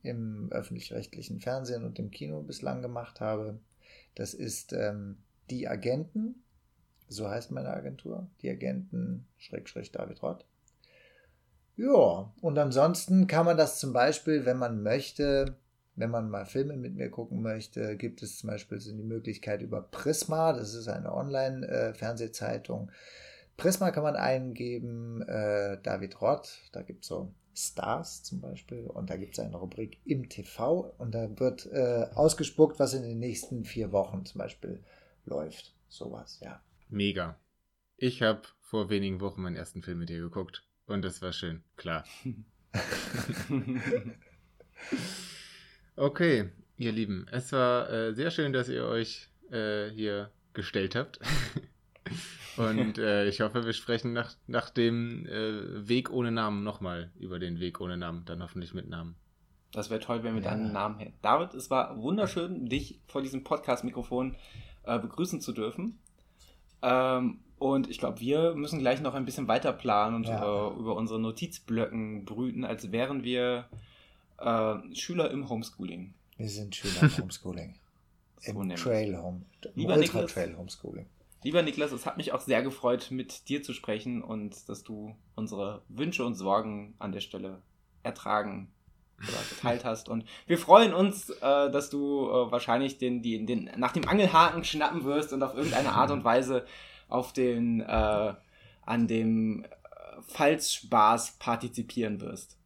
im 0.04 0.52
öffentlich-rechtlichen 0.52 1.40
Fernsehen 1.40 1.84
und 1.84 2.00
im 2.00 2.12
Kino 2.12 2.42
bislang 2.42 2.82
gemacht 2.82 3.20
habe. 3.22 3.60
Das 4.16 4.34
ist 4.34 4.74
ähm, 4.74 5.18
Die 5.50 5.68
Agenten, 5.68 6.44
so 7.08 7.30
heißt 7.30 7.52
meine 7.52 7.70
Agentur, 7.70 8.28
Die 8.42 8.50
Agenten 8.50 9.26
Schrägstrich 9.38 9.92
David 9.92 10.22
Rott. 10.22 10.46
Ja, 11.76 12.32
und 12.42 12.58
ansonsten 12.58 13.28
kann 13.28 13.46
man 13.46 13.56
das 13.56 13.80
zum 13.80 13.94
Beispiel, 13.94 14.46
wenn 14.46 14.58
man 14.58 14.84
möchte, 14.84 15.56
wenn 15.96 16.12
man 16.12 16.30
mal 16.30 16.46
Filme 16.46 16.76
mit 16.76 16.96
mir 16.96 17.10
gucken 17.10 17.42
möchte, 17.42 17.96
gibt 17.96 18.22
es 18.22 18.40
zum 18.40 18.50
Beispiel 18.50 18.80
so 18.80 18.92
die 18.92 19.04
Möglichkeit 19.04 19.62
über 19.62 19.82
Prisma, 19.82 20.52
das 20.52 20.74
ist 20.74 20.90
eine 20.90 21.14
Online-Fernsehzeitung. 21.14 22.92
Prisma 23.56 23.92
kann 23.92 24.04
man 24.04 24.16
eingeben, 24.16 25.22
äh, 25.22 25.78
David 25.82 26.22
Rott, 26.22 26.60
da 26.72 26.82
gibt 26.82 27.04
es 27.04 27.10
so 27.10 27.32
Stars 27.60 28.24
zum 28.24 28.42
Beispiel 28.42 28.88
und 28.88 29.10
da 29.10 29.18
gibt 29.18 29.34
es 29.34 29.40
eine 29.40 29.58
Rubrik 29.58 30.00
im 30.06 30.30
TV 30.30 30.94
und 30.98 31.14
da 31.14 31.40
wird 31.40 31.66
äh, 31.68 32.08
ausgespuckt, 32.14 32.80
was 32.80 32.94
in 32.94 33.04
den 33.04 33.20
nächsten 33.20 33.66
vier 33.66 33.92
Wochen 33.92 34.26
zum 34.26 34.40
Beispiel 34.40 34.84
läuft. 35.26 35.74
Sowas, 35.90 36.40
ja. 36.42 36.62
Mega. 36.90 37.38
Ich 37.98 38.22
habe 38.22 38.44
vor 38.62 38.90
wenigen 38.90 39.20
Wochen 39.20 39.42
meinen 39.42 39.56
ersten 39.56 39.82
Film 39.82 40.00
mit 40.00 40.10
dir 40.10 40.20
geguckt. 40.20 40.64
Und 40.86 41.04
das 41.04 41.22
war 41.22 41.34
schön, 41.34 41.64
klar. 41.76 42.06
okay, 45.96 46.50
ihr 46.78 46.92
Lieben, 46.92 47.28
es 47.32 47.52
war 47.52 47.90
äh, 47.92 48.14
sehr 48.14 48.32
schön, 48.32 48.54
dass 48.54 48.70
ihr 48.70 48.86
euch 48.86 49.28
äh, 49.52 49.90
hier 49.90 50.32
gestellt 50.54 50.96
habt. 50.96 51.20
Und 52.60 52.98
äh, 52.98 53.28
ich 53.28 53.42
hoffe, 53.42 53.66
wir 53.66 53.74
sprechen 53.74 54.14
nach, 54.14 54.36
nach 54.48 54.70
dem 54.70 55.26
äh, 55.26 55.88
Weg 55.88 56.12
ohne 56.12 56.32
Namen 56.32 56.64
nochmal 56.64 57.12
über 57.20 57.40
den 57.40 57.60
Weg 57.60 57.80
ohne 57.80 57.98
Namen, 57.98 58.24
dann 58.26 58.44
hoffentlich 58.44 58.74
mit 58.74 58.90
Namen. 58.90 59.16
Das 59.72 59.90
wäre 59.90 60.00
toll, 60.00 60.24
wenn 60.24 60.36
wir 60.36 60.42
ja. 60.42 60.50
dann 60.50 60.66
einen 60.66 60.74
Namen 60.74 61.00
hätten. 61.00 61.14
David, 61.22 61.54
es 61.54 61.70
war 61.70 62.02
wunderschön, 62.02 62.66
dich 62.68 63.00
vor 63.08 63.22
diesem 63.22 63.44
Podcast-Mikrofon 63.44 64.36
äh, 64.84 65.00
begrüßen 65.00 65.42
zu 65.42 65.54
dürfen. 65.54 66.00
Ähm, 66.82 67.40
und 67.60 67.90
ich 67.90 67.98
glaube, 67.98 68.20
wir 68.20 68.56
müssen 68.56 68.80
gleich 68.80 69.02
noch 69.02 69.14
ein 69.14 69.26
bisschen 69.26 69.48
weiter 69.48 69.74
planen 69.74 70.16
und 70.16 70.28
ja. 70.28 70.42
äh, 70.42 70.74
über 70.74 70.96
unsere 70.96 71.20
Notizblöcken 71.20 72.26
brüten, 72.26 72.64
als 72.66 72.92
wären 72.92 73.24
wir 73.24 73.66
äh, 74.40 74.76
Schüler 74.96 75.30
im 75.32 75.50
Homeschooling. 75.50 76.14
Wir 76.38 76.50
sind 76.50 76.76
Schüler 76.76 77.04
im 77.04 77.18
Homeschooling. 77.18 77.76
so 78.40 78.52
Im 78.52 78.76
Trail 78.76 79.18
Home. 79.18 79.42
Ultra 79.76 80.24
Trail 80.24 80.58
Homeschooling. 80.58 81.06
Lieber 81.44 81.62
Niklas, 81.62 81.92
es 81.92 82.06
hat 82.06 82.18
mich 82.18 82.34
auch 82.34 82.42
sehr 82.42 82.62
gefreut, 82.62 83.12
mit 83.12 83.48
dir 83.48 83.64
zu 83.64 83.74
sprechen 83.74 84.22
und 84.22 84.68
dass 84.68 84.84
du 84.84 85.16
unsere 85.36 85.84
Wünsche 85.88 86.26
und 86.26 86.36
Sorgen 86.36 86.96
an 87.00 87.12
der 87.12 87.22
Stelle 87.22 87.62
ertragen 88.04 88.72
oder 89.20 89.38
geteilt 89.50 89.86
hast. 89.86 90.10
Und 90.10 90.26
wir 90.48 90.58
freuen 90.58 90.94
uns, 90.94 91.30
äh, 91.30 91.72
dass 91.72 91.90
du 91.90 92.28
äh, 92.30 92.52
wahrscheinlich 92.52 92.98
den, 92.98 93.22
die, 93.22 93.46
den, 93.46 93.72
nach 93.78 93.94
dem 93.94 94.08
Angelhaken 94.08 94.64
schnappen 94.64 95.04
wirst 95.04 95.34
und 95.34 95.44
auf 95.44 95.56
irgendeine 95.56 95.94
Art 95.94 96.12
und 96.12 96.24
Weise 96.24 96.66
auf 97.08 97.34
den, 97.34 97.82
äh, 97.82 98.34
an 98.86 99.08
dem 99.08 99.64
äh, 99.64 99.68
Falschspaß 100.28 101.38
partizipieren 101.40 102.22
wirst. 102.22 102.58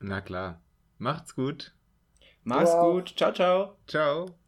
Na 0.00 0.20
klar. 0.20 0.60
Macht's 0.98 1.34
gut. 1.34 1.72
Mach's 2.44 2.72
wow. 2.72 2.92
gut. 2.92 3.14
Ciao, 3.16 3.32
ciao. 3.32 3.76
Ciao. 3.86 4.39